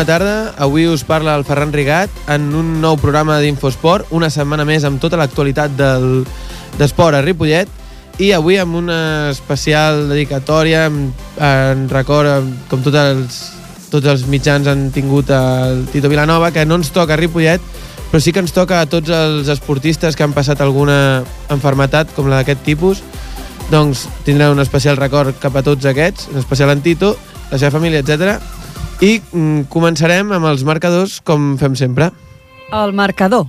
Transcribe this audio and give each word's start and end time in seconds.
Bona 0.00 0.16
tarda, 0.16 0.54
avui 0.56 0.86
us 0.88 1.02
parla 1.04 1.34
el 1.36 1.42
Ferran 1.44 1.74
Rigat 1.76 2.08
en 2.32 2.46
un 2.56 2.68
nou 2.80 2.94
programa 2.96 3.34
d'Infosport, 3.36 4.14
una 4.16 4.30
setmana 4.32 4.64
més 4.64 4.86
amb 4.88 4.96
tota 4.96 5.18
l'actualitat 5.20 5.74
d'esport 5.76 7.18
a 7.18 7.20
Ripollet 7.20 7.68
i 8.16 8.30
avui 8.32 8.56
amb 8.56 8.78
una 8.78 9.28
especial 9.28 10.06
dedicatòria 10.08 10.86
en, 10.88 11.10
en 11.36 11.82
record, 11.92 12.48
com 12.70 12.80
tots 12.80 12.96
els, 12.96 13.40
tots 13.92 14.08
els 14.08 14.24
mitjans 14.24 14.70
han 14.72 14.86
tingut 14.94 15.28
el 15.36 15.82
Tito 15.92 16.08
Vilanova, 16.08 16.48
que 16.48 16.64
no 16.64 16.78
ens 16.80 16.88
toca 16.96 17.12
a 17.12 17.20
Ripollet, 17.20 17.60
però 18.08 18.22
sí 18.24 18.32
que 18.32 18.40
ens 18.40 18.56
toca 18.56 18.80
a 18.80 18.88
tots 18.88 19.12
els 19.12 19.52
esportistes 19.52 20.16
que 20.16 20.24
han 20.24 20.32
passat 20.32 20.64
alguna 20.64 21.26
enfermetat 21.52 22.16
com 22.16 22.32
la 22.32 22.40
d'aquest 22.40 22.64
tipus, 22.64 23.04
doncs 23.68 24.06
tindrà 24.24 24.48
un 24.48 24.64
especial 24.64 24.96
record 24.96 25.36
cap 25.44 25.60
a 25.60 25.64
tots 25.68 25.92
aquests, 25.92 26.30
en 26.32 26.40
especial 26.40 26.72
en 26.72 26.80
Tito, 26.88 27.12
la 27.52 27.60
seva 27.60 27.76
família, 27.76 28.00
etc. 28.00 28.40
I 29.00 29.12
mm, 29.32 29.62
començarem 29.72 30.32
amb 30.36 30.48
els 30.50 30.64
marcadors, 30.68 31.18
com 31.24 31.54
fem 31.60 31.76
sempre. 31.78 32.10
El 32.80 32.92
marcador. 33.02 33.46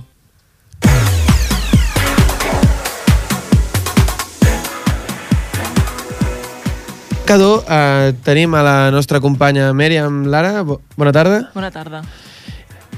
Marcador, 7.22 7.64
eh, 7.68 8.12
tenim 8.24 8.52
a 8.54 8.62
la 8.62 8.90
nostra 8.90 9.20
companya 9.20 9.72
Mèriam 9.72 10.26
Lara. 10.26 10.62
Bo- 10.62 10.80
Bona 10.96 11.12
tarda. 11.12 11.50
Bona 11.54 11.70
tarda. 11.70 12.02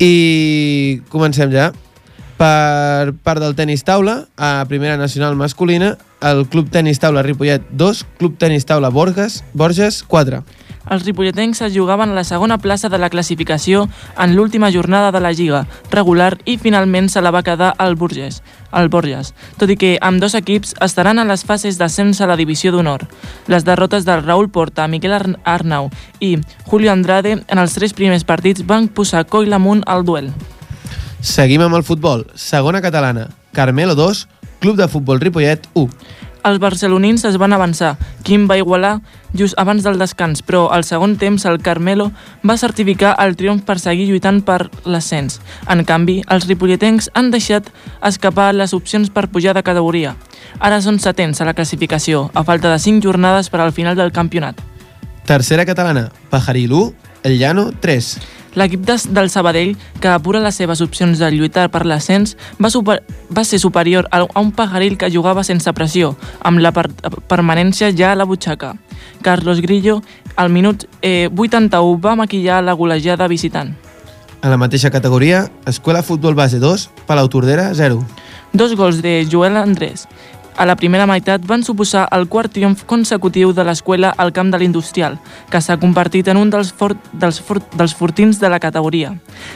I 0.00 1.02
comencem 1.08 1.52
ja. 1.52 1.72
Per 2.36 3.12
part 3.22 3.38
del 3.40 3.54
tenis 3.54 3.84
taula, 3.84 4.26
a 4.36 4.64
primera 4.66 4.96
nacional 4.96 5.36
masculina, 5.36 5.96
el 6.20 6.48
Club 6.48 6.68
Tenis 6.68 6.98
Taula 6.98 7.22
Ripollet 7.22 7.62
2, 7.70 8.04
Club 8.18 8.36
Tenis 8.38 8.66
Taula 8.66 8.88
Borges, 8.90 9.44
Borges 9.52 10.02
4. 10.02 10.42
Els 10.90 11.04
ripolletencs 11.06 11.62
es 11.64 11.72
jugaven 11.74 12.10
a 12.10 12.14
la 12.14 12.24
segona 12.28 12.58
plaça 12.58 12.90
de 12.92 12.98
la 12.98 13.08
classificació 13.08 13.86
en 14.20 14.34
l'última 14.36 14.70
jornada 14.70 15.10
de 15.12 15.20
la 15.24 15.32
Lliga 15.32 15.62
regular 15.90 16.36
i 16.44 16.58
finalment 16.58 17.08
se 17.08 17.22
la 17.24 17.30
va 17.32 17.42
quedar 17.42 17.74
el 17.80 17.96
Burgess, 17.96 18.42
el 18.72 18.90
Borges, 18.92 19.32
tot 19.56 19.70
i 19.72 19.76
que 19.80 19.94
amb 20.02 20.20
dos 20.20 20.34
equips 20.36 20.74
estaran 20.84 21.18
a 21.18 21.24
les 21.24 21.44
fases 21.48 21.78
d'ascens 21.80 22.20
a 22.20 22.26
la 22.28 22.36
divisió 22.36 22.72
d'honor. 22.72 23.06
Les 23.48 23.64
derrotes 23.64 24.04
del 24.04 24.22
Raúl 24.26 24.50
Porta, 24.50 24.86
Miquel 24.88 25.12
Ar- 25.16 25.38
Arnau 25.44 25.88
i 26.20 26.36
Julio 26.66 26.92
Andrade 26.92 27.38
en 27.46 27.58
els 27.58 27.72
tres 27.74 27.94
primers 27.94 28.24
partits 28.24 28.66
van 28.66 28.88
posar 28.88 29.24
coll 29.26 29.52
amunt 29.52 29.82
al 29.86 30.04
duel. 30.04 30.32
Seguim 31.20 31.62
amb 31.64 31.76
el 31.78 31.84
futbol. 31.84 32.26
Segona 32.34 32.82
catalana, 32.82 33.30
Carmelo 33.52 33.94
2, 33.94 34.28
Club 34.60 34.76
de 34.76 34.88
Futbol 34.88 35.20
Ripollet 35.20 35.66
1. 35.72 35.88
Els 36.44 36.58
barcelonins 36.60 37.22
es 37.24 37.38
van 37.40 37.54
avançar. 37.56 37.94
Quim 38.22 38.42
va 38.50 38.58
igualar 38.60 38.98
just 39.32 39.56
abans 39.56 39.82
del 39.82 39.96
descans, 39.98 40.42
però 40.44 40.66
al 40.70 40.84
segon 40.84 41.16
temps 41.16 41.46
el 41.48 41.56
Carmelo 41.64 42.10
va 42.44 42.58
certificar 42.60 43.14
el 43.24 43.32
triomf 43.36 43.64
per 43.64 43.78
seguir 43.80 44.10
lluitant 44.10 44.42
per 44.44 44.68
l'ascens. 44.84 45.40
En 45.72 45.80
canvi, 45.88 46.18
els 46.28 46.44
ripolletens 46.50 47.08
han 47.16 47.30
deixat 47.32 47.70
escapar 48.04 48.52
les 48.52 48.76
opcions 48.76 49.08
per 49.08 49.30
pujar 49.32 49.56
de 49.56 49.64
categoria. 49.64 50.14
Ara 50.60 50.82
són 50.84 51.00
setents 51.00 51.40
a 51.40 51.48
la 51.48 51.56
classificació, 51.56 52.28
a 52.34 52.44
falta 52.44 52.68
de 52.68 52.78
5 52.78 53.00
jornades 53.00 53.48
per 53.48 53.64
al 53.64 53.72
final 53.72 53.96
del 53.96 54.12
campionat. 54.12 54.60
Tercera 55.24 55.64
catalana, 55.64 56.10
Pajaril 56.28 56.72
1, 56.72 56.92
El 57.24 57.38
Llano 57.38 57.70
3. 57.80 58.18
L'equip 58.54 58.84
del 58.86 59.30
Sabadell, 59.30 59.76
que 60.00 60.08
apura 60.08 60.40
les 60.40 60.54
seves 60.54 60.80
opcions 60.84 61.18
de 61.18 61.30
lluitar 61.34 61.68
per 61.74 61.84
l'ascens, 61.86 62.36
va, 62.62 62.70
super, 62.70 63.00
va 63.30 63.44
ser 63.44 63.58
superior 63.58 64.08
a 64.10 64.22
a 64.24 64.40
un 64.40 64.52
pajaril 64.52 64.96
que 64.98 65.10
jugava 65.10 65.44
sense 65.44 65.72
pressió, 65.72 66.14
amb 66.40 66.62
la 66.62 66.72
per 66.72 66.88
permanència 67.28 67.90
ja 67.92 68.12
a 68.12 68.18
la 68.18 68.24
butxaca. 68.24 68.74
Carlos 69.22 69.60
Grillo, 69.60 70.02
al 70.36 70.50
minut 70.50 70.86
eh, 71.02 71.28
81, 71.34 71.98
va 72.00 72.16
maquillar 72.16 72.62
la 72.62 72.72
golejada 72.72 73.28
visitant. 73.28 73.74
A 74.40 74.48
la 74.48 74.58
mateixa 74.60 74.90
categoria, 74.90 75.50
Escuela 75.66 76.02
Futbol 76.02 76.34
Base 76.34 76.58
2, 76.60 76.90
Palau 77.06 77.28
Tordera 77.28 77.72
0. 77.74 78.04
Dos 78.52 78.76
gols 78.76 79.00
de 79.02 79.26
Joel 79.30 79.56
Andrés 79.56 80.06
a 80.56 80.66
la 80.66 80.76
primera 80.76 81.06
meitat 81.06 81.42
van 81.46 81.64
suposar 81.64 82.04
el 82.14 82.28
quart 82.28 82.52
triomf 82.54 82.84
consecutiu 82.86 83.52
de 83.52 83.64
l'escola 83.64 84.12
al 84.16 84.32
camp 84.32 84.52
de 84.52 84.58
l'Industrial, 84.58 85.18
que 85.50 85.60
s'ha 85.60 85.78
convertit 85.82 86.28
en 86.28 86.38
un 86.38 86.50
dels, 86.50 86.72
fort, 86.72 86.98
dels, 87.12 87.40
fort, 87.40 87.74
dels 87.74 87.94
fortins 87.94 88.38
de 88.40 88.50
la 88.50 88.60
categoria. 88.60 89.14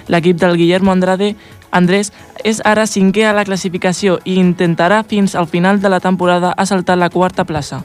L'equip 0.08 0.40
del 0.40 0.56
Guillermo 0.56 0.92
Andrade 0.92 1.36
Andrés 1.70 2.12
és 2.44 2.62
ara 2.64 2.86
cinquè 2.88 3.26
a 3.28 3.34
la 3.36 3.44
classificació 3.44 4.18
i 4.24 4.38
intentarà 4.40 5.02
fins 5.04 5.34
al 5.34 5.46
final 5.46 5.80
de 5.80 5.88
la 5.92 6.00
temporada 6.00 6.54
assaltar 6.56 6.98
la 6.98 7.10
quarta 7.10 7.44
plaça. 7.44 7.82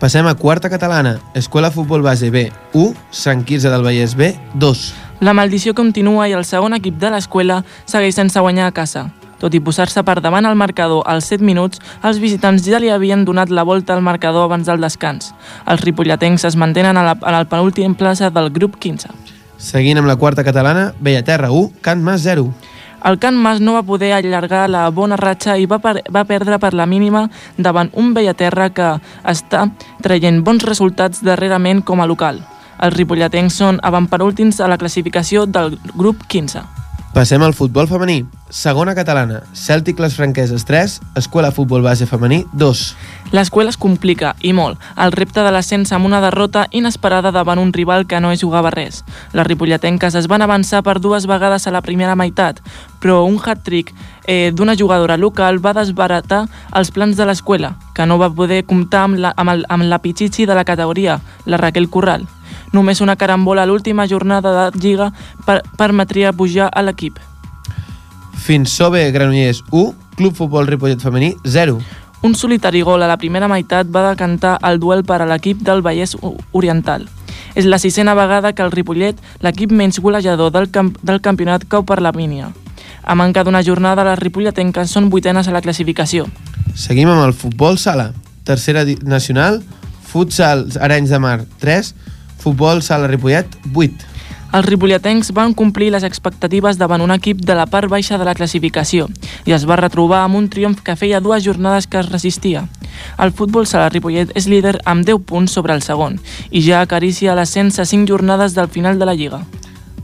Passem 0.00 0.26
a 0.26 0.34
quarta 0.34 0.68
catalana, 0.68 1.20
Escuela 1.34 1.70
Futbol 1.70 2.02
Base 2.02 2.30
B 2.30 2.50
1, 2.72 2.94
Sant 3.10 3.44
Quirze 3.44 3.70
del 3.70 3.84
Vallès 3.84 4.16
B 4.16 4.34
2. 4.54 4.94
La 5.20 5.32
maldició 5.32 5.72
continua 5.72 6.28
i 6.28 6.34
el 6.34 6.44
segon 6.44 6.74
equip 6.74 6.98
de 7.00 7.12
l'escola 7.14 7.62
segueix 7.86 8.18
sense 8.18 8.40
guanyar 8.40 8.66
a 8.68 8.74
casa. 8.74 9.06
Tot 9.40 9.54
i 9.54 9.60
posar-se 9.60 10.02
per 10.06 10.20
davant 10.24 10.46
al 10.46 10.56
marcador 10.56 11.02
als 11.06 11.30
7 11.32 11.44
minuts, 11.44 11.80
els 12.02 12.20
visitants 12.22 12.64
ja 12.66 12.80
li 12.82 12.90
havien 12.90 13.24
donat 13.24 13.50
la 13.50 13.64
volta 13.64 13.94
al 13.94 14.02
marcador 14.02 14.48
abans 14.48 14.66
del 14.66 14.80
descans. 14.80 15.32
Els 15.66 15.82
ripolletens 15.82 16.44
es 16.44 16.56
mantenen 16.56 16.96
a 16.96 17.04
la, 17.04 17.16
a 17.20 17.34
la 17.38 17.44
penúltima 17.44 17.94
plaça 17.94 18.30
del 18.30 18.50
grup 18.50 18.78
15. 18.80 19.10
Seguint 19.58 19.98
amb 19.98 20.10
la 20.10 20.16
quarta 20.16 20.44
catalana, 20.44 20.92
Bellaterra 21.00 21.50
1, 21.50 21.80
Can 21.80 22.02
Mas 22.02 22.22
0. 22.22 22.48
El 23.04 23.18
Can 23.18 23.36
Mas 23.36 23.60
no 23.60 23.74
va 23.74 23.82
poder 23.82 24.14
allargar 24.16 24.70
la 24.70 24.88
bona 24.88 25.16
ratxa 25.20 25.58
i 25.60 25.66
va, 25.68 25.78
per, 25.78 25.98
va 26.08 26.24
perdre 26.24 26.56
per 26.58 26.72
la 26.72 26.86
mínima 26.88 27.26
davant 27.56 27.90
un 28.00 28.14
Bellaterra 28.16 28.70
que 28.72 28.94
està 29.28 29.66
traient 30.02 30.40
bons 30.44 30.64
resultats 30.64 31.20
darrerament 31.24 31.84
com 31.84 32.00
a 32.00 32.08
local. 32.08 32.40
Els 32.80 32.96
ripolletens 32.96 33.60
són 33.60 33.78
avantpenúltims 33.84 34.60
a 34.60 34.70
la 34.72 34.78
classificació 34.80 35.44
del 35.44 35.76
grup 35.92 36.24
15. 36.32 36.64
Passem 37.14 37.44
al 37.46 37.54
futbol 37.54 37.86
femení. 37.86 38.24
Segona 38.50 38.90
catalana, 38.98 39.44
Cèltic 39.54 40.00
Les 40.02 40.16
Franqueses 40.18 40.64
3, 40.66 40.96
Escuela 41.14 41.52
Futbol 41.54 41.84
Base 41.86 42.08
Femení 42.10 42.40
2. 42.58 42.80
L'escola 43.30 43.70
es 43.70 43.78
complica, 43.78 44.32
i 44.42 44.50
molt, 44.50 44.82
el 44.98 45.14
repte 45.14 45.44
de 45.46 45.52
l'ascens 45.54 45.94
amb 45.94 46.10
una 46.10 46.18
derrota 46.24 46.64
inesperada 46.74 47.30
davant 47.30 47.62
un 47.62 47.70
rival 47.72 48.08
que 48.10 48.18
no 48.18 48.32
hi 48.34 48.40
jugava 48.42 48.74
res. 48.74 49.04
Les 49.30 49.46
ripolletenques 49.46 50.18
es 50.18 50.26
van 50.26 50.42
avançar 50.42 50.82
per 50.82 50.98
dues 50.98 51.28
vegades 51.30 51.68
a 51.68 51.74
la 51.76 51.86
primera 51.86 52.18
meitat, 52.18 52.58
però 52.98 53.22
un 53.22 53.38
hat-trick 53.38 53.94
eh, 54.26 54.50
d'una 54.50 54.74
jugadora 54.74 55.16
local 55.16 55.62
va 55.62 55.78
desbaratar 55.78 56.48
els 56.74 56.90
plans 56.90 57.14
de 57.14 57.30
l'escola, 57.30 57.76
que 57.94 58.10
no 58.10 58.18
va 58.18 58.34
poder 58.34 58.64
comptar 58.66 59.06
amb 59.06 59.22
la, 59.22 59.36
amb, 59.36 59.54
el, 59.54 59.68
amb 59.70 59.86
la 59.86 60.02
pitxitxi 60.02 60.50
de 60.50 60.58
la 60.58 60.66
categoria, 60.66 61.20
la 61.46 61.62
Raquel 61.62 61.86
Corral. 61.88 62.26
Només 62.74 63.00
una 63.00 63.14
carambola 63.16 63.62
a 63.62 63.70
l'última 63.70 64.08
jornada 64.10 64.52
de 64.52 64.80
Lliga 64.82 65.12
per, 65.46 65.60
permetria 65.78 66.32
pujar 66.34 66.68
a 66.74 66.82
l'equip. 66.82 67.20
Fins 68.44 68.74
Sobe 68.74 69.06
Granollers 69.14 69.62
1, 69.70 69.94
Club 70.18 70.34
Futbol 70.34 70.66
Ripollet 70.66 71.00
Femení 71.00 71.34
0. 71.44 71.78
Un 72.26 72.34
solitari 72.34 72.82
gol 72.82 73.02
a 73.04 73.08
la 73.08 73.18
primera 73.20 73.48
meitat 73.48 73.86
va 73.94 74.08
decantar 74.10 74.56
el 74.66 74.80
duel 74.80 75.04
per 75.04 75.20
a 75.22 75.28
l'equip 75.28 75.62
del 75.62 75.84
Vallès 75.86 76.16
Oriental. 76.52 77.06
És 77.54 77.68
la 77.70 77.78
sisena 77.78 78.14
vegada 78.18 78.52
que 78.52 78.64
el 78.66 78.72
Ripollet, 78.74 79.20
l'equip 79.44 79.70
menys 79.70 80.00
golejador 80.02 80.50
del, 80.50 80.70
camp 80.74 80.94
del 81.02 81.20
campionat, 81.22 81.68
cau 81.68 81.84
per 81.86 82.00
la 82.02 82.12
mínia. 82.12 82.50
A 83.04 83.14
manca 83.14 83.44
d'una 83.44 83.62
jornada, 83.62 84.04
les 84.08 84.18
ripolletenques 84.18 84.90
són 84.90 85.10
vuitenes 85.12 85.48
a 85.48 85.52
la 85.52 85.60
classificació. 85.62 86.26
Seguim 86.74 87.10
amb 87.12 87.26
el 87.26 87.36
futbol 87.36 87.78
sala. 87.78 88.12
Tercera 88.48 88.82
nacional, 89.04 89.62
Futsal 90.08 90.66
Arenys 90.80 91.12
de 91.12 91.20
Mar 91.20 91.44
3, 91.60 91.92
Futbol 92.44 92.82
Sala 92.82 93.06
Ripollet 93.08 93.48
8. 93.72 94.10
Els 94.54 94.66
ripolletens 94.68 95.30
van 95.32 95.54
complir 95.56 95.88
les 95.94 96.04
expectatives 96.04 96.76
davant 96.76 97.00
un 97.00 97.10
equip 97.14 97.40
de 97.40 97.56
la 97.56 97.64
part 97.66 97.88
baixa 97.88 98.18
de 98.20 98.26
la 98.28 98.34
classificació 98.36 99.06
i 99.48 99.54
es 99.56 99.64
va 99.64 99.78
retrobar 99.80 100.20
amb 100.26 100.36
un 100.36 100.50
triomf 100.52 100.82
que 100.84 100.94
feia 101.00 101.22
dues 101.24 101.42
jornades 101.46 101.88
que 101.88 102.02
es 102.02 102.10
resistia. 102.12 102.66
El 103.16 103.32
futbol 103.32 103.64
sala 103.66 103.88
Ripollet 103.88 104.34
és 104.36 104.46
líder 104.46 104.76
amb 104.84 105.08
10 105.08 105.24
punts 105.24 105.56
sobre 105.56 105.72
el 105.72 105.80
segon 105.82 106.20
i 106.50 106.62
ja 106.68 106.84
acaricia 106.84 107.34
l'ascens 107.34 107.80
a 107.80 107.88
5 107.88 108.12
jornades 108.12 108.52
del 108.54 108.68
final 108.68 109.00
de 109.00 109.08
la 109.08 109.16
Lliga. 109.16 109.40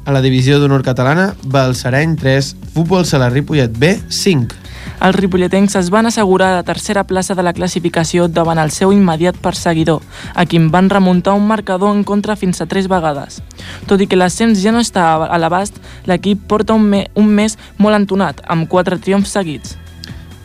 A 0.06 0.16
la 0.16 0.24
divisió 0.24 0.58
d'honor 0.58 0.82
catalana, 0.82 1.34
Balsareny 1.44 2.16
3, 2.16 2.54
Futbol 2.72 3.04
Sala 3.04 3.28
Ripollet 3.28 3.76
B 3.76 3.98
5. 4.08 4.59
Els 5.00 5.16
ripolletens 5.16 5.74
es 5.80 5.88
van 5.88 6.04
assegurar 6.04 6.50
la 6.58 6.62
tercera 6.62 7.04
plaça 7.08 7.34
de 7.34 7.42
la 7.42 7.54
classificació 7.56 8.26
davant 8.28 8.58
el 8.60 8.68
seu 8.70 8.92
immediat 8.92 9.38
perseguidor, 9.40 10.02
a 10.34 10.44
qui 10.44 10.58
van 10.60 10.90
remuntar 10.92 11.32
un 11.38 11.46
marcador 11.48 11.94
en 11.96 12.02
contra 12.04 12.36
fins 12.36 12.60
a 12.60 12.66
tres 12.68 12.86
vegades. 12.88 13.40
Tot 13.88 14.00
i 14.04 14.06
que 14.06 14.18
l'ascens 14.20 14.60
ja 14.60 14.74
no 14.76 14.82
està 14.84 15.06
a 15.24 15.38
l'abast, 15.40 15.80
l'equip 16.04 16.44
porta 16.46 16.76
un, 16.76 16.84
me 16.84 17.06
un 17.16 17.32
mes 17.32 17.56
molt 17.78 17.96
entonat, 17.96 18.42
amb 18.46 18.68
quatre 18.68 18.98
triomfs 19.00 19.32
seguits. 19.32 19.78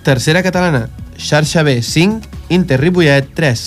Tercera 0.07 0.43
catalana, 0.45 0.85
Xarxa 1.17 1.63
B 1.63 1.81
5, 1.83 2.23
Inter 2.55 2.79
Ripollet 2.79 3.33
3. 3.35 3.65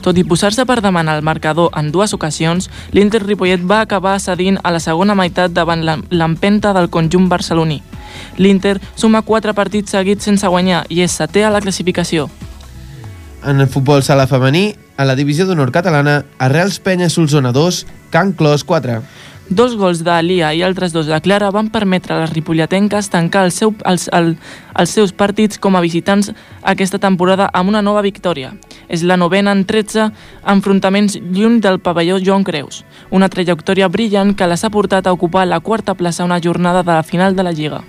Tot 0.00 0.16
i 0.16 0.22
posar-se 0.24 0.62
per 0.64 0.78
davant 0.80 1.10
al 1.12 1.20
marcador 1.26 1.74
en 1.76 1.90
dues 1.92 2.14
ocasions, 2.14 2.70
l'Inter 2.94 3.20
Ripollet 3.26 3.60
va 3.66 3.82
acabar 3.82 4.14
cedint 4.22 4.56
a 4.62 4.70
la 4.70 4.78
segona 4.80 5.16
meitat 5.18 5.50
davant 5.52 5.82
l'em- 5.84 6.06
l'empenta 6.10 6.72
del 6.72 6.88
conjunt 6.88 7.26
barceloní. 7.28 7.82
L'Inter 8.38 8.78
suma 8.94 9.22
quatre 9.22 9.54
partits 9.54 9.96
seguits 9.96 10.24
sense 10.24 10.46
guanyar 10.46 10.84
i 10.88 11.02
és 11.04 11.16
setè 11.16 11.44
a 11.44 11.50
la 11.50 11.60
classificació. 11.60 12.28
En 13.46 13.60
el 13.60 13.68
futbol 13.72 14.02
sala 14.04 14.26
femení, 14.28 14.74
a 15.00 15.06
la 15.08 15.16
divisió 15.16 15.46
d'honor 15.48 15.72
catalana, 15.72 16.24
Arrels 16.38 16.78
Penya 16.84 17.08
Solsona 17.08 17.54
2, 17.56 17.86
Can 18.12 18.34
Clos 18.36 18.64
4. 18.68 19.00
Dos 19.50 19.72
gols 19.74 20.04
d'Alia 20.06 20.52
i 20.54 20.60
altres 20.62 20.92
dos 20.94 21.08
de 21.10 21.16
Clara 21.24 21.48
van 21.50 21.72
permetre 21.74 22.14
a 22.14 22.20
les 22.20 22.30
ripolletenques 22.30 23.08
tancar 23.10 23.42
el 23.48 23.50
seu, 23.50 23.72
els, 23.82 24.06
el, 24.14 24.36
els 24.78 24.92
seus 24.94 25.10
partits 25.10 25.58
com 25.58 25.74
a 25.74 25.82
visitants 25.82 26.30
aquesta 26.62 27.00
temporada 27.02 27.48
amb 27.50 27.72
una 27.72 27.82
nova 27.82 28.04
victòria. 28.06 28.52
És 28.86 29.02
la 29.02 29.16
novena 29.18 29.50
en 29.50 29.64
13 29.66 30.06
enfrontaments 30.54 31.18
lluny 31.18 31.58
del 31.64 31.80
pavelló 31.82 32.20
Joan 32.22 32.46
Creus, 32.46 32.84
una 33.10 33.28
trajectòria 33.28 33.90
brillant 33.90 34.36
que 34.38 34.46
les 34.46 34.62
ha 34.62 34.70
portat 34.70 35.10
a 35.10 35.16
ocupar 35.18 35.48
la 35.48 35.58
quarta 35.58 35.98
plaça 35.98 36.28
una 36.28 36.38
jornada 36.38 36.84
de 36.84 36.92
la 36.92 37.02
final 37.02 37.34
de 37.34 37.42
la 37.42 37.50
Lliga. 37.50 37.82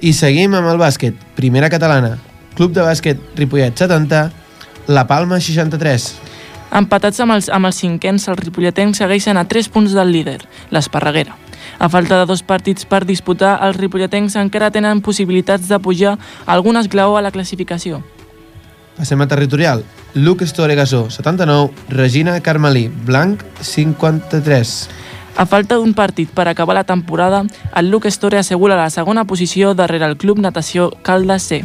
I 0.00 0.14
seguim 0.16 0.54
amb 0.56 0.70
el 0.70 0.78
bàsquet. 0.80 1.16
Primera 1.36 1.68
catalana. 1.68 2.14
Club 2.56 2.72
de 2.72 2.84
bàsquet 2.84 3.20
Ripollet 3.36 3.76
70, 3.76 4.30
La 4.88 5.06
Palma 5.06 5.40
63. 5.40 6.06
Empatats 6.80 7.20
amb 7.20 7.34
els, 7.34 7.48
amb 7.52 7.66
els 7.68 7.80
cinquens, 7.82 8.28
els 8.30 8.38
ripolletens 8.40 9.00
segueixen 9.02 9.36
a 9.36 9.44
3 9.50 9.68
punts 9.74 9.92
del 9.96 10.12
líder, 10.14 10.38
l'Esparreguera. 10.70 11.36
A 11.78 11.88
falta 11.88 12.18
de 12.20 12.28
dos 12.28 12.42
partits 12.46 12.86
per 12.86 13.02
disputar, 13.04 13.58
els 13.66 13.76
ripolletens 13.76 14.36
encara 14.40 14.70
tenen 14.70 15.02
possibilitats 15.04 15.68
de 15.68 15.78
pujar 15.82 16.16
algun 16.46 16.78
esglaó 16.80 17.18
a 17.18 17.24
la 17.24 17.32
classificació. 17.34 18.00
Passem 18.96 19.20
a 19.20 19.28
territorial. 19.28 19.84
Luc 20.14 20.42
Estore 20.42 20.74
Gasó, 20.76 21.08
79, 21.10 21.70
Regina 21.88 22.40
Carmelí, 22.40 22.88
Blanc, 22.88 23.42
53. 23.60 24.88
A 25.36 25.46
falta 25.46 25.76
d'un 25.78 25.94
partit 25.94 26.30
per 26.34 26.48
acabar 26.48 26.74
la 26.74 26.84
temporada, 26.84 27.44
el 27.76 27.90
Luc 27.90 28.06
Estore 28.06 28.38
assegura 28.38 28.76
la 28.76 28.90
segona 28.90 29.24
posició 29.24 29.74
darrere 29.74 30.06
el 30.06 30.16
Club 30.16 30.38
Natació 30.38 30.90
Caldes 31.02 31.42
C. 31.42 31.64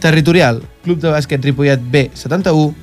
Territorial. 0.00 0.62
Club 0.84 1.00
de 1.00 1.12
bàsquet 1.12 1.44
Ripollet 1.44 1.80
B, 1.80 2.10
71, 2.14 2.74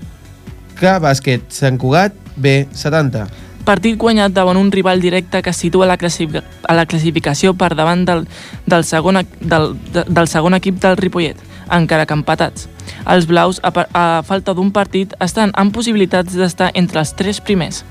que 0.77 0.93
Bàsquet 1.01 1.49
Sant 1.49 1.77
Cugat 1.81 2.15
B, 2.37 2.67
70. 2.71 3.25
Partit 3.67 3.97
guanyat 3.99 4.31
davant 4.31 4.55
un 4.55 4.69
rival 4.71 5.01
directe 5.03 5.41
que 5.43 5.51
es 5.51 5.57
situa 5.59 5.83
a 5.83 5.89
la, 5.89 5.97
classific 5.97 6.39
a 6.39 6.73
la 6.77 6.85
classificació 6.87 7.51
per 7.57 7.73
davant 7.75 8.05
del, 8.07 8.23
del, 8.65 8.85
segon, 8.87 9.19
del, 9.41 9.73
del 10.07 10.29
segon 10.31 10.55
equip 10.55 10.77
del 10.79 10.95
Ripollet, 10.95 11.41
encara 11.75 12.05
que 12.07 12.15
empatats. 12.15 12.69
Els 13.03 13.27
blaus, 13.27 13.59
a, 13.67 13.73
a 13.91 14.05
falta 14.23 14.55
d'un 14.55 14.71
partit, 14.71 15.17
estan 15.19 15.51
amb 15.55 15.75
possibilitats 15.75 16.37
d'estar 16.37 16.71
entre 16.79 17.03
els 17.03 17.11
tres 17.19 17.41
primers. 17.43 17.83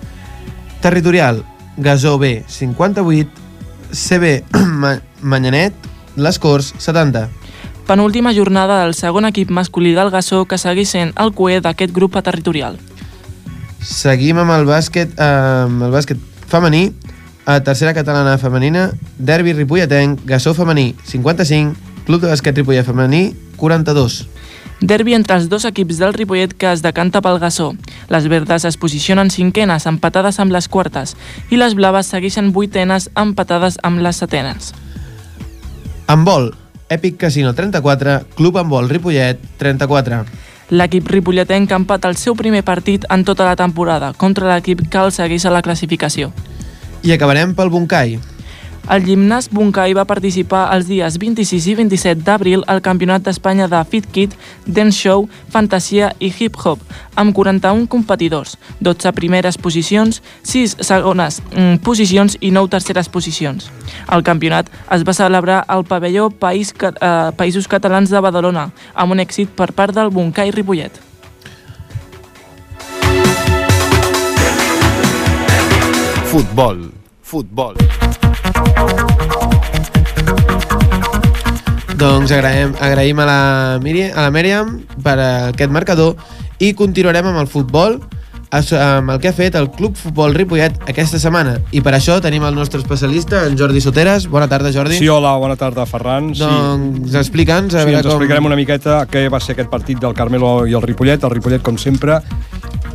Territorial, 0.81 1.43
Gasó 1.77 2.19
B, 2.19 2.45
58, 2.47 3.31
CB 3.93 4.45
Manyanet, 5.23 5.75
Les 6.17 6.39
Corts, 6.39 6.75
70 6.79 7.29
penúltima 7.87 8.35
jornada 8.35 8.83
del 8.83 8.95
segon 8.95 9.25
equip 9.25 9.51
masculí 9.51 9.95
del 9.95 10.11
Gassó 10.11 10.45
que 10.51 10.59
segueix 10.59 10.91
sent 10.91 11.13
el 11.23 11.33
cué 11.33 11.61
d'aquest 11.63 11.95
grup 11.95 12.19
territorial. 12.19 12.81
Seguim 13.81 14.43
amb 14.43 14.51
el 14.57 14.67
bàsquet, 14.67 15.15
eh, 15.15 15.67
amb 15.67 15.87
el 15.87 15.93
bàsquet 15.95 16.19
femení, 16.51 16.91
a 17.47 17.61
tercera 17.63 17.95
catalana 17.95 18.39
femenina, 18.39 18.91
derbi 19.19 19.53
ripolletenc, 19.55 20.27
Gassó 20.27 20.53
femení, 20.55 20.97
55, 21.07 21.77
Club 22.07 22.23
de 22.23 22.29
bàsquet 22.33 22.57
Ripollet 22.59 22.87
femení, 22.87 23.37
42. 23.57 24.27
Derbi 24.81 25.15
entre 25.17 25.39
els 25.39 25.49
dos 25.49 25.65
equips 25.65 25.99
del 25.99 26.13
Ripollet 26.13 26.53
que 26.53 26.69
es 26.73 26.83
decanta 26.85 27.23
pel 27.25 27.39
Gassó. 27.41 27.73
Les 28.13 28.29
verdes 28.29 28.67
es 28.69 28.77
posicionen 28.77 29.31
cinquenes 29.31 29.87
empatades 29.87 30.39
amb 30.39 30.53
les 30.53 30.69
quartes 30.69 31.17
i 31.51 31.57
les 31.57 31.75
blaves 31.75 32.13
segueixen 32.13 32.53
vuitenes 32.53 33.09
empatades 33.17 33.81
amb 33.83 34.05
les 34.05 34.21
setenes. 34.21 34.75
En 36.13 36.25
vol, 36.25 36.53
Epic 36.89 37.17
Casino 37.17 37.55
34, 37.55 38.21
Club 38.37 38.59
Handbol 38.59 38.89
Ripollet 38.89 39.41
34. 39.59 40.25
L'equip 40.71 41.09
ripolletenc 41.09 41.73
ha 41.73 41.81
empat 41.81 42.07
el 42.09 42.17
seu 42.19 42.35
primer 42.35 42.65
partit 42.67 43.05
en 43.11 43.25
tota 43.25 43.47
la 43.47 43.57
temporada 43.57 44.13
contra 44.19 44.51
l'equip 44.53 44.89
que 44.91 44.99
el 44.99 45.13
segueix 45.15 45.47
a 45.47 45.55
la 45.55 45.63
classificació. 45.63 46.33
I 47.03 47.15
acabarem 47.15 47.55
pel 47.55 47.71
Bunkai. 47.71 48.19
El 48.87 49.03
gimnàs 49.03 49.49
Bunkai 49.51 49.97
va 49.99 50.05
participar 50.07 50.69
els 50.71 50.87
dies 50.87 51.17
26 51.19 51.65
i 51.73 51.75
27 51.75 52.23
d'abril 52.23 52.61
al 52.71 52.79
Campionat 52.87 53.25
d'Espanya 53.27 53.67
de 53.67 53.81
Fit 53.91 54.07
Kit, 54.15 54.37
Dance 54.63 54.95
Show, 55.01 55.25
Fantasia 55.51 56.13
i 56.23 56.31
Hip 56.31 56.55
Hop, 56.63 56.79
amb 57.19 57.35
41 57.35 57.89
competidors, 57.91 58.55
12 58.79 59.11
primeres 59.19 59.59
posicions, 59.59 60.23
6 60.47 60.77
segones 60.87 61.41
mm, 61.51 61.83
posicions 61.83 62.39
i 62.39 62.53
9 62.55 62.71
terceres 62.77 63.11
posicions. 63.11 63.67
El 64.07 64.23
campionat 64.23 64.71
es 64.95 65.03
va 65.03 65.17
celebrar 65.19 65.65
al 65.67 65.83
pavelló 65.83 66.31
País, 66.31 66.71
eh, 66.79 67.11
Països 67.35 67.67
Catalans 67.67 68.15
de 68.15 68.23
Badalona, 68.23 68.69
amb 68.95 69.19
un 69.19 69.19
èxit 69.19 69.51
per 69.51 69.73
part 69.75 69.99
del 69.99 70.15
Bunkai 70.15 70.55
Ripollet. 70.55 71.03
Futbol. 76.31 76.93
Futbol. 77.27 77.96
Doncs 81.97 82.31
agraïm, 82.37 82.75
agraïm 82.83 83.21
a 83.23 83.27
la, 83.27 83.41
Miriam, 83.83 84.13
a 84.13 84.27
la 84.27 84.33
Mèriam 84.35 84.75
per 85.03 85.17
aquest 85.23 85.73
marcador 85.73 86.15
i 86.61 86.75
continuarem 86.77 87.31
amb 87.33 87.41
el 87.41 87.49
futbol 87.49 87.97
amb 88.51 89.11
el 89.11 89.19
que 89.21 89.29
ha 89.29 89.35
fet 89.35 89.57
el 89.59 89.69
Club 89.75 89.97
Futbol 89.99 90.35
Ripollet 90.35 90.77
aquesta 90.89 91.19
setmana. 91.21 91.57
I 91.75 91.83
per 91.85 91.95
això 91.97 92.19
tenim 92.23 92.45
el 92.47 92.55
nostre 92.55 92.81
especialista, 92.81 93.45
en 93.47 93.57
Jordi 93.59 93.81
Soteres. 93.81 94.29
Bona 94.31 94.49
tarda, 94.49 94.73
Jordi. 94.73 94.99
Sí, 95.01 95.09
hola, 95.09 95.35
bona 95.41 95.57
tarda, 95.57 95.87
Ferran. 95.87 96.33
Doncs 96.37 97.11
sí. 97.11 97.19
explica'ns. 97.19 97.75
Sí, 97.75 97.83
ens 97.83 98.07
com... 98.07 98.15
explicarem 98.15 98.47
una 98.47 98.57
miqueta 98.57 99.03
què 99.11 99.27
va 99.33 99.41
ser 99.43 99.57
aquest 99.57 99.71
partit 99.73 100.01
del 100.01 100.15
Carmelo 100.15 100.67
i 100.67 100.77
el 100.77 100.85
Ripollet. 100.85 101.25
El 101.27 101.35
Ripollet, 101.35 101.65
com 101.67 101.79
sempre, 101.81 102.21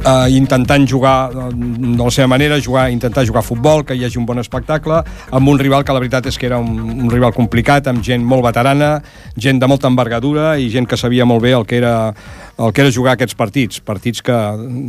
eh, 0.05 0.29
intentant 0.35 0.87
jugar 0.87 1.31
eh, 1.31 1.49
de 1.53 2.03
la 2.03 2.11
seva 2.11 2.27
manera, 2.27 2.59
jugar, 2.61 2.89
intentar 2.91 3.25
jugar 3.25 3.41
a 3.41 3.47
futbol, 3.47 3.85
que 3.85 3.95
hi 3.95 4.05
hagi 4.05 4.19
un 4.19 4.25
bon 4.25 4.39
espectacle, 4.41 5.01
amb 5.31 5.49
un 5.49 5.59
rival 5.59 5.85
que 5.85 5.93
la 5.93 6.03
veritat 6.03 6.29
és 6.31 6.37
que 6.37 6.49
era 6.49 6.59
un, 6.59 6.79
un 7.05 7.09
rival 7.11 7.33
complicat, 7.33 7.87
amb 7.91 8.03
gent 8.05 8.23
molt 8.25 8.45
veterana, 8.45 8.93
gent 9.37 9.61
de 9.61 9.69
molta 9.69 9.89
envergadura 9.91 10.55
i 10.57 10.69
gent 10.73 10.87
que 10.89 10.99
sabia 10.99 11.25
molt 11.25 11.43
bé 11.43 11.55
el 11.57 11.65
que 11.65 11.77
era 11.81 11.95
el 12.57 12.73
que 12.73 12.83
era 12.83 12.91
jugar 12.93 13.15
aquests 13.15 13.35
partits, 13.37 13.81
partits 13.83 14.21
que 14.25 14.37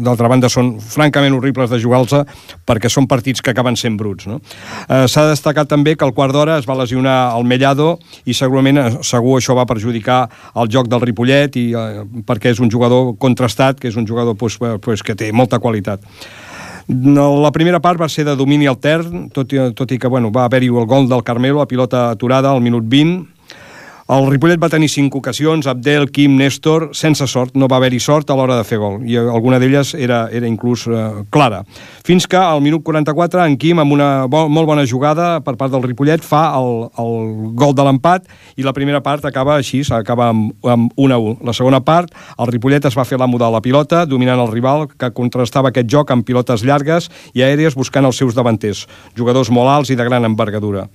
d'altra 0.04 0.30
banda 0.30 0.50
són 0.52 0.74
francament 0.80 1.34
horribles 1.36 1.70
de 1.70 1.80
jugar-los 1.82 2.26
perquè 2.68 2.90
són 2.92 3.06
partits 3.10 3.42
que 3.42 3.52
acaben 3.52 3.76
sent 3.78 3.96
bruts. 4.00 4.26
No? 4.30 4.40
Eh, 4.88 5.06
S'ha 5.08 5.26
destacat 5.30 5.70
també 5.70 5.96
que 5.96 6.06
al 6.06 6.14
quart 6.16 6.34
d'hora 6.34 6.58
es 6.60 6.68
va 6.68 6.78
lesionar 6.78 7.34
el 7.36 7.46
Mellado 7.48 7.96
i 8.24 8.36
segurament 8.36 8.80
eh, 8.80 8.88
segur 9.06 9.38
això 9.38 9.56
va 9.58 9.68
perjudicar 9.68 10.24
el 10.56 10.70
joc 10.72 10.90
del 10.92 11.02
Ripollet 11.04 11.58
i, 11.60 11.66
eh, 11.74 12.06
perquè 12.26 12.52
és 12.52 12.62
un 12.62 12.70
jugador 12.70 13.14
contrastat, 13.18 13.80
que 13.80 13.88
és 13.88 13.96
un 13.96 14.08
jugador 14.08 14.36
pues, 14.36 14.58
pues, 14.58 15.02
que 15.02 15.16
té 15.18 15.32
molta 15.32 15.60
qualitat. 15.62 16.02
La 16.88 17.52
primera 17.54 17.78
part 17.80 18.00
va 18.00 18.08
ser 18.10 18.24
de 18.26 18.34
domini 18.36 18.66
altern, 18.66 19.28
tot 19.32 19.52
i, 19.54 19.60
tot 19.76 19.92
i 19.94 19.98
que 20.02 20.10
bueno, 20.10 20.32
va 20.34 20.48
haver-hi 20.48 20.68
el 20.68 20.88
gol 20.90 21.08
del 21.08 21.22
Carmelo 21.22 21.62
a 21.62 21.68
pilota 21.70 22.10
aturada 22.10 22.50
al 22.50 22.60
minut 22.60 22.84
20, 22.84 23.41
el 24.12 24.26
Ripollet 24.28 24.60
va 24.60 24.68
tenir 24.68 24.90
cinc 24.92 25.14
ocasions, 25.16 25.64
Abdel, 25.70 26.10
Quim, 26.12 26.34
Néstor, 26.36 26.90
sense 26.92 27.24
sort, 27.30 27.54
no 27.56 27.68
va 27.70 27.78
haver-hi 27.78 28.00
sort 28.02 28.28
a 28.28 28.34
l'hora 28.36 28.58
de 28.58 28.66
fer 28.68 28.76
gol, 28.82 28.98
i 29.08 29.16
alguna 29.16 29.60
d'elles 29.62 29.94
era, 29.96 30.26
era 30.28 30.48
inclús 30.50 30.84
eh, 30.90 31.22
clara. 31.32 31.62
Fins 32.04 32.26
que 32.28 32.36
al 32.36 32.60
minut 32.60 32.84
44, 32.84 33.46
en 33.46 33.56
Quim, 33.56 33.80
amb 33.80 33.96
una 33.96 34.26
bo, 34.28 34.42
molt 34.52 34.68
bona 34.68 34.84
jugada 34.84 35.30
per 35.46 35.56
part 35.56 35.72
del 35.72 35.86
Ripollet, 35.86 36.20
fa 36.20 36.42
el, 36.58 36.90
el 37.00 37.56
gol 37.56 37.72
de 37.78 37.88
l'empat, 37.88 38.28
i 38.60 38.66
la 38.66 38.76
primera 38.76 39.00
part 39.00 39.24
acaba 39.24 39.56
així, 39.56 39.80
acaba 39.96 40.28
amb, 40.34 40.52
amb 40.68 40.92
1 41.00 41.16
a 41.16 41.20
1. 41.32 41.38
La 41.48 41.56
segona 41.56 41.80
part, 41.80 42.12
el 42.36 42.52
Ripollet 42.52 42.92
es 42.92 42.98
va 42.98 43.08
fer 43.08 43.16
l'amo 43.22 43.40
de 43.40 43.48
la 43.48 43.64
pilota, 43.64 44.04
dominant 44.04 44.44
el 44.44 44.52
rival, 44.52 44.90
que 44.92 45.14
contrastava 45.16 45.72
aquest 45.72 45.88
joc 45.88 46.12
amb 46.12 46.28
pilotes 46.28 46.66
llargues 46.68 47.08
i 47.32 47.46
aèries 47.46 47.78
buscant 47.78 48.04
els 48.04 48.20
seus 48.20 48.36
davanters, 48.36 48.84
jugadors 49.16 49.48
molt 49.48 49.72
alts 49.72 49.94
i 49.94 49.96
de 49.96 50.04
gran 50.04 50.28
envergadura. 50.28 50.90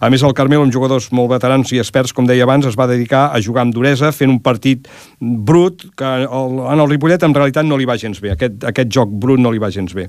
A 0.00 0.10
més, 0.10 0.22
el 0.26 0.34
Carmel, 0.36 0.62
amb 0.64 0.74
jugadors 0.74 1.10
molt 1.14 1.30
veterans 1.30 1.70
i 1.74 1.80
experts, 1.82 2.14
com 2.14 2.26
deia 2.26 2.46
abans, 2.46 2.66
es 2.66 2.78
va 2.78 2.88
dedicar 2.90 3.28
a 3.34 3.40
jugar 3.42 3.64
amb 3.64 3.74
duresa, 3.74 4.12
fent 4.12 4.32
un 4.32 4.40
partit 4.42 4.88
brut, 5.20 5.86
que 5.96 6.10
el, 6.24 6.58
en 6.72 6.82
el 6.82 6.90
Ripollet 6.90 7.22
en 7.26 7.36
realitat 7.36 7.68
no 7.68 7.78
li 7.78 7.86
va 7.88 7.98
gens 8.00 8.20
bé. 8.22 8.32
Aquest, 8.34 8.64
aquest 8.70 8.90
joc 8.94 9.12
brut 9.22 9.42
no 9.42 9.52
li 9.54 9.62
va 9.62 9.70
gens 9.74 9.94
bé. 9.94 10.08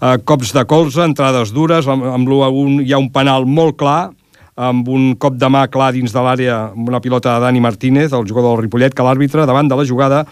Uh, 0.00 0.16
cops 0.26 0.52
de 0.56 0.66
colze, 0.68 1.04
entrades 1.04 1.54
dures, 1.54 1.86
amb, 1.86 2.08
amb 2.14 2.28
l'1 2.28 2.82
hi 2.86 2.92
ha 2.92 3.00
un 3.02 3.12
penal 3.14 3.46
molt 3.46 3.78
clar, 3.80 4.10
amb 4.56 4.88
un 4.92 5.14
cop 5.16 5.38
de 5.40 5.48
mà 5.48 5.64
clar 5.72 5.92
dins 5.96 6.12
de 6.12 6.22
l'àrea, 6.22 6.58
amb 6.74 6.92
una 6.92 7.00
pilota 7.00 7.36
de 7.36 7.46
Dani 7.46 7.62
Martínez, 7.64 8.12
el 8.12 8.28
jugador 8.28 8.56
del 8.56 8.66
Ripollet, 8.66 8.94
que 8.94 9.06
l'àrbitre, 9.06 9.46
davant 9.48 9.70
de 9.70 9.78
la 9.78 9.88
jugada, 9.88 10.26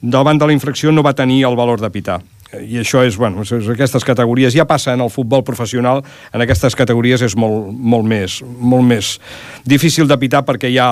davant 0.00 0.40
de 0.40 0.48
la 0.48 0.56
infracció, 0.56 0.90
no 0.90 1.06
va 1.06 1.14
tenir 1.14 1.44
el 1.46 1.58
valor 1.58 1.80
de 1.80 1.92
pitar 1.92 2.20
i 2.58 2.80
això 2.80 3.04
és, 3.06 3.16
bueno, 3.18 3.44
és, 3.44 3.68
aquestes 3.70 4.04
categories 4.06 4.54
ja 4.56 4.66
passa 4.66 4.94
en 4.96 5.04
el 5.04 5.10
futbol 5.12 5.44
professional, 5.46 6.02
en 6.34 6.42
aquestes 6.42 6.74
categories 6.78 7.22
és 7.22 7.36
molt, 7.38 7.70
molt 7.70 8.08
més 8.10 8.40
molt 8.42 8.86
més 8.86 9.12
difícil 9.68 10.08
de 10.10 10.16
pitar 10.18 10.42
perquè 10.46 10.70
ja 10.72 10.88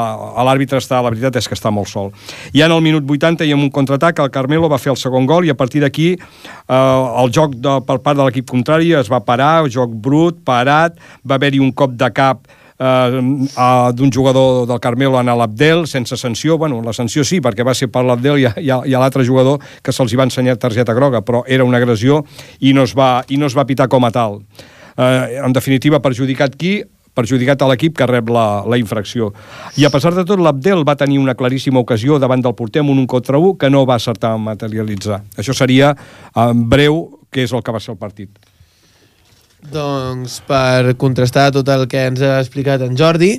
l'àrbitre 0.47 0.79
està, 0.79 1.01
la 1.03 1.11
veritat 1.11 1.41
és 1.41 1.49
que 1.49 1.57
està 1.59 1.73
molt 1.75 1.91
sol. 1.91 2.13
Ja 2.55 2.69
en 2.69 2.77
el 2.77 2.85
minut 2.85 3.09
80 3.09 3.47
i 3.49 3.55
amb 3.57 3.67
un 3.67 3.73
contraatac 3.75 4.23
el 4.23 4.31
Carmelo 4.35 4.71
va 4.71 4.79
fer 4.79 4.93
el 4.95 5.01
segon 5.01 5.27
gol 5.27 5.49
i 5.49 5.53
a 5.53 5.59
partir 5.59 5.83
d'aquí 5.83 6.13
eh, 6.15 6.75
el 7.23 7.35
joc 7.35 7.57
de, 7.57 7.79
per 7.89 7.99
part 8.05 8.19
de 8.19 8.29
l'equip 8.29 8.49
contrari 8.49 8.95
es 8.99 9.11
va 9.11 9.25
parar, 9.25 9.67
joc 9.73 9.93
brut, 9.93 10.43
parat, 10.47 10.97
va 11.27 11.39
haver-hi 11.39 11.63
un 11.63 11.73
cop 11.73 11.97
de 11.99 12.11
cap 12.15 12.47
d'un 12.79 14.13
jugador 14.15 14.67
del 14.69 14.81
Carmelo 14.81 15.19
en 15.19 15.27
l'Abdel, 15.27 15.87
sense 15.87 16.17
sanció. 16.17 16.59
Bueno, 16.59 16.81
la 16.83 16.93
sanció 16.93 17.25
sí, 17.25 17.41
perquè 17.43 17.67
va 17.67 17.75
ser 17.75 17.91
per 17.91 18.05
l'Abdel 18.07 18.39
i, 18.39 18.47
i, 18.63 18.71
i 18.71 18.95
a 18.95 19.01
l'altre 19.03 19.27
jugador 19.27 19.59
que 19.83 19.93
se'ls 19.93 20.15
va 20.19 20.29
ensenyar 20.29 20.57
targeta 20.57 20.95
groga, 20.95 21.23
però 21.23 21.43
era 21.47 21.67
una 21.67 21.79
agressió 21.83 22.23
i 22.61 22.73
no 22.73 22.87
es 22.87 22.95
va, 22.95 23.25
i 23.29 23.37
no 23.37 23.51
es 23.51 23.57
va 23.59 23.67
pitar 23.67 23.89
com 23.89 24.05
a 24.05 24.13
tal. 24.15 24.43
eh, 24.99 25.41
en 25.45 25.53
definitiva, 25.53 26.01
perjudicat 26.01 26.57
qui? 26.57 26.83
perjudicat 27.19 27.63
a 27.63 27.69
l'equip 27.73 27.97
que 27.99 28.07
rep 28.07 28.29
la, 28.31 28.63
la 28.63 28.79
infracció. 28.79 29.33
I 29.75 29.87
a 29.89 29.91
pesar 29.91 30.15
de 30.15 30.23
tot, 30.23 30.39
l'Abdel 30.39 30.85
va 30.87 30.95
tenir 30.99 31.19
una 31.19 31.35
claríssima 31.35 31.83
ocasió 31.83 32.21
davant 32.23 32.45
del 32.45 32.55
porter 32.55 32.85
amb 32.85 32.95
un 32.95 33.03
1 33.03 33.11
contra 33.11 33.41
1 33.43 33.57
que 33.59 33.71
no 33.75 33.85
va 33.89 33.97
acertar 33.99 34.37
a 34.37 34.43
materialitzar. 34.43 35.25
Això 35.35 35.57
seria 35.57 35.97
en 36.39 36.63
breu 36.71 37.01
què 37.35 37.43
és 37.43 37.55
el 37.57 37.65
que 37.65 37.75
va 37.75 37.83
ser 37.83 37.97
el 37.97 37.99
partit. 37.99 38.31
Doncs 39.73 40.41
per 40.47 40.95
contrastar 40.97 41.51
tot 41.53 41.69
el 41.73 41.89
que 41.91 42.05
ens 42.07 42.23
ha 42.23 42.39
explicat 42.39 42.83
en 42.87 42.95
Jordi, 42.97 43.33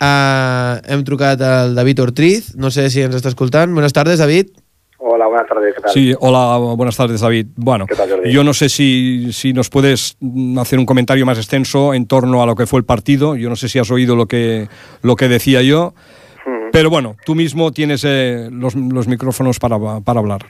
eh, 0.00 0.80
hem 0.88 1.04
trucat 1.04 1.42
al 1.44 1.74
David 1.76 2.00
Ortiz, 2.06 2.54
no 2.56 2.70
sé 2.70 2.88
si 2.90 3.02
ens 3.04 3.18
està 3.18 3.28
escoltant. 3.28 3.74
Buenas 3.74 3.92
tardes, 3.92 4.18
David. 4.18 4.48
Hola, 5.00 5.26
buenas 5.28 5.46
tardes, 5.48 5.74
¿qué 5.76 5.80
tal? 5.82 5.90
Sí, 5.92 6.14
hola, 6.18 6.56
buenas 6.74 6.96
tardes, 6.96 7.20
David. 7.20 7.46
Bueno, 7.56 7.86
¿Qué 7.86 7.94
tal, 7.94 8.10
Jordi? 8.10 8.32
yo 8.32 8.42
no 8.42 8.52
sé 8.52 8.68
si, 8.68 9.28
si 9.32 9.52
nos 9.52 9.68
puedes 9.68 10.16
hacer 10.58 10.78
un 10.78 10.86
comentario 10.86 11.24
más 11.24 11.38
extenso 11.38 11.94
en 11.94 12.06
torno 12.06 12.42
a 12.42 12.46
lo 12.46 12.56
que 12.56 12.66
fue 12.66 12.80
el 12.80 12.84
partido. 12.84 13.36
Yo 13.36 13.48
no 13.48 13.56
sé 13.56 13.68
si 13.68 13.78
has 13.78 13.90
oído 13.90 14.16
lo 14.16 14.26
que, 14.26 14.68
lo 15.02 15.16
que 15.16 15.28
decía 15.28 15.62
yo. 15.62 15.94
Ujú. 16.46 16.70
Pero 16.72 16.90
bueno, 16.90 17.16
tú 17.24 17.34
mismo 17.34 17.70
tienes 17.72 18.02
eh, 18.04 18.48
los, 18.50 18.74
los 18.74 19.06
micrófonos 19.06 19.58
para, 19.58 19.78
para 20.00 20.18
hablar. 20.18 20.46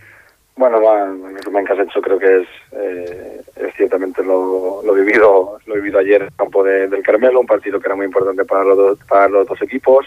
Bueno, 0.59 0.79
el 0.79 1.37
resumen 1.37 1.65
que 1.65 1.73
has 1.73 1.79
hecho 1.79 2.01
creo 2.03 2.19
que 2.19 2.41
es, 2.41 2.49
eh, 2.73 3.41
es 3.55 3.75
ciertamente 3.77 4.25
lo, 4.25 4.83
lo 4.85 4.93
vivido 4.93 5.59
lo 5.67 5.75
vivido 5.77 6.01
ayer 6.01 6.23
en 6.23 6.27
el 6.27 6.35
campo 6.37 6.65
de- 6.65 6.89
del 6.89 7.01
Carmelo, 7.05 7.39
un 7.39 7.47
partido 7.47 7.79
que 7.79 7.87
era 7.87 7.95
muy 7.95 8.07
importante 8.07 8.45
para 8.45 8.65
los, 8.65 8.77
dos- 8.77 8.99
para 9.09 9.29
los 9.29 9.47
dos 9.47 9.63
equipos. 9.63 10.05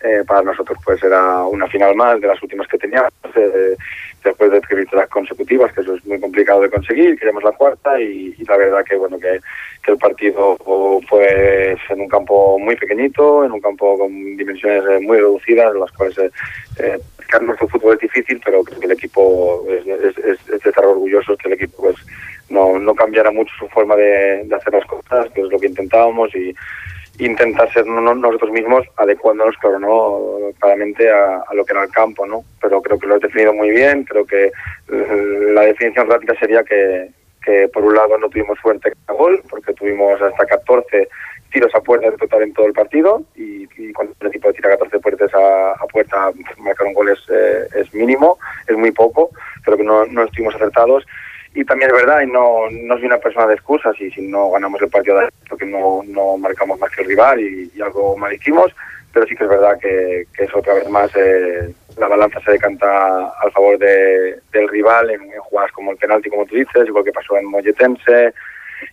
Eh, 0.00 0.22
para 0.24 0.42
nosotros 0.42 0.78
pues 0.84 1.02
era 1.02 1.42
una 1.42 1.66
final 1.66 1.96
más 1.96 2.20
de 2.20 2.28
las 2.28 2.40
últimas 2.40 2.68
que 2.68 2.78
teníamos, 2.78 3.10
eh, 3.34 3.74
después 4.22 4.52
de 4.52 4.60
victorias 4.76 5.08
consecutivas, 5.08 5.72
que 5.72 5.80
eso 5.80 5.96
es 5.96 6.06
muy 6.06 6.20
complicado 6.20 6.60
de 6.60 6.70
conseguir, 6.70 7.18
queríamos 7.18 7.42
la 7.42 7.50
cuarta 7.50 8.00
y, 8.00 8.32
la 8.46 8.56
verdad 8.56 8.84
que 8.84 8.94
bueno 8.94 9.18
que, 9.18 9.40
que 9.82 9.90
el 9.90 9.98
partido 9.98 10.56
fue 11.08 11.76
en 11.90 12.00
un 12.00 12.06
campo 12.08 12.60
muy 12.60 12.76
pequeñito, 12.76 13.44
en 13.44 13.50
un 13.50 13.60
campo 13.60 13.98
con 13.98 14.36
dimensiones 14.36 14.84
eh, 14.88 15.00
muy 15.00 15.16
reducidas, 15.18 15.74
en 15.74 15.80
las 15.80 15.90
cuales 15.90 16.16
eh, 16.78 16.98
practicar 17.28 17.42
nuestro 17.42 17.68
fútbol 17.68 17.94
es 17.94 18.00
difícil, 18.00 18.40
pero 18.44 18.62
creo 18.62 18.80
que 18.80 18.86
el 18.86 18.92
equipo 18.92 19.64
es, 19.68 19.86
es, 19.86 20.18
es- 20.18 20.48
es 20.48 20.60
de 20.62 20.70
estar 20.70 20.84
orgullosos 20.84 21.36
que 21.38 21.48
el 21.48 21.54
equipo 21.54 21.82
pues 21.82 21.96
no, 22.48 22.78
no 22.78 22.94
cambiara 22.94 23.30
mucho 23.30 23.52
su 23.58 23.68
forma 23.68 23.94
de, 23.96 24.46
hacer 24.54 24.72
las 24.72 24.86
cosas, 24.86 25.30
que 25.34 25.42
es 25.42 25.48
lo 25.48 25.58
que 25.58 25.66
intentábamos 25.66 26.34
y 26.34 26.54
intentar 27.18 27.70
ser 27.72 27.86
no- 27.86 28.00
no- 28.00 28.14
nosotros 28.14 28.50
mismos 28.52 28.86
adecuándonos, 28.96 29.56
claro, 29.58 29.78
no 29.78 30.50
claramente 30.58 31.10
a, 31.10 31.42
lo 31.54 31.64
que 31.64 31.72
era 31.72 31.82
el 31.84 31.90
campo, 31.90 32.26
¿no? 32.26 32.42
Pero 32.60 32.80
creo 32.80 32.98
que 32.98 33.06
lo 33.06 33.16
has 33.16 33.20
definido 33.20 33.52
muy 33.52 33.70
bien, 33.70 34.04
creo 34.04 34.24
que 34.24 34.46
eh, 34.46 35.50
la 35.52 35.62
definición 35.62 36.08
rápida 36.08 36.34
sería 36.38 36.62
que, 36.64 37.08
que 37.44 37.68
por 37.68 37.84
un 37.84 37.94
lado 37.94 38.16
no 38.18 38.28
tuvimos 38.28 38.58
suerte 38.60 38.92
a 39.08 39.12
gol, 39.12 39.42
porque 39.50 39.74
tuvimos 39.74 40.20
hasta 40.22 40.46
14 40.46 41.08
tiros 41.50 41.74
a 41.74 41.80
puerta 41.80 42.06
en 42.06 42.16
total 42.16 42.42
en 42.42 42.52
todo 42.52 42.66
el 42.66 42.72
partido 42.72 43.22
y, 43.34 43.58
cuando 43.92 44.14
el 44.20 44.26
equipo 44.28 44.52
tira 44.52 44.70
14 44.70 44.98
puertas 45.00 45.30
a, 45.34 45.86
puerta 45.86 46.30
marcar 46.58 46.86
un 46.86 46.94
gol 46.94 47.08
es, 47.08 47.18
eh, 47.30 47.84
mínimo, 47.92 48.38
es 48.66 48.76
muy 48.76 48.90
poco, 48.90 49.30
creo 49.62 49.76
que 49.76 49.84
no, 49.84 50.04
no 50.06 50.24
estuvimos 50.24 50.54
acertados. 50.54 51.06
Y 51.54 51.64
también 51.64 51.90
es 51.90 51.96
verdad, 51.96 52.20
y 52.20 52.26
no, 52.26 52.68
no 52.70 52.96
soy 52.96 53.06
una 53.06 53.18
persona 53.18 53.46
de 53.46 53.54
excusas 53.54 53.98
y 54.00 54.10
si 54.10 54.20
no 54.22 54.50
ganamos 54.50 54.80
el 54.82 54.90
partido 54.90 55.20
porque 55.48 55.64
no, 55.64 56.02
no 56.06 56.36
marcamos 56.36 56.78
más 56.78 56.90
que 56.90 57.02
el 57.02 57.08
rival 57.08 57.40
y, 57.40 57.70
y 57.74 57.80
algo 57.80 58.16
mal 58.16 58.32
hicimos, 58.32 58.72
pero 59.12 59.26
sí 59.26 59.34
que 59.34 59.44
es 59.44 59.50
verdad 59.50 59.78
que, 59.80 60.26
que 60.36 60.44
es 60.44 60.54
otra 60.54 60.74
vez 60.74 60.88
más 60.88 61.10
eh, 61.16 61.72
la 61.96 62.08
balanza 62.08 62.40
se 62.40 62.52
decanta 62.52 63.32
al 63.42 63.52
favor 63.52 63.78
de, 63.78 64.38
del 64.52 64.68
rival 64.68 65.10
en, 65.10 65.22
en 65.22 65.40
jugadas 65.40 65.72
como 65.72 65.92
el 65.92 65.96
penalti, 65.96 66.30
como 66.30 66.46
tú 66.46 66.54
dices, 66.54 66.86
igual 66.86 67.04
que 67.04 67.12
pasó 67.12 67.36
en 67.36 67.46
Molletense, 67.46 68.32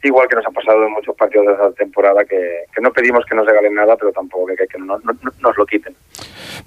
igual 0.04 0.28
que 0.28 0.36
nos 0.36 0.46
ha 0.46 0.52
pasado 0.52 0.86
en 0.86 0.92
muchos 0.94 1.16
partidos 1.16 1.48
de 1.48 1.54
esta 1.54 1.72
temporada 1.74 2.24
que, 2.26 2.38
que 2.74 2.82
no 2.82 2.92
pedimos 2.92 3.24
que 3.30 3.36
nos 3.36 3.46
regalen 3.46 3.74
nada, 3.76 3.96
pero 3.98 4.12
tampoco 4.12 4.48
que, 4.48 4.56
que 4.68 4.78
no- 4.78 4.98
no- 5.00 5.14
no- 5.22 5.32
nos 5.42 5.58
lo 5.58 5.66
quiten. 5.66 5.96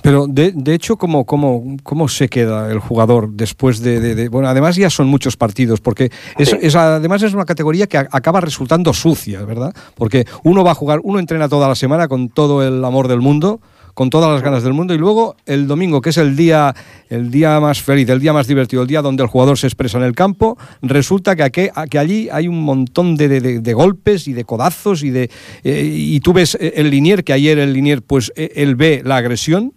Pero 0.03 0.27
de, 0.29 0.53
de 0.55 0.75
hecho, 0.75 0.97
¿cómo, 0.97 1.25
cómo, 1.25 1.77
¿cómo 1.83 2.09
se 2.09 2.29
queda 2.29 2.71
el 2.71 2.79
jugador 2.79 3.29
después 3.31 3.81
de, 3.81 4.01
de- 4.01 4.15
de- 4.15 4.29
Bueno, 4.29 4.49
además 4.49 4.77
ya 4.77 4.91
son 4.91 5.07
muchos 5.09 5.37
partidos, 5.37 5.81
porque 5.81 6.11
es, 6.39 6.51
Sí. 6.51 6.59
es- 6.61 6.77
además 6.77 7.23
es 7.23 7.35
una 7.35 7.45
categoría 7.45 7.87
que 7.87 7.99
a- 7.99 8.09
acaba 8.13 8.41
resultando 8.41 8.93
sucia, 8.93 9.45
¿verdad? 9.45 9.73
Porque 9.97 10.25
uno 10.45 10.63
va 10.65 10.73
a 10.73 10.75
jugar, 10.75 11.01
uno 11.03 11.19
entrena 11.19 11.49
toda 11.49 11.69
la 11.69 11.75
semana 11.75 12.09
con 12.09 12.29
todo 12.29 12.67
el 12.67 12.85
amor 12.85 13.09
del 13.09 13.21
mundo, 13.21 13.61
con 13.99 14.11
todas 14.11 14.31
las 14.33 14.43
ganas 14.43 14.62
del 14.62 14.75
mundo, 14.75 14.95
y 14.95 14.99
luego 14.99 15.35
el 15.45 15.67
domingo, 15.67 16.00
que 16.00 16.11
es 16.11 16.19
el 16.19 16.37
día, 16.37 16.73
el 17.09 17.33
día 17.33 17.59
más 17.59 17.83
feliz, 17.83 18.09
el 18.11 18.21
día 18.21 18.33
más 18.33 18.47
divertido, 18.47 18.83
el 18.83 18.87
día 18.87 19.02
donde 19.02 19.25
el 19.25 19.28
jugador 19.28 19.59
se 19.59 19.67
expresa 19.67 19.99
en 19.99 20.05
el 20.05 20.14
campo, 20.14 20.57
resulta 20.83 21.35
que, 21.35 21.43
aquí- 21.43 21.99
allí 21.99 22.28
hay 22.31 22.47
un 22.47 22.62
montón 22.62 23.17
de, 23.17 23.26
de- 23.26 23.40
de- 23.40 23.59
de 23.59 23.75
golpes 23.75 24.28
y 24.28 24.35
de 24.35 24.45
codazos 24.45 25.02
y 25.02 25.11
de 25.11 25.28
eh, 25.64 25.83
y 25.93 26.21
tú 26.21 26.33
ves 26.33 26.57
eh, 26.61 26.75
el 26.76 26.90
linier, 26.90 27.25
que 27.25 27.33
ayer 27.33 27.59
el 27.59 27.73
linier, 27.73 28.00
pues 28.02 28.33
eh, 28.37 28.52
él 28.55 28.76
ve 28.76 29.02
la 29.05 29.17
agresión 29.17 29.73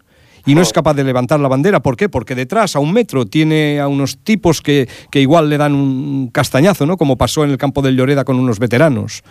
y 0.45 0.53
no 0.55 0.61
es 0.61 0.71
capaz 0.71 0.93
de 0.95 1.03
levantar 1.03 1.39
la 1.39 1.47
bandera. 1.47 1.81
¿Por 1.81 1.95
qué? 1.97 2.07
Porque 2.09 2.33
detrás, 2.35 2.75
a 2.75 2.79
un 2.79 2.93
metro, 2.93 3.25
tiene 3.25 3.79
a 3.79 3.87
unos 3.87 4.17
tipos 4.19 4.61
que, 4.61 4.87
que 5.11 5.19
igual 5.21 5.49
le 5.49 5.57
dan 5.57 5.73
un 5.73 6.29
castañazo, 6.31 6.85
¿no? 6.87 6.97
Como 6.97 7.15
pasó 7.15 7.43
en 7.43 7.51
el 7.51 7.57
campo 7.57 7.81
del 7.83 7.95
Lloreda 7.95 8.23
con 8.23 8.37
unos 8.39 8.57
veteranos. 8.59 9.21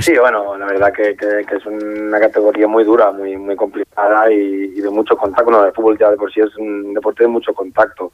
Sí, 0.00 0.16
bueno, 0.18 0.56
la 0.56 0.66
verdad 0.66 0.92
que, 0.92 1.14
que- 1.14 1.44
que 1.46 1.56
es 1.56 1.66
una 1.66 2.18
categoría 2.18 2.66
muy 2.66 2.82
dura, 2.84 3.12
muy 3.12 3.36
muy 3.36 3.56
complicada 3.56 4.30
y, 4.32 4.72
y 4.74 4.80
de 4.80 4.88
mucho 4.90 5.16
contacto. 5.16 5.50
Bueno, 5.50 5.66
el 5.66 5.72
fútbol 5.72 5.98
ya 5.98 6.10
de 6.10 6.16
por 6.16 6.32
sí 6.32 6.40
es 6.40 6.56
un 6.56 6.94
deporte 6.94 7.24
de 7.24 7.28
mucho 7.28 7.52
contacto, 7.52 8.10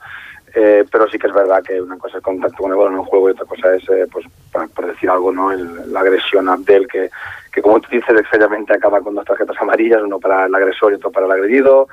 Eh, 0.55 0.83
pero 0.91 1.07
sí 1.11 1.19
que 1.19 1.27
es 1.27 1.35
verdad 1.35 1.63
que 1.63 1.79
una 1.81 1.99
cosa 1.99 2.17
es 2.17 2.25
contacto 2.25 2.63
con 2.63 2.71
el 2.73 2.79
balón 2.79 2.95
en 2.95 3.01
un 3.01 3.05
juego 3.05 3.29
y 3.29 3.33
otra 3.33 3.45
cosa 3.45 3.75
es, 3.77 3.87
eh, 3.91 4.07
pues, 4.11 4.25
para- 4.51 4.67
por 4.67 4.87
decir 4.87 5.11
algo, 5.11 5.31
no 5.31 5.53
El- 5.53 5.93
la 5.93 6.01
agresión 6.01 6.49
a 6.49 6.55
Abdel, 6.55 6.89
que, 6.89 7.11
que 7.53 7.61
como 7.61 7.79
tú 7.81 7.89
dices, 7.93 8.19
extrañamente 8.19 8.73
acaba 8.73 9.03
con 9.03 9.15
dos 9.15 9.27
tarjetas 9.27 9.57
amarillas, 9.61 10.01
uno 10.03 10.19
para 10.19 10.47
el 10.47 10.55
agresor 10.55 10.93
y 10.93 10.95
otro 10.97 11.11
para 11.13 11.27
el 11.27 11.33
agredido 11.33 11.87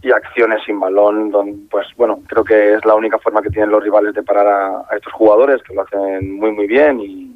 y 0.00 0.12
acciones 0.12 0.62
sin 0.64 0.78
balón, 0.78 1.30
donde, 1.32 1.58
pues 1.68 1.88
bueno, 1.96 2.20
creo 2.28 2.44
que 2.44 2.74
es 2.74 2.84
la 2.84 2.94
única 2.94 3.18
forma 3.18 3.42
que 3.42 3.50
tienen 3.50 3.70
los 3.70 3.82
rivales 3.82 4.14
de 4.14 4.22
parar 4.22 4.46
a, 4.46 4.66
a 4.88 4.96
estos 4.96 5.12
jugadores, 5.12 5.60
que 5.64 5.74
lo 5.74 5.82
hacen 5.82 6.36
muy 6.38 6.52
muy 6.52 6.68
bien 6.68 7.00
y, 7.00 7.27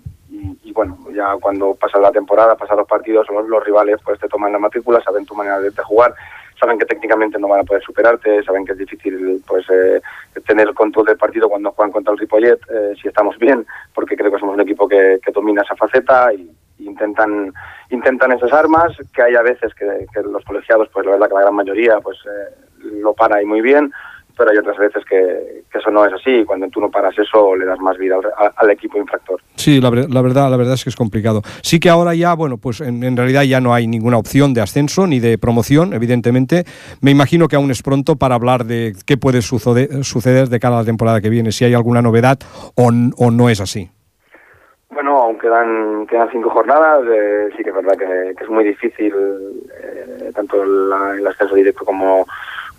y- 0.62 0.72
bueno, 0.72 0.98
ya 1.14 1.36
cuando 1.40 1.74
pasa 1.74 1.98
la 1.98 2.10
temporada, 2.10 2.56
pasan 2.56 2.78
los 2.78 2.88
partidos, 2.88 3.26
los, 3.28 3.64
rivales 3.64 3.98
pues 4.04 4.18
te 4.18 4.28
toman 4.28 4.52
la 4.52 4.58
matrícula, 4.58 5.00
saben 5.02 5.26
tu 5.26 5.34
manera 5.34 5.60
de, 5.60 5.70
jugar, 5.82 6.14
saben 6.58 6.78
que 6.78 6.86
técnicamente 6.86 7.38
no 7.38 7.48
van 7.48 7.60
a 7.60 7.64
poder 7.64 7.82
superarte, 7.82 8.42
saben 8.42 8.64
que 8.64 8.72
es 8.72 8.78
difícil 8.78 9.42
pues 9.46 9.64
eh, 9.70 10.00
tener 10.46 10.72
control 10.74 11.06
del 11.06 11.16
partido 11.16 11.48
cuando 11.48 11.72
juegan 11.72 11.92
contra 11.92 12.12
el 12.12 12.18
Ripollet, 12.18 12.58
eh, 12.70 12.94
si 13.00 13.08
estamos 13.08 13.38
bien, 13.38 13.66
porque 13.94 14.16
creo 14.16 14.32
que 14.32 14.38
somos 14.38 14.54
un 14.54 14.62
equipo 14.62 14.88
que, 14.88 15.20
domina 15.32 15.62
esa 15.62 15.76
faceta 15.76 16.32
y 16.32 16.50
intentan 16.78 17.52
intentan 17.90 18.32
esas 18.32 18.52
armas 18.52 18.92
que 19.14 19.22
hay 19.22 19.34
a 19.36 19.42
veces 19.42 19.72
que, 19.74 20.06
que 20.12 20.22
los 20.22 20.44
colegiados 20.44 20.88
pues 20.92 21.06
la 21.06 21.12
verdad 21.12 21.28
que 21.28 21.34
la 21.34 21.42
gran 21.42 21.54
mayoría 21.54 22.00
pues 22.00 22.18
eh, 22.26 22.54
lo 22.82 23.14
para 23.14 23.40
y 23.40 23.46
muy 23.46 23.60
bien 23.60 23.92
pero 24.36 24.50
hay 24.50 24.58
otras 24.58 24.76
veces 24.78 25.04
que, 25.08 25.62
que 25.70 25.78
eso 25.78 25.90
no 25.90 26.04
es 26.06 26.12
así 26.12 26.30
y 26.30 26.44
cuando 26.44 26.68
tú 26.68 26.80
no 26.80 26.90
paras 26.90 27.16
eso 27.18 27.54
le 27.56 27.64
das 27.64 27.78
más 27.80 27.96
vida 27.98 28.16
al, 28.56 28.70
equipo 28.70 28.98
infractor 28.98 29.40
Sí, 29.56 29.80
la, 29.80 29.90
ver- 29.90 30.10
la 30.10 30.22
verdad, 30.22 30.50
la 30.50 30.56
verdad 30.56 30.74
es 30.74 30.84
que 30.84 30.90
es 30.90 30.96
complicado. 30.96 31.42
Sí 31.62 31.78
que 31.78 31.88
ahora 31.90 32.14
ya, 32.14 32.34
bueno, 32.34 32.56
pues 32.58 32.80
en, 32.80 33.02
en 33.04 33.16
realidad 33.16 33.42
ya 33.42 33.60
no 33.60 33.74
hay 33.74 33.86
ninguna 33.86 34.16
opción 34.18 34.54
de 34.54 34.60
ascenso 34.60 35.06
ni 35.06 35.20
de 35.20 35.38
promoción, 35.38 35.92
evidentemente. 35.92 36.64
Me 37.00 37.10
imagino 37.10 37.46
que 37.48 37.56
aún 37.56 37.70
es 37.70 37.82
pronto 37.82 38.16
para 38.16 38.34
hablar 38.34 38.64
de 38.64 38.94
qué 39.06 39.16
puede 39.16 39.42
suceder, 39.42 40.04
suceder 40.04 40.48
de 40.48 40.58
cara 40.60 40.76
a 40.76 40.80
la 40.80 40.84
temporada 40.84 41.20
que 41.20 41.28
viene, 41.30 41.52
si 41.52 41.64
hay 41.64 41.74
alguna 41.74 42.02
novedad 42.02 42.38
o, 42.74 42.90
no 42.90 43.48
es 43.48 43.60
así. 43.60 43.90
Bueno, 44.90 45.18
aún 45.18 45.38
quedan, 45.38 46.06
quedan 46.06 46.28
cinco 46.30 46.50
jornadas, 46.50 47.02
eh, 47.10 47.48
sí 47.56 47.62
que 47.62 47.70
es 47.70 47.74
verdad 47.76 47.96
que, 47.96 48.34
que 48.36 48.44
es 48.44 48.50
muy 48.50 48.62
difícil 48.64 49.12
eh, 49.82 50.30
tanto 50.34 50.62
la- 50.64 51.14
el 51.16 51.26
ascenso 51.26 51.54
directo 51.54 51.84
como, 51.84 52.26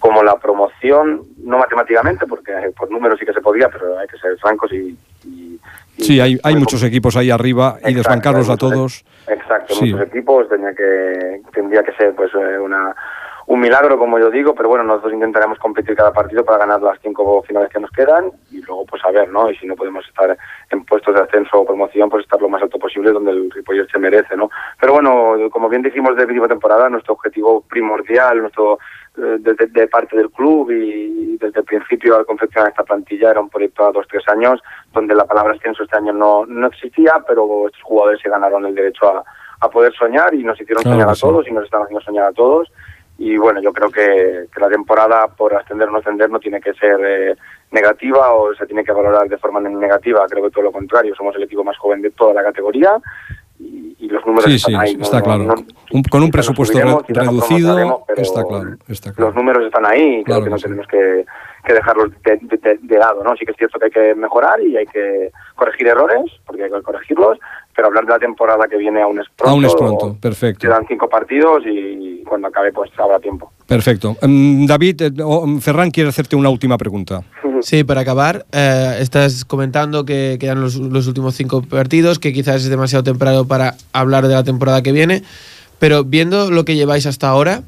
como 0.04 0.22
la 0.22 0.36
promoción, 0.36 1.22
no 1.46 1.58
matemáticamente, 1.60 2.28
porque 2.28 2.52
eh, 2.52 2.74
por 2.78 2.92
números 2.92 3.18
sí 3.18 3.26
que 3.26 3.32
se 3.32 3.40
podía, 3.40 3.70
pero 3.70 3.98
hay 3.98 4.06
que 4.08 4.18
ser 4.18 4.38
francos 4.38 4.70
y... 4.74 4.98
y- 5.24 5.60
y 5.96 6.04
Sí, 6.04 6.20
hay, 6.20 6.38
hay 6.44 6.56
muchos 6.56 6.84
equipos 6.84 7.16
ahí 7.16 7.32
arriba 7.32 7.78
y 7.88 7.94
desbancarlos 7.94 8.50
a 8.50 8.58
todos. 8.58 9.06
Exacto, 9.28 9.76
Sí. 9.76 9.94
muchos 9.94 10.08
equipos, 10.08 10.50
tenía 10.50 10.74
que, 10.76 11.40
tendría 11.54 11.84
que 11.84 11.94
ser 11.94 12.14
pues 12.16 12.32
eh, 12.34 12.60
una 12.60 12.94
un 13.46 13.60
milagro, 13.60 13.98
como 14.00 14.18
yo 14.20 14.30
digo, 14.32 14.56
pero 14.56 14.70
bueno, 14.70 14.86
nosotros 14.86 15.12
intentaremos 15.14 15.60
competir 15.60 15.98
cada 15.98 16.14
partido 16.14 16.46
para 16.46 16.60
ganar 16.60 16.82
las 16.82 16.98
cinco 17.02 17.44
finales 17.44 17.70
que 17.70 17.80
nos 17.80 17.92
quedan 17.92 18.32
y 18.52 18.62
luego 18.62 18.86
pues 18.86 19.04
a 19.04 19.12
ver, 19.12 19.28
¿no? 19.30 19.52
Y 19.52 19.56
si 19.58 19.68
no 19.68 19.76
podemos 19.76 20.08
estar 20.08 20.38
en 20.72 20.86
puestos 20.86 21.14
de 21.14 21.22
ascenso 21.22 21.60
o 21.60 21.66
promoción, 21.66 22.10
pues 22.10 22.24
estar 22.24 22.42
lo 22.42 22.48
más 22.48 22.62
alto 22.62 22.80
posible 22.80 23.12
donde 23.12 23.32
el 23.32 23.52
Ripollet 23.52 23.90
se 23.92 24.00
merece, 24.00 24.38
¿no? 24.38 24.50
Pero 24.80 24.94
bueno, 24.94 25.36
como 25.52 25.68
bien 25.68 25.82
dijimos 25.82 26.16
de 26.16 26.24
principio 26.26 26.48
temporada, 26.48 26.88
nuestro 26.88 27.16
objetivo 27.16 27.62
primordial, 27.70 28.40
nuestro 28.40 28.80
desde 29.16 29.68
de 29.68 29.88
parte 29.88 30.18
del 30.18 30.32
club 30.32 30.72
y 30.72 31.38
desde 31.38 31.60
el 31.60 31.66
principio 31.66 32.16
al 32.16 32.26
confeccionar 32.26 32.70
esta 32.70 32.84
plantilla 32.84 33.32
era 33.32 33.42
un 33.42 33.50
proyecto 33.50 33.86
a 33.86 33.92
dos, 33.92 34.08
tres 34.10 34.28
años 34.28 34.60
donde 34.92 35.14
la 35.14 35.26
palabra 35.26 35.54
ascenso 35.54 35.84
este 35.84 35.98
año 35.98 36.14
no, 36.14 36.46
no 36.46 36.68
existía, 36.68 37.24
pero 37.28 37.68
estos 37.68 37.82
jugadores 37.84 38.20
se 38.22 38.30
ganaron 38.30 38.66
el 38.66 38.74
derecho 38.76 39.08
a, 39.08 39.24
a 39.60 39.70
poder 39.70 39.94
soñar 39.94 40.34
y 40.34 40.44
nos 40.44 40.60
hicieron 40.60 40.84
Claro 40.84 40.96
soñar 40.98 41.10
a 41.10 41.16
sí. 41.16 41.22
todos 41.22 41.48
y 41.48 41.52
nos 41.52 41.64
están 41.66 41.84
haciendo 41.84 42.02
soñar 42.04 42.26
a 42.26 42.32
todos. 42.34 42.72
Y 43.20 43.38
bueno, 43.38 43.62
yo 43.62 43.72
creo 43.72 43.92
que, 43.92 44.48
que 44.54 44.60
la 44.60 44.70
temporada 44.70 45.28
por 45.28 45.54
ascender 45.56 45.88
o 45.88 45.92
no 45.92 46.00
ascender 46.00 46.30
no 46.32 46.40
tiene 46.40 46.60
que 46.60 46.74
ser 46.74 47.00
eh, 47.06 47.36
negativa 47.72 48.34
o 48.34 48.54
se 48.56 48.66
tiene 48.66 48.84
que 48.84 48.92
valorar 48.92 49.30
de 49.30 49.38
forma 49.38 49.60
negativa. 49.62 50.26
Creo 50.28 50.44
que 50.46 50.50
todo 50.50 50.64
lo 50.64 50.72
contrario. 50.72 51.14
Somos 51.16 51.36
el 51.36 51.44
equipo 51.44 51.64
más 51.64 51.78
joven 51.78 52.02
de 52.02 52.10
toda 52.10 52.34
la 52.34 52.44
categoría 52.44 53.00
y, 53.60 53.96
y 54.00 54.10
los 54.10 54.26
números 54.26 54.46
Sí, 54.46 54.56
están 54.56 54.72
sí, 54.74 54.78
ahí. 54.80 54.98
está 55.00 55.22
claro. 55.22 55.56
Un- 55.94 56.04
con 56.04 56.24
un 56.24 56.32
presupuesto 56.32 56.74
subiremos, 56.78 57.04
reducido, 57.08 58.06
está 58.18 58.44
claro, 58.44 58.78
está 58.88 59.14
claro. 59.14 59.28
Los 59.30 59.36
números 59.36 59.66
están 59.66 59.86
ahí 59.86 60.20
y 60.20 60.24
creo 60.24 60.26
Claro 60.26 60.44
que 60.44 60.50
no 60.50 60.58
sí. 60.58 60.64
tenemos 60.64 60.88
que, 60.88 61.26
que 61.66 61.74
dejarlos 61.74 62.10
de, 62.26 62.38
de- 62.42 62.58
de- 62.58 62.80
de 62.82 62.98
lado, 62.98 63.24
¿no? 63.24 63.36
Sí 63.38 63.46
que 63.46 63.52
es 63.52 63.58
cierto 63.58 63.80
que 63.80 63.86
hay 63.86 63.92
que 63.92 64.16
mejorar 64.16 64.60
y 64.62 64.76
hay 64.76 64.86
que 64.88 65.32
corregir 65.56 65.88
errores, 65.88 66.24
porque 66.46 66.64
hay 66.64 66.72
que 66.72 66.82
corregirlos, 66.82 67.38
pero 67.76 67.88
hablar 67.88 68.06
de 68.06 68.12
la 68.12 68.20
temporada 68.20 68.68
que 68.68 68.78
viene 68.78 69.02
aún 69.02 69.20
es 69.20 69.28
pronto. 69.36 69.52
Aún 69.52 69.66
es 69.66 69.76
pronto, 69.76 70.18
perfecto. 70.20 70.62
Quedan 70.68 70.86
cinco 70.88 71.08
partidos 71.08 71.64
y 71.66 72.24
cuando 72.28 72.48
acabe 72.48 72.72
pues 72.74 72.90
habrá 72.98 73.20
tiempo. 73.20 73.52
Perfecto. 73.68 74.16
Em, 74.22 74.66
David, 74.66 75.02
eh, 75.04 75.12
em, 75.18 75.60
Ferran 75.62 75.92
quiere 75.92 76.10
hacerte 76.10 76.36
una 76.36 76.50
última 76.50 76.78
pregunta. 76.78 77.22
Sí, 77.64 77.86
para 77.86 78.02
acabar, 78.02 78.46
eh, 78.52 78.98
estás 79.00 79.46
comentando 79.46 80.04
que 80.04 80.36
quedan 80.38 80.60
los, 80.60 80.76
los 80.76 81.08
últimos 81.08 81.34
cinco 81.36 81.62
partidos, 81.62 82.20
que 82.20 82.34
quizás 82.34 82.56
es 82.58 82.70
demasiado 82.70 83.06
temprano 83.06 83.48
para 83.48 83.76
hablar 83.94 84.28
de 84.28 84.34
la 84.34 84.44
temporada 84.44 84.82
que 84.82 84.92
viene, 84.92 85.24
pero 85.84 86.06
viendo 86.06 86.50
lo 86.50 86.64
que 86.64 86.78
lleváis 86.78 87.06
hasta 87.08 87.28
ahora 87.28 87.64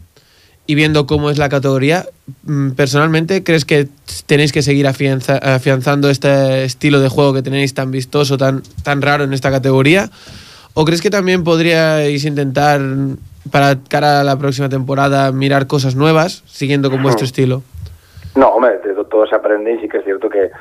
y 0.66 0.76
viendo 0.76 1.06
cómo 1.06 1.30
es 1.32 1.38
la 1.38 1.50
categoría, 1.50 2.06
mm, 2.44 2.70
personalmente, 2.70 3.44
¿crees 3.44 3.66
que 3.66 3.90
tenéis 4.26 4.54
que 4.54 4.62
seguir 4.62 4.88
afianza- 4.88 5.38
afianzando 5.40 6.10
este 6.10 6.64
estilo 6.64 7.02
de 7.02 7.10
juego 7.10 7.34
que 7.34 7.42
tenéis 7.42 7.74
tan 7.74 7.92
vistoso, 7.92 8.38
tan, 8.38 8.64
tan 8.84 9.02
raro 9.02 9.26
en 9.26 9.34
esta 9.34 9.52
categoría? 9.52 10.10
¿O 10.76 10.86
crees 10.86 11.02
que 11.02 11.10
también 11.10 11.44
podríais 11.44 12.24
intentar, 12.24 12.80
para 13.52 13.80
cara 13.90 14.22
a 14.22 14.24
la 14.24 14.38
próxima 14.40 14.70
temporada, 14.70 15.34
mirar 15.34 15.68
cosas 15.68 15.98
nuevas, 15.98 16.42
siguiendo 16.48 16.90
con 16.90 17.04
vuestro 17.04 17.26
estilo? 17.26 17.64
No, 18.36 18.48
hombre, 18.48 18.78
de 18.78 18.94
todo 19.12 19.28
se 19.28 19.36
aprende 19.36 19.74
y 19.74 19.80
sí 19.82 19.90
que 19.90 19.98
es 19.98 20.06
cierto 20.06 20.30
que, 20.30 20.52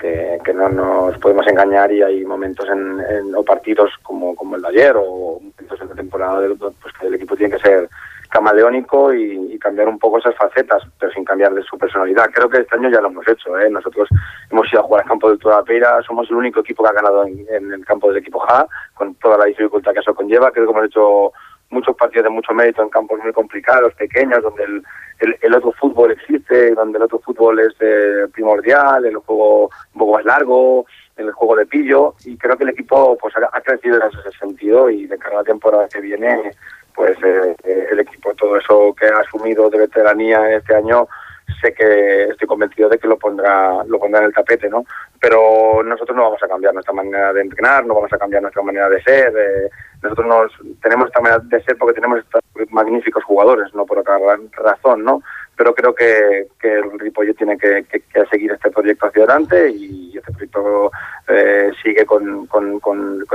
que, 0.00 0.52
no 0.54 0.68
nos 0.68 1.18
podemos 1.18 1.46
engañar 1.46 1.92
y 1.92 2.02
hay 2.02 2.24
momentos 2.24 2.66
en, 2.68 3.00
en- 3.00 3.34
o 3.34 3.42
partidos 3.44 3.90
como, 4.02 4.34
como 4.34 4.56
el 4.56 4.62
de 4.62 4.68
ayer 4.68 4.94
o 4.96 5.38
momentos 5.40 5.80
en 5.80 5.88
la 5.88 5.94
temporada 5.94 6.40
del, 6.40 6.56
pues 6.56 6.94
que 6.98 7.06
el 7.06 7.14
equipo 7.14 7.36
tiene 7.36 7.54
que 7.56 7.62
ser 7.62 7.88
camaleónico 8.30 9.12
y, 9.12 9.54
y 9.54 9.58
cambiar 9.58 9.88
un 9.88 9.98
poco 9.98 10.18
esas 10.18 10.36
facetas, 10.36 10.82
pero 10.98 11.10
sin 11.12 11.24
cambiar 11.24 11.52
de 11.52 11.62
su 11.64 11.76
personalidad. 11.76 12.30
Creo 12.32 12.48
que 12.48 12.58
este 12.58 12.76
año 12.76 12.88
ya 12.88 13.00
lo 13.00 13.08
hemos 13.08 13.26
hecho. 13.26 13.58
¿eh? 13.58 13.68
Nosotros 13.68 14.08
hemos 14.50 14.72
ido 14.72 14.80
a 14.80 14.84
jugar 14.84 15.02
al 15.02 15.08
campo 15.08 15.28
del 15.28 15.38
Peira, 15.66 16.00
somos 16.02 16.30
el 16.30 16.36
único 16.36 16.60
equipo 16.60 16.84
que 16.84 16.90
ha 16.90 16.92
ganado 16.92 17.24
en, 17.26 17.44
en 17.50 17.72
el 17.72 17.84
campo 17.84 18.08
del 18.08 18.18
equipo 18.18 18.38
Ja, 18.40 18.66
con 18.94 19.14
toda 19.16 19.36
la 19.38 19.46
dificultad 19.46 19.92
que 19.92 19.98
eso 20.00 20.14
conlleva. 20.14 20.52
Creo 20.52 20.64
que 20.66 20.70
hemos 20.72 20.84
hecho 20.86 21.32
muchos 21.70 21.96
partidos 21.96 22.24
de 22.24 22.30
mucho 22.30 22.52
mérito 22.52 22.82
en 22.82 22.88
campos 22.88 23.20
muy 23.22 23.32
complicados, 23.32 23.94
pequeños, 23.94 24.42
donde 24.42 24.64
el, 24.64 24.82
el, 25.20 25.36
el 25.40 25.54
otro 25.54 25.72
fútbol 25.72 26.10
existe, 26.12 26.74
donde 26.74 26.98
el 26.98 27.04
otro 27.04 27.20
fútbol 27.20 27.60
es 27.60 27.74
eh, 27.80 28.26
primordial, 28.32 29.04
el 29.06 29.16
juego 29.18 29.70
un 29.94 29.98
poco 29.98 30.12
más 30.14 30.24
largo, 30.24 30.86
el 31.16 31.32
juego 31.32 31.56
de 31.56 31.66
pillo, 31.66 32.14
y 32.24 32.36
creo 32.36 32.56
que 32.56 32.64
el 32.64 32.70
equipo 32.70 33.16
pues 33.18 33.34
ha, 33.36 33.60
crecido 33.60 33.96
en 33.96 34.08
ese 34.08 34.38
sentido 34.38 34.90
y 34.90 35.06
de 35.06 35.18
cara 35.18 35.36
a 35.36 35.38
la 35.38 35.44
temporada 35.44 35.88
que 35.88 36.00
viene, 36.00 36.52
pues 36.94 37.16
eh, 37.22 37.54
eh, 37.64 37.86
el 37.90 38.00
equipo, 38.00 38.34
todo 38.34 38.56
eso 38.56 38.94
que 38.98 39.06
ha 39.06 39.18
asumido 39.18 39.70
de 39.70 39.78
veteranía 39.78 40.56
este 40.56 40.74
año, 40.74 41.06
sé 41.60 41.72
que 41.74 42.24
estoy 42.24 42.46
convencido 42.48 42.88
de 42.88 42.98
que 42.98 43.08
lo 43.08 43.18
pondrá 43.18 43.82
lo 43.84 43.98
pondrá 43.98 44.20
en 44.20 44.26
el 44.26 44.32
tapete, 44.34 44.68
¿no? 44.68 44.84
Pero 45.20 45.82
nosotros 45.84 46.16
no 46.16 46.24
vamos 46.24 46.42
a 46.42 46.48
cambiar 46.48 46.72
nuestra 46.74 46.94
manera 46.94 47.32
de 47.32 47.42
entrenar, 47.42 47.84
no 47.86 47.94
vamos 47.94 48.12
a 48.12 48.18
cambiar 48.18 48.42
nuestra 48.42 48.62
manera 48.62 48.88
de 48.88 49.02
ser. 49.02 49.32
eh, 49.36 49.70
nosotros 50.02 50.26
nos, 50.26 50.52
tenemos 50.80 51.06
esta 51.08 51.20
manera 51.20 51.42
de 51.44 51.62
ser 51.62 51.76
porque 51.76 51.94
tenemos 51.94 52.20
estos 52.20 52.40
magníficos 52.70 53.22
jugadores, 53.24 53.72
no 53.74 53.84
por 53.84 53.98
otra 53.98 54.18
ra- 54.18 54.38
razón, 54.52 55.04
¿no? 55.04 55.22
Pero 55.60 55.74
creo 55.74 55.94
que, 55.94 56.46
que 56.58 56.72
el 56.72 56.98
Ripollet 56.98 57.36
tiene 57.36 57.58
que, 57.58 57.84
seguir 58.30 58.50
este 58.50 58.70
proyecto 58.70 59.08
hacia 59.08 59.24
adelante 59.24 59.68
y 59.68 60.16
este 60.16 60.32
proyecto 60.32 60.90
eh, 61.28 61.70
sigue 61.82 62.06
con, 62.06 62.48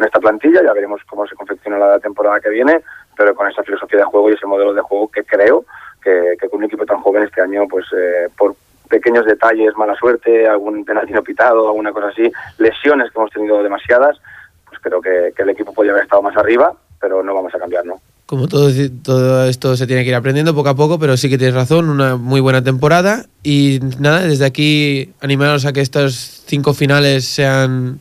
esta 0.03 0.19
plantilla. 0.19 0.63
Ya 0.63 0.73
veremos 0.73 1.01
cómo 1.07 1.27
se 1.27 1.35
confecciona 1.35 1.77
la 1.77 1.99
temporada 1.99 2.39
que 2.39 2.49
viene, 2.49 2.81
pero 3.15 3.35
con 3.35 3.47
esa 3.47 3.61
filosofía 3.61 3.99
de 3.99 4.05
juego 4.05 4.31
y 4.31 4.33
ese 4.33 4.47
modelo 4.47 4.73
de 4.73 4.81
juego 4.81 5.07
que 5.11 5.23
creo 5.23 5.65
que, 6.01 6.35
con 6.49 6.61
un 6.61 6.63
equipo 6.63 6.83
tan 6.83 6.99
joven 7.01 7.21
este 7.21 7.41
año, 7.41 7.67
pues 7.69 7.85
eh, 7.95 8.27
por 8.35 8.55
pequeños 8.89 9.27
detalles, 9.27 9.77
mala 9.77 9.93
suerte, 9.93 10.47
algún 10.47 10.83
penalti 10.83 11.13
no 11.13 11.21
pitado, 11.21 11.67
alguna 11.67 11.93
cosa 11.93 12.07
así, 12.07 12.31
lesiones 12.57 13.11
que 13.11 13.19
hemos 13.19 13.29
tenido 13.29 13.61
demasiadas, 13.61 14.19
pues 14.67 14.79
creo 14.81 14.99
que, 14.99 15.31
que 15.35 15.43
el 15.43 15.51
equipo 15.51 15.75
podría 15.75 15.91
haber 15.91 16.05
estado 16.05 16.23
más 16.23 16.35
arriba, 16.35 16.73
pero 16.99 17.21
no 17.21 17.35
vamos 17.35 17.53
a 17.53 17.59
cambiar, 17.59 17.85
¿no? 17.85 18.01
Como 18.25 18.47
todo, 18.47 18.71
todo 19.03 19.45
esto 19.45 19.75
se 19.75 19.85
tiene 19.85 20.03
que 20.03 20.09
ir 20.09 20.15
aprendiendo 20.15 20.55
poco 20.55 20.69
a 20.69 20.75
poco, 20.75 20.97
pero 20.97 21.15
sí 21.15 21.29
que 21.29 21.37
tienes 21.37 21.53
razón, 21.53 21.89
una 21.89 22.15
muy 22.15 22.41
buena 22.41 22.63
temporada. 22.63 23.25
Y 23.43 23.79
nada, 23.99 24.21
desde 24.21 24.45
aquí 24.45 25.13
animaros 25.21 25.65
a 25.65 25.73
que 25.73 25.81
estos 25.81 26.43
cinco 26.47 26.73
finales 26.73 27.25
sean 27.25 27.99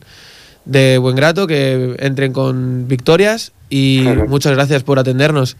de 0.65 0.97
buen 0.97 1.15
grato, 1.15 1.45
que 1.45 1.95
entren 1.99 2.33
con 2.33 2.87
victorias. 2.87 3.53
Y 3.69 4.03
muchas 4.27 4.53
gracias 4.55 4.83
por 4.83 4.97
atendernos. 4.97 5.57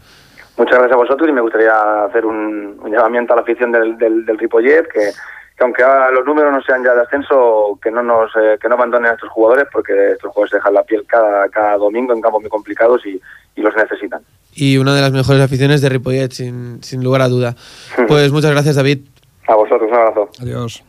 Muchas 0.56 0.78
gracias 0.78 0.94
a 0.94 0.96
vosotros 0.96 1.28
y 1.28 1.32
me 1.32 1.42
gustaría 1.42 2.04
hacer 2.04 2.24
un, 2.24 2.80
un 2.82 2.90
llamamiento 2.90 3.34
a 3.34 3.36
la 3.36 3.42
afición 3.42 3.70
del, 3.70 3.96
del, 3.98 4.24
del 4.24 4.38
Ripollet, 4.38 4.88
que, 4.88 5.10
que 5.56 5.64
aunque 5.64 5.84
los 6.12 6.24
números 6.24 6.52
no 6.52 6.62
sean 6.62 6.82
ya 6.82 6.94
de 6.94 7.02
ascenso, 7.02 7.78
que 7.82 7.90
no 7.90 8.02
nos 8.02 8.34
eh, 8.36 8.58
que 8.60 8.68
no 8.68 8.74
abandonen 8.74 9.10
a 9.10 9.14
estos 9.14 9.28
jugadores, 9.30 9.66
porque 9.70 10.12
estos 10.12 10.32
jugadores 10.32 10.52
dejan 10.52 10.74
la 10.74 10.82
piel 10.82 11.04
cada, 11.06 11.48
cada 11.50 11.76
domingo 11.76 12.14
en 12.14 12.20
campos 12.20 12.40
muy 12.40 12.50
complicados 12.50 13.04
y, 13.04 13.20
y 13.54 13.60
los 13.60 13.76
necesitan. 13.76 14.22
Y 14.56 14.78
una 14.78 14.94
de 14.94 15.02
las 15.02 15.12
mejores 15.12 15.42
aficiones 15.42 15.80
de 15.82 15.88
Ripollet, 15.90 16.32
sin, 16.32 16.78
sin 16.82 17.04
lugar 17.04 17.20
a 17.22 17.28
duda. 17.28 17.54
Pues 18.08 18.32
muchas 18.32 18.50
gracias, 18.52 18.76
David. 18.76 19.00
A 19.46 19.54
vosotros, 19.54 19.88
un 19.90 19.94
abrazo. 19.96 20.30
Adiós. 20.40 20.82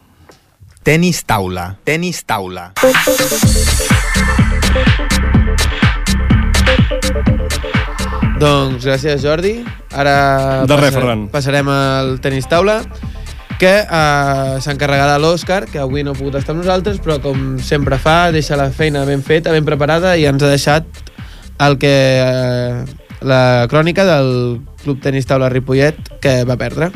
Tenis 0.83 1.25
taula. 1.25 1.77
Tenis 1.83 2.23
taula. 2.25 2.73
Doncs 8.39 8.85
gràcies, 8.85 9.21
Jordi. 9.23 9.53
Ara 9.97 10.63
De 10.69 10.77
res, 10.77 10.93
Ferran. 10.93 11.27
passarem 11.33 11.67
al 11.73 12.17
tenis 12.21 12.45
taula, 12.49 12.81
que 13.57 13.71
eh, 13.81 14.57
s'encarregarà 14.61 15.17
l'Òscar, 15.21 15.65
que 15.71 15.79
avui 15.81 16.03
no 16.05 16.13
ha 16.13 16.17
pogut 16.17 16.37
estar 16.37 16.53
amb 16.53 16.61
nosaltres, 16.61 16.99
però 17.01 17.17
com 17.23 17.57
sempre 17.57 17.97
fa, 17.97 18.29
deixa 18.31 18.57
la 18.59 18.69
feina 18.69 19.03
ben 19.09 19.23
feta, 19.25 19.51
ben 19.55 19.65
preparada, 19.65 20.13
i 20.17 20.27
ens 20.29 20.43
ha 20.45 20.51
deixat 20.53 20.85
el 21.65 21.79
que 21.81 21.93
eh, 22.21 22.85
la 23.21 23.67
crònica 23.69 24.05
del 24.05 24.61
Club 24.83 25.01
Tenis 25.01 25.25
Taula 25.25 25.49
Ripollet, 25.49 25.97
que 26.21 26.43
va 26.45 26.57
perdre. 26.57 26.91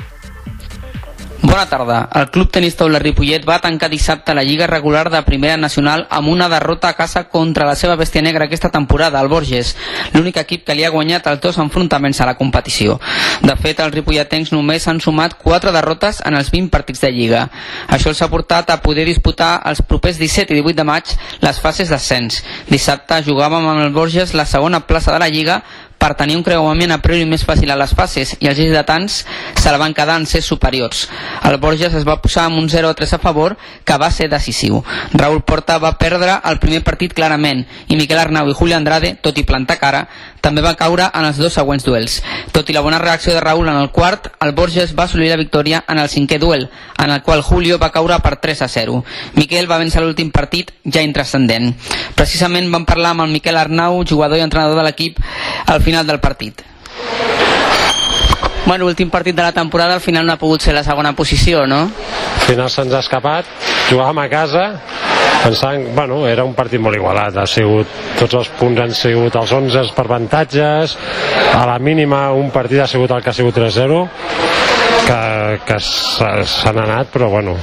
Bona 1.42 1.66
tarda. 1.66 2.08
El 2.14 2.30
Club 2.30 2.52
Tenis 2.54 2.76
Taula 2.78 3.00
Ripollet 3.02 3.42
va 3.48 3.58
tancar 3.60 3.90
dissabte 3.90 4.36
la 4.38 4.44
Lliga 4.46 4.68
regular 4.70 5.10
de 5.10 5.24
Primera 5.26 5.58
Nacional 5.58 6.06
amb 6.14 6.30
una 6.30 6.48
derrota 6.48 6.90
a 6.90 6.94
casa 6.94 7.24
contra 7.34 7.66
la 7.66 7.74
seva 7.76 7.96
bèstia 7.98 8.22
negra 8.22 8.46
aquesta 8.46 8.70
temporada, 8.70 9.20
el 9.20 9.28
Borges, 9.28 9.74
l'únic 10.14 10.38
equip 10.38 10.68
que 10.68 10.76
li 10.78 10.86
ha 10.86 10.94
guanyat 10.94 11.26
els 11.34 11.42
dos 11.42 11.58
enfrontaments 11.58 12.22
a 12.22 12.30
la 12.30 12.38
competició. 12.38 13.00
De 13.42 13.58
fet, 13.58 13.82
els 13.82 13.94
ripolletens 13.96 14.54
només 14.54 14.88
han 14.88 15.02
sumat 15.02 15.34
4 15.42 15.74
derrotes 15.74 16.22
en 16.24 16.38
els 16.38 16.54
20 16.54 16.70
partits 16.70 17.02
de 17.02 17.12
Lliga. 17.12 17.48
Això 17.90 18.14
els 18.14 18.22
ha 18.22 18.30
portat 18.30 18.70
a 18.70 18.82
poder 18.86 19.10
disputar 19.10 19.64
els 19.66 19.82
propers 19.82 20.22
17 20.22 20.54
i 20.54 20.62
18 20.62 20.78
de 20.78 20.86
maig 20.86 21.16
les 21.42 21.60
fases 21.60 21.90
d'ascens. 21.90 22.44
Dissabte 22.70 23.24
jugàvem 23.26 23.66
amb 23.66 23.90
el 23.90 23.96
Borges 23.98 24.36
la 24.38 24.46
segona 24.46 24.86
plaça 24.86 25.12
de 25.12 25.26
la 25.26 25.34
Lliga 25.34 25.64
per 26.02 26.16
tenir 26.18 26.36
un 26.40 26.44
creuament 26.46 26.96
a 26.96 26.98
priori 27.04 27.28
més 27.30 27.44
fàcil 27.46 27.70
a 27.70 27.78
les 27.78 27.94
fases 27.94 28.34
i 28.40 28.50
els 28.50 28.58
lleidatans 28.58 29.20
se 29.62 29.72
la 29.72 29.78
van 29.78 29.94
quedar 29.94 30.18
en 30.18 30.26
ser 30.26 30.42
superiors. 30.42 31.04
El 31.46 31.60
Borges 31.62 31.94
es 31.94 32.08
va 32.08 32.18
posar 32.24 32.48
amb 32.50 32.58
un 32.58 32.70
0-3 32.70 33.14
a 33.14 33.22
favor 33.22 33.56
que 33.86 33.98
va 34.02 34.10
ser 34.10 34.30
decisiu. 34.32 34.82
Raúl 35.14 35.44
Porta 35.46 35.78
va 35.78 35.94
perdre 36.02 36.40
el 36.50 36.58
primer 36.64 36.82
partit 36.88 37.14
clarament 37.14 37.68
i 37.88 38.00
Miquel 38.00 38.20
Arnau 38.20 38.50
i 38.50 38.58
Julio 38.58 38.80
Andrade, 38.80 39.14
tot 39.22 39.38
i 39.38 39.46
plantar 39.46 39.78
cara, 39.78 40.08
també 40.42 40.62
va 40.66 40.76
caure 40.76 41.08
en 41.14 41.26
els 41.26 41.38
dos 41.38 41.54
següents 41.54 41.86
duels. 41.86 42.20
Tot 42.52 42.70
i 42.70 42.76
la 42.76 42.82
bona 42.82 43.00
reacció 43.00 43.34
de 43.34 43.42
Raúl 43.42 43.70
en 43.70 43.78
el 43.78 43.92
quart, 43.94 44.32
el 44.42 44.54
Borges 44.58 44.96
va 44.98 45.06
assolir 45.06 45.30
la 45.30 45.40
victòria 45.40 45.84
en 45.88 46.02
el 46.02 46.10
cinquè 46.10 46.40
duel, 46.42 46.68
en 46.98 47.12
el 47.12 47.22
qual 47.22 47.42
Julio 47.46 47.78
va 47.80 47.92
caure 47.94 48.18
per 48.20 48.36
3 48.42 48.66
a 48.66 48.68
0. 48.68 49.04
Miquel 49.38 49.70
va 49.72 49.80
vèncer 49.82 50.02
l'últim 50.02 50.32
partit 50.34 50.74
ja 50.84 51.06
intrascendent. 51.06 51.72
Precisament 52.18 52.72
vam 52.74 52.86
parlar 52.90 53.14
amb 53.16 53.28
el 53.28 53.38
Miquel 53.38 53.58
Arnau, 53.58 54.02
jugador 54.04 54.42
i 54.42 54.46
entrenador 54.46 54.82
de 54.82 54.90
l'equip, 54.90 55.22
al 55.68 55.82
final 55.82 56.08
del 56.08 56.20
partit. 56.20 56.66
Bueno, 58.66 58.86
últim 58.86 59.10
partit 59.10 59.36
de 59.36 59.42
la 59.42 59.52
temporada, 59.52 59.96
al 59.96 60.02
final 60.02 60.26
no 60.26 60.34
ha 60.34 60.40
pogut 60.40 60.62
ser 60.62 60.74
la 60.74 60.84
segona 60.84 61.16
posició, 61.16 61.66
no? 61.68 61.90
Al 62.42 62.46
final 62.46 62.70
se'ns 62.70 62.94
ha 62.94 63.02
escapat, 63.02 63.50
jugàvem 63.90 64.22
a 64.22 64.28
casa, 64.30 64.66
pensant, 65.44 65.88
bueno, 65.96 66.22
era 66.30 66.44
un 66.48 66.54
partit 66.58 66.82
molt 66.82 66.96
igualat, 66.98 67.38
ha 67.42 67.46
sigut, 67.50 67.88
tots 68.20 68.38
els 68.42 68.50
punts 68.60 68.82
han 68.84 68.94
sigut 68.96 69.36
els 69.40 69.52
11 69.58 69.94
per 69.98 70.06
avantatges, 70.06 70.98
a 71.58 71.66
la 71.70 71.80
mínima 71.80 72.28
un 72.38 72.52
partit 72.54 72.80
ha 72.84 72.88
sigut 72.88 73.12
el 73.12 73.24
que 73.24 73.30
ha 73.32 73.34
sigut 73.34 73.58
3-0, 73.58 74.02
que, 75.08 75.22
que 75.66 75.80
s'ha- 75.82 76.44
s'han 76.46 76.78
anat, 76.84 77.10
però 77.14 77.30
bueno, 77.34 77.56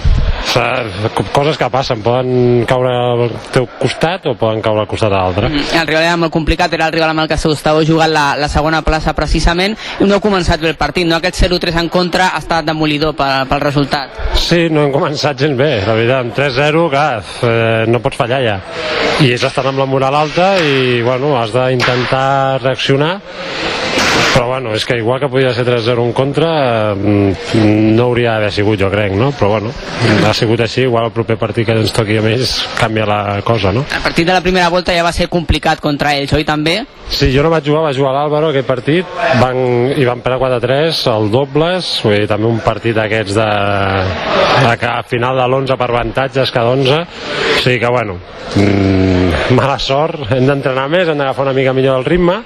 coses 1.33 1.59
que 1.59 1.69
passen, 1.71 2.03
poden 2.03 2.65
caure 2.69 2.93
al 2.93 3.33
teu 3.53 3.67
costat 3.79 4.27
o 4.31 4.35
poden 4.39 4.63
caure 4.65 4.83
al 4.85 4.91
costat 4.91 5.13
de 5.13 5.17
l'altre. 5.17 5.49
Mm, 5.49 5.81
el 5.81 5.87
rival 5.87 6.07
era 6.07 6.17
molt 6.17 6.33
complicat, 6.35 6.73
era 6.73 6.89
el 6.89 6.95
rival 6.95 7.13
amb 7.13 7.25
el 7.25 7.31
que 7.31 7.39
s'estava 7.41 7.85
jugant 7.87 8.13
la, 8.13 8.27
la 8.39 8.49
segona 8.53 8.83
plaça 8.87 9.15
precisament, 9.17 9.77
i 10.01 10.09
no 10.09 10.19
ha 10.19 10.25
començat 10.25 10.61
bé 10.63 10.73
el 10.73 10.81
partit, 10.81 11.07
no? 11.09 11.19
Aquest 11.19 11.43
0-3 11.45 11.81
en 11.83 11.91
contra 11.93 12.31
ha 12.35 12.43
estat 12.43 12.67
demolidor 12.69 13.17
pel, 13.19 13.49
pel 13.51 13.65
resultat. 13.65 14.23
Sí, 14.39 14.67
no 14.73 14.87
hem 14.87 14.95
començat 14.95 15.39
gens 15.39 15.59
bé, 15.59 15.71
la 15.87 15.97
veritat, 15.99 16.25
amb 16.25 16.37
3-0, 16.39 16.87
clar, 16.93 17.11
eh, 17.49 17.85
no 17.91 18.03
pots 18.05 18.21
fallar 18.21 18.43
ja. 18.45 18.59
I 19.19 19.33
ells 19.35 19.49
estan 19.49 19.73
amb 19.73 19.83
la 19.83 19.89
moral 19.91 20.15
alta 20.15 20.55
i, 20.63 21.03
bueno, 21.03 21.35
has 21.41 21.55
d'intentar 21.55 22.61
reaccionar 22.63 23.17
però 24.35 24.47
bueno, 24.47 24.75
és 24.75 24.85
que 24.87 24.97
igual 24.99 25.21
que 25.21 25.29
podia 25.29 25.53
ser 25.55 25.65
3-0 25.67 26.05
en 26.05 26.13
contra 26.13 26.95
mm, 26.95 27.95
no 27.97 28.09
hauria 28.09 28.37
d'haver 28.37 28.53
sigut 28.55 28.81
jo 28.81 28.91
crec, 28.91 29.15
no? 29.19 29.33
però 29.33 29.57
bueno, 29.57 29.73
ha 30.27 30.35
sigut 30.35 30.61
així 30.63 30.85
igual 30.87 31.09
el 31.09 31.15
proper 31.17 31.39
partit 31.41 31.67
que 31.67 31.75
ens 31.75 31.95
toqui 31.95 32.19
a 32.19 32.23
més 32.23 32.55
canvia 32.79 33.07
la 33.09 33.21
cosa, 33.47 33.73
no? 33.75 33.83
El 33.83 34.05
partit 34.05 34.29
de 34.29 34.37
la 34.37 34.45
primera 34.45 34.69
volta 34.71 34.95
ja 34.95 35.03
va 35.07 35.13
ser 35.17 35.29
complicat 35.33 35.83
contra 35.83 36.15
ells, 36.19 36.33
oi 36.37 36.47
també? 36.47 36.79
Sí, 37.09 37.31
jo 37.33 37.43
no 37.43 37.51
vaig 37.51 37.65
jugar, 37.65 37.83
va 37.87 37.95
jugar 37.97 38.13
l'Àlvaro 38.13 38.51
aquest 38.53 38.69
partit 38.69 39.19
van, 39.41 39.59
i 39.97 40.05
van 40.05 40.21
perdre 40.25 40.39
4-3 40.61 41.05
el 41.15 41.31
dobles, 41.33 41.93
vull 42.05 42.19
dir, 42.19 42.27
també 42.31 42.51
un 42.51 42.61
partit 42.65 42.97
d'aquests 42.99 43.39
de, 43.39 43.49
de 44.69 44.75
que 44.81 44.91
a 44.91 45.03
final 45.09 45.41
de 45.41 45.47
l'11 45.49 45.79
per 45.81 45.89
avantatges 45.89 46.53
cada 46.53 46.75
11 46.77 46.99
o 46.99 47.63
sigui 47.63 47.79
que 47.81 47.93
bueno 47.93 48.19
mmm, 48.55 49.55
mala 49.57 49.79
sort, 49.81 50.29
hem 50.37 50.47
d'entrenar 50.47 50.89
més 50.93 51.09
hem 51.09 51.19
d'agafar 51.19 51.49
una 51.49 51.57
mica 51.57 51.73
millor 51.77 52.03
el 52.03 52.07
ritme 52.09 52.43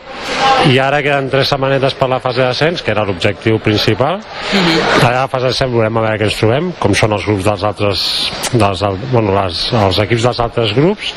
i 0.71 0.79
ara 0.79 1.01
queden 1.03 1.29
3 1.31 1.49
setmanetes 1.49 1.95
per 1.99 2.09
la 2.11 2.21
fase 2.23 2.43
d'ascens 2.43 2.83
que 2.83 2.93
era 2.95 3.05
l'objectiu 3.05 3.59
principal 3.59 4.17
uh 4.17 4.23
-huh. 4.23 5.07
a 5.09 5.11
la 5.11 5.29
fase 5.29 5.47
d'ascens 5.47 5.73
veurem 5.73 5.97
a 5.97 6.01
veure 6.01 6.19
què 6.19 6.25
ens 6.25 6.37
trobem 6.37 6.73
com 6.79 6.95
són 6.95 7.13
els 7.13 7.27
grups 7.27 7.45
dels 7.45 7.63
altres 7.63 8.31
dels, 8.53 8.81
bueno, 9.11 9.35
les, 9.43 9.73
els 9.73 9.99
equips 9.99 10.23
dels 10.23 10.41
altres 10.41 10.73
grups 10.75 11.13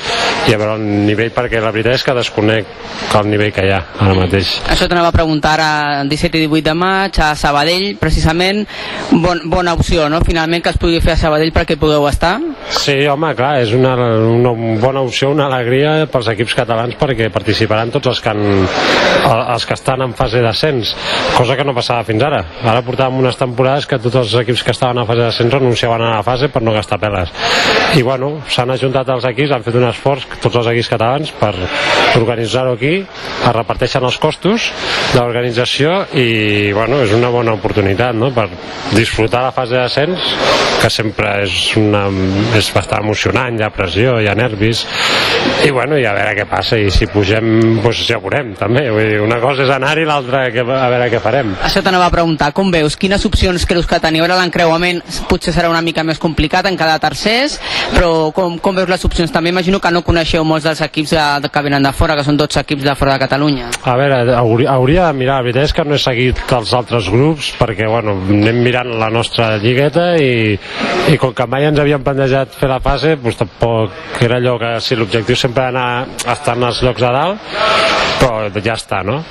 i 0.48 0.54
a 0.54 0.58
veure 0.58 0.76
el 0.76 0.82
nivell 1.06 1.32
perquè 1.32 1.62
la 1.62 1.72
veritat 1.72 1.94
és 1.94 2.04
que 2.04 2.14
desconec 2.14 2.66
el 3.20 3.30
nivell 3.30 3.52
que 3.56 3.66
hi 3.66 3.72
ha 3.72 3.82
ara 4.00 4.14
mateix. 4.18 4.62
Això 4.70 4.88
t'anava 4.90 5.10
a 5.10 5.16
preguntar 5.16 5.56
a 5.62 6.04
17 6.04 6.38
i 6.38 6.48
18 6.48 6.64
de 6.70 6.74
maig 6.74 7.20
a 7.24 7.36
Sabadell, 7.36 7.96
precisament 8.02 8.66
bon, 9.12 9.42
bona 9.50 9.74
opció, 9.74 10.10
no? 10.10 10.22
Finalment 10.26 10.64
que 10.64 10.74
es 10.74 10.80
pugui 10.82 11.02
fer 11.04 11.16
a 11.16 11.20
Sabadell 11.20 11.54
perquè 11.56 11.78
pugueu 11.80 12.08
estar? 12.10 12.38
Sí, 12.70 12.98
home, 13.08 13.34
clar, 13.38 13.62
és 13.64 13.74
una, 13.78 13.96
una 13.96 14.54
bona 14.82 15.06
opció, 15.06 15.32
una 15.36 15.48
alegria 15.48 16.06
pels 16.12 16.30
equips 16.36 16.58
catalans 16.58 16.98
perquè 17.00 17.30
participaran 17.34 17.94
tots 17.96 18.12
els 18.14 18.22
que, 18.22 18.34
han, 18.34 18.68
els 19.26 19.66
que 19.66 19.76
estan 19.78 20.04
en 20.06 20.14
fase 20.18 20.42
d'ascens, 20.44 20.94
cosa 21.38 21.56
que 21.58 21.66
no 21.68 21.76
passava 21.78 22.06
fins 22.08 22.24
ara. 22.24 22.42
Ara 22.64 22.84
portàvem 22.86 23.22
unes 23.24 23.38
temporades 23.40 23.88
que 23.90 24.00
tots 24.02 24.20
els 24.22 24.36
equips 24.44 24.64
que 24.66 24.76
estaven 24.76 25.02
a 25.02 25.08
fase 25.08 25.24
d'ascens 25.26 25.54
renunciaven 25.58 26.04
a 26.06 26.16
la 26.18 26.24
fase 26.26 26.50
per 26.54 26.62
no 26.64 26.76
gastar 26.76 27.00
peles. 27.02 27.32
I 27.96 28.04
bueno, 28.06 28.32
s'han 28.52 28.74
ajuntat 28.76 29.10
els 29.16 29.28
equips, 29.32 29.56
han 29.56 29.66
fet 29.66 29.80
un 29.80 29.88
esforç, 29.90 30.28
tots 30.44 30.62
els 30.62 30.72
equips 30.74 30.92
catalans, 30.96 31.34
per 31.40 31.54
organitzar-ho 32.20 32.76
aquí 32.76 32.96
es 33.02 33.54
reparteixen 33.56 34.06
els 34.06 34.18
costos 34.22 34.70
de 35.14 35.20
l'organització 35.20 35.96
i 36.18 36.72
bueno, 36.76 37.02
és 37.06 37.14
una 37.16 37.32
bona 37.34 37.56
oportunitat 37.58 38.16
no? 38.18 38.32
per 38.36 38.48
disfrutar 38.96 39.44
la 39.46 39.54
fase 39.56 39.78
d'ascens 39.78 40.32
que 40.82 40.92
sempre 40.92 41.32
és, 41.46 41.56
una, 41.80 42.06
és 42.58 42.70
bastant 42.76 43.06
emocionant, 43.06 43.58
hi 43.58 43.66
ha 43.66 43.72
pressió, 43.74 44.18
hi 44.22 44.30
ha 44.30 44.36
nervis 44.38 44.86
i 45.66 45.72
bueno, 45.72 45.98
i 45.98 46.06
a 46.06 46.14
veure 46.14 46.36
què 46.38 46.46
passa 46.46 46.78
i 46.78 46.92
si 46.94 47.08
pugem, 47.10 47.80
doncs 47.82 48.04
ja 48.06 48.20
veurem 48.22 48.52
també 48.60 48.84
Vull 48.94 49.08
dir, 49.10 49.20
una 49.24 49.40
cosa 49.42 49.64
és 49.66 49.72
anar 49.74 49.96
i 49.98 50.06
l'altra 50.06 50.44
a 50.46 50.90
veure 50.92 51.08
què 51.10 51.20
farem. 51.24 51.56
Això 51.66 51.82
t'anava 51.84 52.06
a 52.06 52.14
preguntar, 52.14 52.52
com 52.56 52.70
veus? 52.74 52.96
Quines 53.00 53.24
opcions 53.26 53.66
creus 53.66 53.88
que 53.90 54.00
teniu? 54.04 54.24
Ara 54.28 54.38
l'encreuament 54.38 55.02
potser 55.30 55.54
serà 55.56 55.72
una 55.72 55.82
mica 55.82 56.04
més 56.06 56.20
complicat 56.22 56.70
en 56.70 56.78
cada 56.78 57.00
tercers, 57.02 57.58
però 57.96 58.30
com, 58.36 58.60
com 58.62 58.78
veus 58.78 58.92
les 58.92 59.06
opcions? 59.08 59.34
També 59.34 59.50
imagino 59.50 59.82
que 59.82 59.92
no 59.92 60.04
coneixeu 60.06 60.46
molts 60.46 60.68
dels 60.68 60.84
equips 60.86 61.16
de, 61.16 61.50
que 61.50 61.66
venen 61.66 61.84
de 61.88 61.94
fora, 61.98 62.18
que 62.20 62.26
són 62.28 62.38
12 62.38 62.62
equips 62.62 62.86
de 62.86 62.96
fora 63.00 63.16
de 63.16 63.24
Catalunya? 63.26 63.72
A 63.84 63.98
veure, 63.98 64.22
hauria, 64.38 64.76
hauria 64.76 65.10
de 65.10 65.18
mirar, 65.18 65.40
la 65.40 65.48
veritat 65.48 65.70
és 65.72 65.76
que 65.76 65.88
no 65.88 65.98
he 65.98 66.02
seguit 66.02 66.42
els 66.60 66.76
altres 66.78 67.10
grups 67.10 67.52
perquè, 67.60 67.90
bueno, 67.90 68.18
anem 68.38 68.62
mirant 68.66 68.94
la 69.02 69.10
nostra 69.14 69.56
lligueta 69.62 70.12
i, 70.22 70.54
i 71.12 71.18
com 71.22 71.34
que 71.36 71.50
mai 71.50 71.68
ens 71.72 71.82
havíem 71.82 72.06
plantejat 72.06 72.54
fer 72.60 72.70
la 72.70 72.82
fase, 72.84 73.16
doncs 73.22 73.42
tampoc 73.42 74.22
era 74.26 74.38
allò 74.38 74.58
que 74.62 74.76
si 74.84 74.98
l'objectiu 75.00 75.38
sempre 75.40 75.55
anar 75.64 75.88
a 76.26 76.34
estar 76.34 76.56
en 76.58 76.68
els 76.70 76.82
llocs 76.84 77.02
de 77.02 77.12
dalt, 77.16 77.56
ja 78.64 78.76
està, 78.76 79.02
no? 79.06 79.22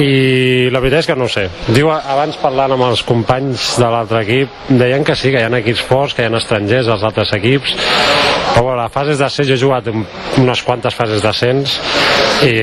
I 0.00 0.68
la 0.72 0.80
veritat 0.82 1.04
és 1.04 1.10
que 1.10 1.18
no 1.18 1.28
sé. 1.30 1.46
Diu, 1.68 1.90
abans 1.90 2.38
parlant 2.40 2.76
amb 2.76 2.88
els 2.90 3.04
companys 3.06 3.74
de 3.80 3.90
l'altre 3.92 4.22
equip, 4.24 4.60
deien 4.70 5.04
que 5.04 5.16
sí, 5.16 5.32
que 5.32 5.42
hi 5.42 5.48
ha 5.48 5.60
equips 5.60 5.84
forts, 5.86 6.14
que 6.14 6.24
hi 6.24 6.30
ha 6.30 6.36
estrangers 6.40 6.88
als 6.88 7.04
altres 7.06 7.32
equips, 7.36 7.76
però 8.50 8.64
bueno, 8.64 8.82
les 8.82 8.92
fases 8.92 9.18
d'ascens, 9.20 9.48
jo 9.48 9.54
he 9.54 9.60
jugat 9.60 9.88
unes 10.40 10.62
quantes 10.66 10.96
fases 10.96 11.22
d'ascens 11.22 11.76
i 12.46 12.54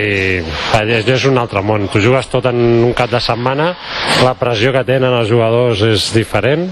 és 1.08 1.26
un 1.30 1.38
altre 1.40 1.62
món. 1.64 1.88
Tu 1.92 2.02
jugues 2.04 2.28
tot 2.32 2.48
en 2.50 2.58
un 2.86 2.94
cap 2.98 3.12
de 3.12 3.22
setmana, 3.24 3.70
la 4.26 4.34
pressió 4.40 4.74
que 4.76 4.84
tenen 4.88 5.14
els 5.14 5.30
jugadors 5.30 5.82
és 5.88 6.10
diferent, 6.16 6.68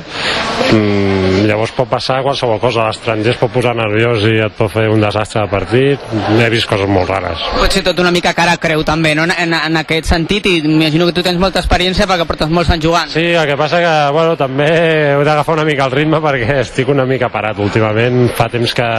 mm, 0.71 1.45
llavors 1.47 1.73
pot 1.77 1.89
passar 1.89 2.21
qualsevol 2.23 2.59
cosa. 2.59 2.87
L'estranger 2.89 3.33
es 3.33 3.39
pot 3.39 3.51
posar 3.53 3.75
nerviós 3.75 4.25
i 4.27 4.39
et 4.45 4.57
pot 4.57 4.71
fer 4.71 4.87
un 4.89 5.01
desastre 5.01 5.41
de 5.41 5.51
partit. 5.51 5.99
He 6.39 6.49
vist 6.49 6.67
coses 6.67 6.89
molt 6.89 7.09
rares. 7.09 7.39
Pot 7.55 7.71
ser 7.71 7.83
tot 7.83 7.99
una 7.99 8.11
mica 8.11 8.33
cara 8.33 8.57
creu 8.57 8.83
també, 8.95 9.13
no? 9.17 9.27
En, 9.27 9.53
en 9.53 9.79
aquest 9.81 10.10
sentit, 10.10 10.47
i 10.47 10.62
m'imagino 10.63 11.08
que 11.10 11.15
tu 11.17 11.23
tens 11.25 11.39
molta 11.41 11.62
experiència 11.62 12.08
perquè 12.10 12.27
portes 12.27 12.51
molts 12.53 12.71
anys 12.73 12.86
jugant. 12.86 13.12
Sí, 13.12 13.25
el 13.36 13.45
que 13.49 13.58
passa 13.60 13.81
que, 13.84 13.93
bueno, 14.15 14.36
també 14.39 14.67
he 14.71 15.25
d'agafar 15.27 15.58
una 15.60 15.67
mica 15.67 15.89
el 15.89 15.95
ritme 15.95 16.21
perquè 16.23 16.60
estic 16.65 16.89
una 16.93 17.05
mica 17.10 17.29
parat 17.34 17.60
últimament. 17.63 18.25
Fa 18.36 18.47
temps 18.53 18.75
que, 18.77 18.89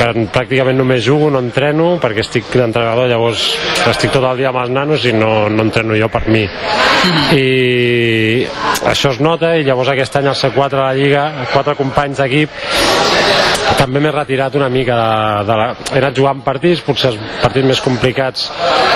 que 0.00 0.10
pràcticament 0.34 0.78
només 0.80 1.04
jugo, 1.06 1.30
no 1.30 1.42
entreno, 1.44 1.94
perquè 2.02 2.24
estic 2.24 2.50
d'entrenador, 2.56 3.08
llavors 3.10 3.46
estic 3.86 4.14
tot 4.16 4.26
el 4.26 4.42
dia 4.42 4.50
amb 4.50 4.62
els 4.64 4.74
nanos 4.74 5.06
i 5.06 5.14
no, 5.14 5.46
no 5.52 5.66
entreno 5.68 5.96
jo 5.98 6.10
per 6.12 6.26
mi. 6.28 6.44
I 7.36 8.46
això 8.90 9.14
es 9.14 9.22
nota 9.22 9.54
i 9.56 9.64
llavors 9.66 9.92
aquest 9.94 10.18
any 10.18 10.30
al 10.32 10.38
C4 10.38 10.82
a 10.82 10.88
la 10.88 10.96
Lliga, 10.98 11.26
quatre 11.52 11.76
companys 11.78 12.22
d'equip 12.22 12.50
també 13.76 14.00
m'he 14.00 14.12
retirat 14.14 14.54
una 14.56 14.68
mica 14.72 14.96
de, 14.96 15.44
de 15.48 15.56
la... 15.58 15.66
he 15.92 16.00
anat 16.00 16.16
jugant 16.16 16.42
partits, 16.46 16.82
potser 16.86 17.10
els 17.12 17.20
partits 17.42 17.66
més 17.66 17.82
complicats 17.84 18.46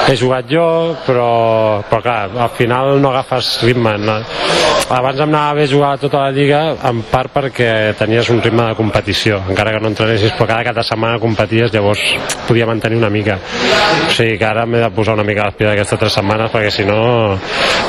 he 0.08 0.16
jugat 0.16 0.48
jo, 0.50 0.96
però, 1.06 1.82
però 1.88 2.00
clar, 2.02 2.30
al 2.34 2.50
final 2.56 2.98
no 3.00 3.10
agafes 3.12 3.60
ritme. 3.64 3.96
No? 4.00 4.18
Abans 4.90 5.20
em 5.22 5.28
anava 5.28 5.54
bé 5.60 5.66
jugar 5.70 5.92
tota 6.02 6.24
la 6.24 6.32
lliga, 6.34 6.60
en 6.88 7.02
part 7.06 7.30
perquè 7.30 7.94
tenies 7.98 8.26
un 8.32 8.40
ritme 8.42 8.64
de 8.66 8.74
competició, 8.74 9.38
encara 9.52 9.76
que 9.76 9.82
no 9.84 9.90
entrenessis, 9.92 10.32
però 10.34 10.48
cada 10.50 10.64
cada 10.72 10.82
setmana 10.82 11.20
competies, 11.22 11.70
llavors 11.70 12.00
podia 12.48 12.66
mantenir 12.66 12.98
una 12.98 13.10
mica. 13.10 13.36
O 14.08 14.10
sigui 14.16 14.34
que 14.38 14.48
ara 14.48 14.64
m'he 14.66 14.80
de 14.82 14.90
posar 14.94 15.14
una 15.14 15.26
mica 15.26 15.46
a 15.46 15.52
d'aquestes 15.52 16.00
tres 16.00 16.16
setmanes, 16.18 16.50
perquè 16.50 16.72
si 16.74 16.86
no, 16.88 17.38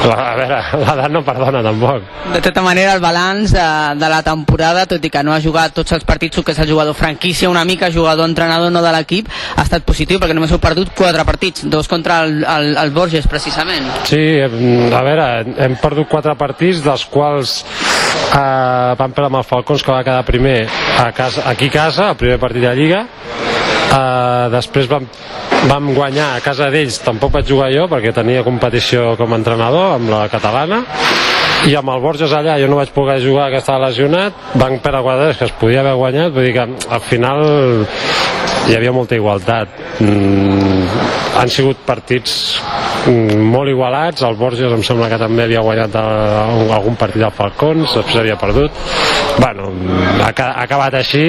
la, 0.05 0.17
a 0.27 0.35
veure, 0.37 0.59
l'edat 0.83 1.15
no 1.15 1.23
perdona 1.25 1.63
tampoc. 1.65 2.05
De 2.35 2.43
tota 2.45 2.61
manera, 2.61 2.93
el 2.93 3.01
balanç 3.01 3.55
de, 3.55 3.65
de 3.97 4.11
la 4.13 4.21
temporada, 4.21 4.85
tot 4.85 5.01
i 5.01 5.09
que 5.09 5.23
no 5.25 5.33
ha 5.33 5.41
jugat 5.41 5.73
tots 5.73 5.97
els 5.97 6.05
partits, 6.05 6.43
que 6.45 6.53
és 6.53 6.61
el 6.61 6.69
jugador 6.69 6.93
franquícia 6.97 7.49
una 7.49 7.65
mica, 7.65 7.89
jugador 7.89 8.29
entrenador 8.29 8.69
no 8.69 8.85
de 8.85 8.93
l'equip, 8.93 9.29
ha 9.55 9.65
estat 9.65 9.85
positiu 9.87 10.21
perquè 10.21 10.37
només 10.37 10.53
heu 10.53 10.61
perdut 10.61 10.93
quatre 10.97 11.25
partits, 11.25 11.65
dos 11.65 11.89
contra 11.89 12.00
el, 12.09 12.43
el, 12.43 12.77
el 12.77 12.91
Borges 12.91 13.27
precisament. 13.27 13.87
Sí, 14.09 14.21
a 14.41 15.03
veure, 15.05 15.27
hem 15.65 15.77
perdut 15.81 16.09
quatre 16.09 16.35
partits 16.39 16.81
dels 16.85 17.05
quals 17.11 17.61
eh, 18.31 18.95
vam 18.97 19.11
perdre 19.11 19.29
amb 19.29 19.41
el 19.41 19.47
Falcons 19.47 19.83
que 19.83 19.93
va 19.93 20.03
quedar 20.03 20.25
primer 20.27 20.65
a 20.99 21.11
casa, 21.15 21.45
aquí 21.49 21.69
a 21.71 21.75
casa, 21.77 22.09
el 22.11 22.19
primer 22.19 22.39
partit 22.39 22.65
de 22.65 22.73
Lliga. 22.75 23.05
Eh, 23.91 24.47
després 24.53 24.87
vam, 24.89 25.07
vam 25.69 25.91
guanyar 25.93 26.31
a 26.37 26.43
casa 26.43 26.69
d'ells, 26.71 27.01
tampoc 27.05 27.33
vaig 27.35 27.49
jugar 27.49 27.71
jo 27.73 27.87
perquè 27.91 28.13
tenia 28.15 28.45
competició 28.47 29.15
com 29.19 29.33
a 29.33 29.41
entrenador 29.41 29.97
amb 29.97 30.11
la 30.13 30.25
catalana. 30.31 30.83
I 31.69 31.75
amb 31.77 31.91
el 31.93 31.99
Borges 32.01 32.31
allà 32.33 32.55
jo 32.57 32.65
no 32.71 32.79
vaig 32.79 32.89
poder 32.95 33.19
jugar 33.21 33.51
que 33.53 33.59
estava 33.61 33.83
lesionat 33.83 34.33
van 34.57 34.79
perdre 34.81 35.03
quadres 35.05 35.37
que 35.37 35.45
es 35.45 35.53
podia 35.59 35.83
haver 35.83 35.93
guanyat 35.99 36.33
vull 36.33 36.47
dir 36.47 36.55
que 36.55 36.63
al 36.65 37.03
final 37.05 37.43
hi 38.65 38.77
havia 38.77 38.93
molta 38.95 39.13
igualtat 39.19 39.80
mm, 39.99 40.87
han 41.41 41.51
sigut 41.51 41.83
partits 41.87 42.35
mm, 43.07 43.41
molt 43.51 43.71
igualats. 43.71 44.23
El 44.27 44.39
Borges 44.39 44.71
em 44.71 44.83
sembla 44.85 45.09
que 45.11 45.19
també 45.21 45.45
havia 45.47 45.65
guanyat 45.65 45.97
algun 45.99 46.97
partit 46.99 47.21
del 47.21 47.35
Falcons 47.35 47.97
després 47.99 48.21
havia 48.23 48.39
perdut. 48.39 48.71
Bueno, 49.39 49.71
ha, 50.21 50.31
ha 50.31 50.63
acabat 50.63 50.99
així. 51.01 51.25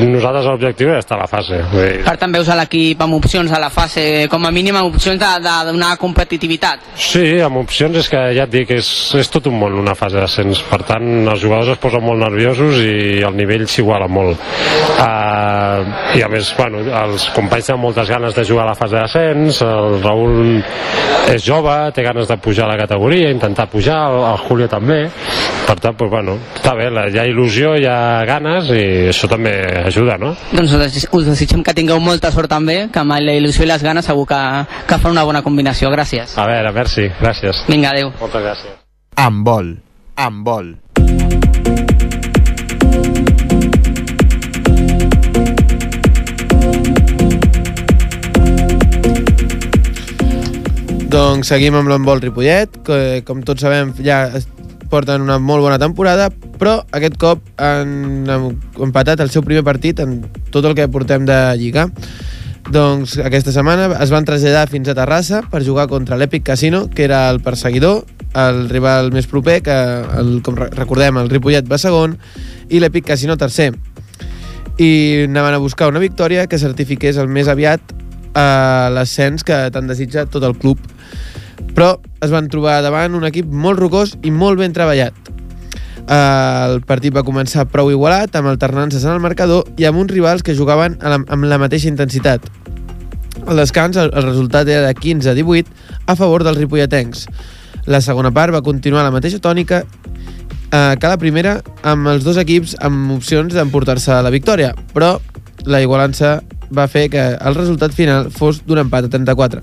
Nosaltres 0.00 0.46
l'objectiu 0.46 0.92
és 0.92 1.00
estar 1.02 1.16
a 1.18 1.24
la 1.24 1.30
fase 1.30 1.60
per 2.04 2.16
tant 2.18 2.32
veus 2.34 2.48
a 2.50 2.56
l'equip 2.58 3.00
amb 3.04 3.16
opcions 3.16 3.52
a 3.54 3.58
la 3.62 3.70
fase 3.72 4.26
com 4.30 4.44
a 4.46 4.50
mínim 4.54 4.76
amb 4.78 4.94
opcions 4.94 5.18
de, 5.20 5.30
de 5.44 5.54
donar 5.70 5.92
competitivitat. 6.00 6.82
Sí, 6.98 7.40
amb 7.44 7.60
opcions 7.60 7.96
és 8.00 8.08
que 8.10 8.20
ja 8.36 8.46
et 8.46 8.52
dic 8.52 8.72
és, 8.74 8.88
és 9.20 9.30
tot 9.32 9.46
un 9.50 9.58
món 9.60 9.78
una 9.80 9.94
fase 9.98 10.20
d'ascens. 10.20 10.62
Per 10.70 10.80
tant 10.88 11.06
els 11.22 11.42
jugadors 11.42 11.74
es 11.74 11.82
posen 11.82 12.04
molt 12.04 12.22
nerviosos 12.22 12.80
i 12.82 13.22
el 13.26 13.36
nivell 13.38 13.66
s'iguala 13.70 14.08
molt. 14.10 14.40
Uh, 14.98 16.16
i 16.18 16.24
a 16.24 16.30
més 16.32 16.52
bueno, 16.58 16.82
els 17.02 17.28
companys 17.36 17.69
tenen 17.70 17.80
moltes 17.86 18.08
ganes 18.10 18.34
de 18.34 18.42
jugar 18.44 18.64
a 18.66 18.70
la 18.72 18.74
fase 18.74 18.96
d'ascens 18.98 19.60
el 19.62 20.00
Raül 20.02 20.58
és 21.30 21.44
jove 21.46 21.74
té 21.94 22.02
ganes 22.02 22.26
de 22.26 22.36
pujar 22.42 22.64
a 22.66 22.72
la 22.72 22.78
categoria 22.80 23.30
intentar 23.30 23.68
pujar, 23.70 23.98
el, 24.10 24.24
el 24.32 24.38
Julio 24.48 24.66
també 24.68 25.04
per 25.70 25.76
tant, 25.78 25.94
pues, 25.94 26.10
bueno, 26.10 26.34
està 26.56 26.72
bé, 26.74 26.88
la- 26.90 27.04
hi 27.06 27.18
ha 27.20 27.24
il·lusió, 27.30 27.76
hi 27.78 27.84
ha 27.86 28.24
ganes 28.26 28.66
i 28.74 28.80
això 29.12 29.28
també 29.30 29.52
ajuda, 29.86 30.16
no? 30.18 30.32
Doncs 30.50 30.72
us 30.74 31.28
desitgem- 31.28 31.62
que 31.62 31.74
tingueu 31.78 32.00
molta 32.02 32.32
sort 32.34 32.50
també, 32.50 32.88
que 32.92 32.98
amb 32.98 33.14
la 33.14 33.36
il·lusió 33.38 33.62
i 33.62 33.70
les 33.70 33.82
ganes 33.86 34.04
segur 34.04 34.26
que, 34.26 34.40
que 34.88 34.98
fan 34.98 35.12
una 35.14 35.22
bona 35.22 35.42
combinació. 35.46 35.92
Gràcies. 35.94 36.34
A 36.36 36.46
veure, 36.50 36.72
merci, 36.74 37.06
gràcies. 37.22 37.62
Vinga, 37.70 37.90
adeu. 37.94 38.10
Moltes 38.18 38.42
gràcies. 38.42 38.74
Amb 39.14 39.46
vol. 39.46 39.76
Amb 40.16 40.42
vol. 40.44 40.74
Doncs 51.10 51.48
seguim 51.50 51.74
amb 51.74 51.90
l'envol 51.90 52.20
Ripollet, 52.22 52.76
que 52.86 53.22
com 53.26 53.40
tots 53.42 53.64
sabem 53.64 53.90
ja 54.06 54.28
porten 54.92 55.24
una 55.24 55.40
molt 55.42 55.64
bona 55.64 55.78
temporada, 55.80 56.28
però 56.30 56.76
aquest 56.94 57.16
cop 57.18 57.42
han 57.58 58.28
empatat 58.30 59.22
el 59.24 59.30
seu 59.34 59.42
primer 59.42 59.64
partit 59.66 59.98
en 60.04 60.20
tot 60.54 60.66
el 60.68 60.76
que 60.78 60.86
portem 60.90 61.26
de 61.26 61.38
Lliga. 61.58 61.88
Doncs 62.70 63.16
aquesta 63.24 63.50
setmana 63.50 63.88
es 64.04 64.12
van 64.14 64.26
traslladar 64.28 64.68
fins 64.70 64.86
a 64.86 64.94
Terrassa 64.94 65.40
per 65.50 65.64
jugar 65.66 65.88
contra 65.90 66.18
l'Epic 66.20 66.44
Casino, 66.46 66.84
que 66.86 67.08
era 67.08 67.24
el 67.32 67.40
perseguidor, 67.42 68.04
el 68.38 68.68
rival 68.70 69.10
més 69.10 69.26
proper, 69.26 69.58
que 69.66 69.78
el, 70.20 70.36
com 70.46 70.58
re- 70.60 70.70
recordem 70.76 71.18
el 71.18 71.32
Ripollet 71.32 71.66
va 71.66 71.80
segon 71.82 72.14
i 72.68 72.78
l'Epic 72.78 73.08
Casino 73.10 73.34
tercer. 73.40 73.72
I 74.78 75.26
anaven 75.26 75.58
a 75.58 75.64
buscar 75.64 75.90
una 75.90 75.98
victòria 75.98 76.46
que 76.46 76.62
certifiqués 76.62 77.18
el 77.18 77.26
més 77.26 77.50
aviat 77.50 77.98
a 78.38 78.88
l'ascens 78.94 79.42
que 79.42 79.56
tant 79.74 79.90
desitja 79.90 80.28
tot 80.30 80.46
el 80.46 80.54
club. 80.54 80.78
Però 81.74 81.94
es 82.20 82.32
van 82.32 82.48
trobar 82.52 82.80
davant 82.84 83.14
un 83.16 83.26
equip 83.28 83.46
molt 83.50 83.78
rocós 83.80 84.16
i 84.22 84.32
molt 84.34 84.58
ben 84.60 84.74
treballat. 84.76 85.14
El 86.10 86.80
partit 86.88 87.14
va 87.14 87.22
començar 87.26 87.68
prou 87.70 87.92
igualat, 87.92 88.34
amb 88.34 88.50
alternances 88.50 89.04
en 89.04 89.14
el 89.14 89.22
marcador 89.22 89.68
i 89.78 89.86
amb 89.86 90.00
uns 90.00 90.10
rivals 90.10 90.42
que 90.42 90.56
jugaven 90.58 90.98
amb 91.00 91.46
la 91.46 91.60
mateixa 91.62 91.90
intensitat. 91.90 92.48
Al 93.46 93.56
descans, 93.56 93.96
el, 93.96 94.10
resultat 94.12 94.68
era 94.68 94.88
de 94.88 94.94
15 94.94 95.30
a 95.30 95.34
18 95.34 95.70
a 96.06 96.16
favor 96.16 96.44
dels 96.44 96.58
ripolletens. 96.58 97.26
La 97.86 98.00
segona 98.04 98.32
part 98.34 98.52
va 98.54 98.62
continuar 98.62 99.04
la 99.06 99.14
mateixa 99.14 99.40
tònica 99.40 99.84
eh, 99.84 100.96
que 101.00 101.08
la 101.08 101.18
primera, 101.18 101.60
amb 101.82 102.10
els 102.12 102.26
dos 102.26 102.38
equips 102.42 102.76
amb 102.84 103.14
opcions 103.16 103.54
d'emportar-se 103.54 104.20
la 104.22 104.34
victòria, 104.34 104.74
però 104.94 105.16
la 105.64 105.80
igualança 105.82 106.40
va 106.74 106.86
fer 106.88 107.08
que 107.10 107.22
el 107.34 107.56
resultat 107.56 107.94
final 107.96 108.30
fos 108.30 108.62
d'un 108.66 108.84
empat 108.84 109.08
a 109.08 109.12
34. 109.12 109.62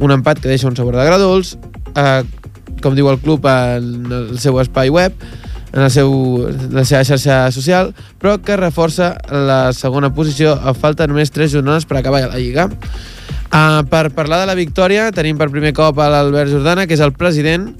Un 0.00 0.14
empat 0.14 0.40
que 0.40 0.48
deixa 0.48 0.68
un 0.68 0.76
sabor 0.76 0.96
de 0.96 1.04
gradols, 1.04 1.56
eh, 1.94 2.22
com 2.80 2.96
diu 2.96 3.10
el 3.10 3.20
club 3.20 3.44
en 3.46 4.08
el 4.10 4.38
seu 4.40 4.56
espai 4.62 4.88
web, 4.88 5.14
en 5.72 5.82
el 5.82 5.90
seu, 5.92 6.10
la 6.72 6.84
seva 6.88 7.04
xarxa 7.06 7.42
social, 7.54 7.92
però 8.18 8.38
que 8.42 8.56
reforça 8.58 9.12
la 9.30 9.70
segona 9.76 10.10
posició 10.14 10.56
a 10.56 10.74
falta 10.74 11.06
només 11.06 11.30
3 11.30 11.52
jornades 11.52 11.86
per 11.86 12.00
acabar 12.00 12.24
la 12.26 12.40
Lliga. 12.40 12.68
Uh, 13.50 13.82
per 13.90 14.10
parlar 14.14 14.38
de 14.40 14.46
la 14.46 14.54
victòria 14.54 15.08
tenim 15.14 15.38
per 15.38 15.50
primer 15.50 15.72
cop 15.74 15.98
a 15.98 16.08
l'Albert 16.10 16.52
Jordana, 16.52 16.86
que 16.86 16.94
és 16.94 17.02
el 17.02 17.14
president. 17.14 17.70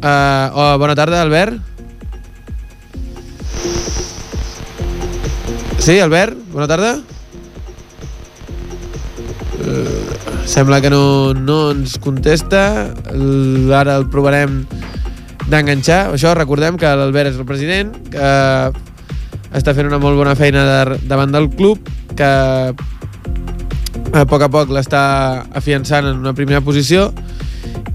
Uh, 0.00 0.50
oh, 0.54 0.72
bona 0.82 0.96
tarda, 0.98 1.22
Albert. 1.22 1.58
Sí, 5.80 5.98
Albert, 5.98 6.36
bona 6.52 6.68
tarda. 6.70 7.19
Sembla 10.50 10.80
que 10.80 10.90
no, 10.90 11.32
no 11.34 11.70
ens 11.74 11.98
contesta. 12.02 12.92
Ara 13.76 13.96
el 14.00 14.08
provarem 14.12 14.62
d'enganxar. 15.50 16.10
Això, 16.14 16.34
recordem 16.38 16.78
que 16.80 16.90
l'Albert 16.96 17.34
és 17.34 17.40
el 17.40 17.48
president, 17.48 17.92
que 18.12 18.30
està 19.56 19.74
fent 19.74 19.88
una 19.90 20.00
molt 20.02 20.18
bona 20.18 20.36
feina 20.38 20.64
de, 20.66 21.00
davant 21.10 21.32
del 21.34 21.50
club, 21.54 21.88
que 22.16 22.30
a 24.10 24.24
poc 24.26 24.42
a 24.42 24.50
poc 24.50 24.70
l'està 24.74 25.02
afiançant 25.54 26.08
en 26.10 26.22
una 26.22 26.34
primera 26.34 26.62
posició 26.66 27.10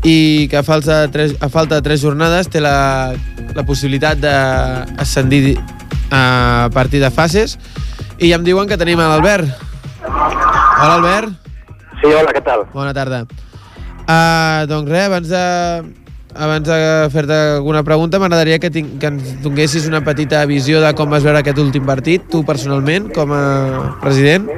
i 0.05 0.47
que 0.51 0.59
a 0.59 0.63
falta 0.63 1.01
de 1.03 1.11
tres, 1.11 1.35
a 1.41 1.49
falta 1.49 1.79
de 1.79 1.85
tres 1.87 2.03
jornades 2.03 2.47
té 2.51 2.61
la, 2.63 3.15
la 3.55 3.65
possibilitat 3.67 4.21
d'ascendir 4.21 5.57
a 6.13 6.69
partir 6.73 7.01
de 7.03 7.11
fases 7.11 7.57
i 8.19 8.29
ja 8.29 8.39
em 8.39 8.45
diuen 8.45 8.69
que 8.69 8.79
tenim 8.79 9.01
l'Albert. 9.01 9.49
Hola, 10.05 10.93
Albert. 10.99 11.44
Sí, 12.01 12.11
hola, 12.11 12.31
què 12.35 12.41
tal? 12.43 12.65
Bona 12.73 12.93
tarda. 12.95 13.23
Uh, 14.05 14.65
doncs 14.69 14.91
res, 14.91 15.07
abans 15.07 15.29
de, 15.31 15.43
abans 16.35 16.67
de 16.67 16.77
fer-te 17.13 17.37
alguna 17.55 17.81
pregunta, 17.87 18.19
m'agradaria 18.21 18.59
que, 18.61 18.69
tinc, 18.69 18.97
que 19.01 19.09
ens 19.09 19.35
donessis 19.43 19.87
una 19.89 20.03
petita 20.05 20.43
visió 20.49 20.81
de 20.83 20.91
com 20.97 21.09
vas 21.09 21.25
veure 21.25 21.41
aquest 21.41 21.61
últim 21.63 21.85
partit, 21.87 22.27
tu 22.31 22.43
personalment, 22.45 23.09
com 23.15 23.33
a 23.33 23.43
president. 24.03 24.49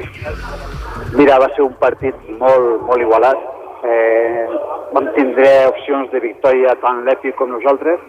Mira, 1.16 1.40
va 1.40 1.48
ser 1.56 1.64
un 1.66 1.76
partit 1.80 2.18
molt, 2.42 2.84
molt 2.90 3.06
igualat. 3.06 3.46
Eh, 3.88 4.48
vam 4.96 5.08
tindre 5.16 5.52
opcions 5.70 6.12
de 6.12 6.20
victòria 6.24 6.76
tant 6.82 7.06
l'Epi 7.06 7.32
com 7.40 7.54
nosaltres, 7.54 8.02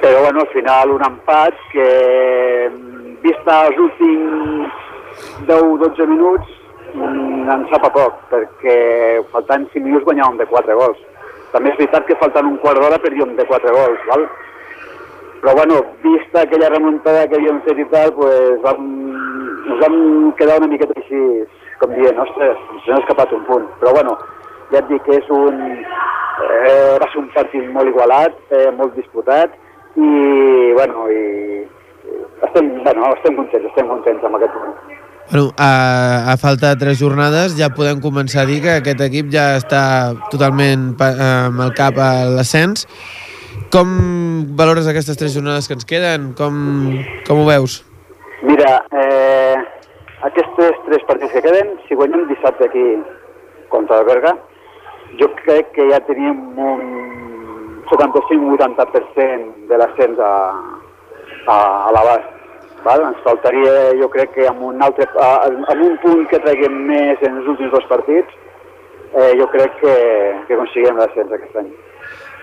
però 0.00 0.22
bueno, 0.22 0.46
al 0.46 0.52
final 0.54 0.94
un 0.94 1.04
empat 1.04 1.58
que, 1.72 1.88
vista 3.22 3.64
els 3.66 3.82
últims 3.88 4.86
10-12 5.50 6.06
minuts, 6.06 6.57
ens 6.94 7.70
sap 7.72 7.84
a 7.86 7.90
poc, 7.92 8.18
perquè 8.32 8.76
faltant 9.32 9.66
5 9.72 9.84
minuts 9.84 10.06
guanyàvem 10.06 10.38
de 10.40 10.46
4 10.50 10.76
gols. 10.80 11.00
També 11.52 11.72
és 11.72 11.78
veritat 11.80 12.06
que 12.06 12.18
faltant 12.20 12.48
un 12.48 12.58
quart 12.62 12.80
d'hora 12.80 13.00
perdíem 13.02 13.34
de 13.36 13.46
4 13.48 13.74
gols, 13.76 14.06
val? 14.08 14.26
Però 15.42 15.54
bueno, 15.54 15.78
vista 16.02 16.42
aquella 16.42 16.68
remuntada 16.74 17.26
que 17.28 17.38
havíem 17.38 17.60
fet 17.66 17.78
i 17.78 17.86
tal, 17.92 18.12
pues 18.16 18.58
vam, 18.64 18.88
ens 19.68 19.80
vam 19.84 19.98
quedar 20.40 20.58
una 20.58 20.70
miqueta 20.72 20.96
així, 20.98 21.22
com 21.78 21.94
dient, 21.94 22.18
ostres, 22.24 22.58
ens 22.74 22.88
n'ha 22.88 23.00
escapat 23.04 23.32
un 23.36 23.44
punt. 23.46 23.68
Però 23.80 23.94
bueno, 23.94 24.16
ja 24.72 24.82
et 24.82 24.92
dic 24.92 25.04
que 25.06 25.20
és 25.20 25.30
un... 25.30 25.62
Eh, 26.38 26.94
va 27.02 27.06
ser 27.10 27.18
un 27.18 27.32
partit 27.34 27.64
molt 27.74 27.90
igualat, 27.90 28.36
eh, 28.54 28.68
molt 28.78 28.94
disputat, 28.94 29.54
i 29.98 30.10
bueno, 30.76 31.08
i 31.10 31.66
estem, 32.46 32.70
bueno, 32.84 33.10
estem 33.16 33.34
contents, 33.38 33.66
estem 33.72 33.90
contents 33.90 34.26
amb 34.26 34.38
aquest 34.38 34.54
punt. 34.54 34.97
Bueno, 35.30 35.52
a, 35.58 36.32
a 36.32 36.36
falta 36.40 36.70
de 36.72 36.76
tres 36.80 36.98
jornades 36.98 37.52
ja 37.58 37.68
podem 37.76 38.00
començar 38.00 38.42
a 38.46 38.48
dir 38.48 38.62
que 38.64 38.78
aquest 38.80 39.00
equip 39.04 39.28
ja 39.34 39.58
està 39.60 39.82
totalment 40.32 40.94
pa- 40.96 41.12
amb 41.48 41.60
el 41.66 41.74
cap 41.76 41.98
a 42.00 42.24
l'ascens. 42.32 42.86
Com 43.68 43.90
valores 44.56 44.88
aquestes 44.88 45.18
tres 45.20 45.34
jornades 45.36 45.68
que 45.68 45.76
ens 45.76 45.84
queden? 45.84 46.32
Com, 46.38 46.54
com 47.28 47.42
ho 47.42 47.46
veus? 47.48 47.82
Mira, 48.40 48.78
eh, 48.96 49.56
aquests 50.30 50.56
tres 50.86 51.04
partits 51.10 51.34
que 51.36 51.42
queden, 51.44 51.74
si 51.88 51.94
guanyem 51.98 52.24
dissabte 52.30 52.64
aquí 52.70 52.86
contra 53.68 54.00
el 54.00 54.06
Berga, 54.08 54.32
jo 55.20 55.28
crec 55.44 55.74
que 55.76 55.90
ja 55.92 56.00
teníem 56.08 56.40
un 56.56 57.84
75-80% 57.92 59.68
de 59.68 59.76
l'ascens 59.76 60.18
a, 60.24 60.32
a, 61.52 61.56
a 61.88 61.92
l'abast. 61.92 62.32
Val? 62.88 63.04
Ens 63.10 63.20
faltaria, 63.26 63.74
jo 64.00 64.08
crec 64.12 64.32
que 64.36 64.48
amb 64.48 64.64
un, 64.70 64.80
altre, 64.84 65.06
amb 65.20 65.82
un 65.84 65.98
punt 66.04 66.24
que 66.30 66.40
traguem 66.44 66.80
més 66.88 67.20
en 67.26 67.42
els 67.42 67.52
últims 67.54 67.74
dos 67.74 67.86
partits, 67.90 68.40
eh, 69.12 69.32
jo 69.40 69.48
crec 69.52 69.76
que, 69.82 69.94
que 70.48 70.56
aconseguirem 70.56 70.98
l'ascens 71.00 71.36
aquest 71.36 71.60
any. 71.62 71.70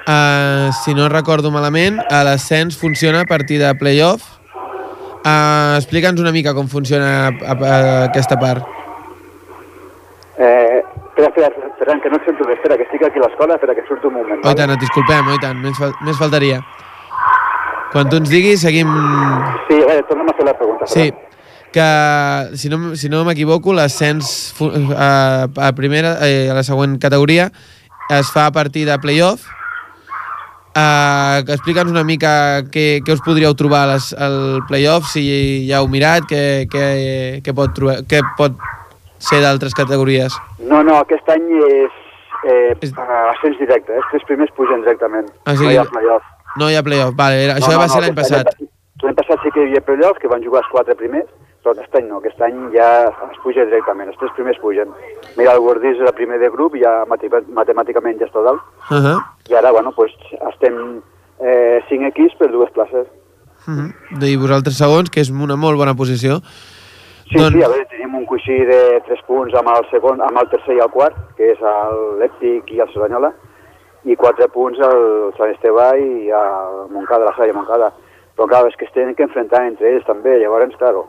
Uh, 0.05 0.69
si 0.83 0.93
no 0.93 1.09
recordo 1.09 1.49
malament, 1.49 1.97
l'ascens 2.27 2.77
funciona 2.77 3.23
a 3.25 3.29
partir 3.29 3.57
de 3.57 3.73
playoff. 3.79 4.27
Uh, 5.25 5.73
Explica'ns 5.79 6.21
una 6.21 6.33
mica 6.35 6.53
com 6.53 6.69
funciona 6.69 7.07
a, 7.25 7.31
a, 7.33 7.55
a 7.55 8.03
aquesta 8.11 8.37
part. 8.37 8.61
Eh, 10.37 10.83
espera, 11.07 11.31
espera, 11.31 11.71
Ferran, 11.79 12.01
que 12.03 12.09
no 12.11 12.19
et 12.19 12.27
sento 12.29 12.45
bé. 12.45 12.53
Espera, 12.53 12.77
que 12.77 12.85
estic 12.85 13.07
aquí 13.07 13.17
a 13.17 13.25
l'escola, 13.25 13.57
espera, 13.57 13.73
que 13.73 13.87
surto 13.87 14.11
un 14.11 14.19
moment. 14.19 14.43
Oh, 14.43 14.53
i 14.53 14.59
tant, 14.59 14.75
et 14.75 14.83
disculpem, 14.83 15.31
oh, 15.31 15.37
i 15.39 15.41
tant, 15.41 15.57
més, 15.63 15.79
fal 15.81 15.95
més 16.05 16.19
faltaria. 16.21 16.61
Quan 17.95 18.09
tu 18.11 18.17
ens 18.19 18.27
diguis, 18.27 18.59
seguim... 18.59 18.89
Sí, 19.69 19.77
eh, 19.79 20.01
torna'm 20.09 20.27
a 20.27 20.35
fer 20.35 20.43
la 20.49 20.53
pregunta. 20.59 20.87
Sí, 20.91 21.05
que 21.71 21.85
si 22.59 22.67
no, 22.67 22.95
si 22.99 23.07
no 23.07 23.21
m'equivoco, 23.23 23.71
l'ascens 23.71 24.51
a, 24.91 25.47
a 25.47 25.69
primera, 25.77 26.17
eh, 26.27 26.49
a 26.51 26.57
la 26.57 26.63
següent 26.67 26.97
categoria 26.99 27.47
es 28.11 28.33
fa 28.35 28.49
a 28.49 28.51
partir 28.51 28.83
de 28.89 28.99
playoff. 28.99 29.47
Uh, 30.75 31.39
Explica'ns 31.47 31.87
una 31.93 32.03
mica 32.03 32.33
què, 32.67 32.99
què 32.99 33.15
us 33.15 33.23
podríeu 33.23 33.55
trobar 33.55 33.85
les, 33.93 34.09
al 34.19 34.59
playoff, 34.67 35.07
si 35.13 35.23
ja 35.69 35.79
heu 35.79 35.87
mirat, 35.87 36.27
què, 36.27 36.43
què, 36.67 36.85
què, 37.45 37.55
pot, 37.55 37.71
trobar, 37.77 38.01
què 38.11 38.19
pot 38.35 38.59
ser 39.23 39.39
d'altres 39.39 39.71
categories. 39.77 40.35
No, 40.59 40.83
no, 40.83 40.99
aquest 40.99 41.31
any 41.31 41.47
és 41.63 41.95
eh, 42.43 42.75
És- 42.75 42.91
ascens 42.91 43.55
directe. 43.63 43.95
Els 43.95 44.11
tres 44.11 44.27
primers 44.27 44.51
pugen 44.59 44.83
directament. 44.83 45.31
Ah, 45.47 45.55
sí? 45.55 45.71
Ha 45.79 45.87
playoff. 45.95 46.27
No 46.57 46.69
hi 46.69 46.75
ha 46.75 46.83
playoff, 46.83 47.15
vale, 47.15 47.43
era, 47.45 47.55
això 47.59 47.71
no, 47.71 47.79
va 47.79 47.87
no, 47.87 47.93
ser 47.93 48.01
l'any 48.01 48.11
aquest 48.11 48.31
passat. 48.31 48.55
any- 48.59 48.69
L'any 49.03 49.15
passat 49.15 49.41
sí 49.43 49.51
que 49.51 49.59
hi 49.59 49.67
havia 49.67 49.81
playoff, 49.81 50.17
que 50.21 50.27
van 50.31 50.41
jugar 50.43 50.61
els 50.63 50.71
quatre 50.71 50.95
primers, 50.95 51.27
però 51.61 51.73
aquest 51.75 51.95
any 51.99 52.07
no, 52.07 52.17
aquest 52.21 52.41
any 52.41 52.71
ja 52.73 52.87
es 53.31 53.37
puja 53.43 53.65
directament, 53.65 54.07
els 54.09 54.17
tres 54.17 54.31
primers 54.37 54.57
pugen. 54.59 54.87
Mira, 55.35 55.51
el 55.53 55.59
Guardís 55.59 55.97
és 55.99 56.07
el 56.07 56.13
primer 56.13 56.39
de 56.39 56.49
grup, 56.49 56.75
ja 56.79 57.03
mate- 57.05 57.29
matemàticament 57.29 58.17
ja 58.19 58.25
està 58.25 58.41
dalt, 58.43 58.61
Uh 58.89 58.97
-huh. 59.03 59.19
i 59.49 59.53
ara, 59.53 59.71
bueno, 59.71 59.91
pues, 59.91 60.11
estem 60.53 61.01
eh, 61.39 61.83
cinc 61.89 62.03
equips 62.07 62.35
per 62.37 62.51
dues 62.51 62.71
places. 62.71 63.07
Uh 63.67 63.73
-huh. 63.73 64.23
I 64.23 64.35
vosaltres 64.37 64.77
segons, 64.77 65.09
que 65.09 65.19
és 65.21 65.29
una 65.29 65.55
molt 65.57 65.77
bona 65.77 65.93
posició. 65.93 66.39
Sí, 67.29 67.37
doncs... 67.37 67.53
sí, 67.57 67.63
a 67.63 67.67
veure, 67.67 67.85
tenim 67.89 68.15
un 68.15 68.25
coixí 68.25 68.53
de 68.65 69.01
3 69.07 69.19
punts 69.27 69.53
amb 69.55 69.67
el, 69.69 69.85
segon, 69.91 70.21
amb 70.21 70.37
el 70.37 70.47
tercer 70.49 70.75
i 70.75 70.79
el 70.79 70.89
quart, 70.91 71.15
que 71.35 71.51
és 71.51 71.59
l'Èptic 72.19 72.71
i 72.71 72.79
el 72.79 72.87
Cerdanyola, 72.93 73.33
i 74.05 74.15
4 74.15 74.47
punts 74.53 74.79
al 74.85 75.33
Sant 75.37 75.51
Esteve 75.55 75.89
i 76.01 76.31
al 76.31 76.85
Montcada, 76.93 77.25
la 77.25 77.35
Salla 77.37 77.57
Montcada. 77.57 77.91
Però 78.35 78.47
clar, 78.51 78.65
és 78.69 78.75
que 78.77 78.85
es 78.85 78.93
tenen 78.93 79.15
que 79.15 79.25
enfrontar 79.25 79.65
entre 79.65 79.93
ells 79.93 80.05
també, 80.07 80.37
llavors, 80.41 80.75
claro, 80.79 81.05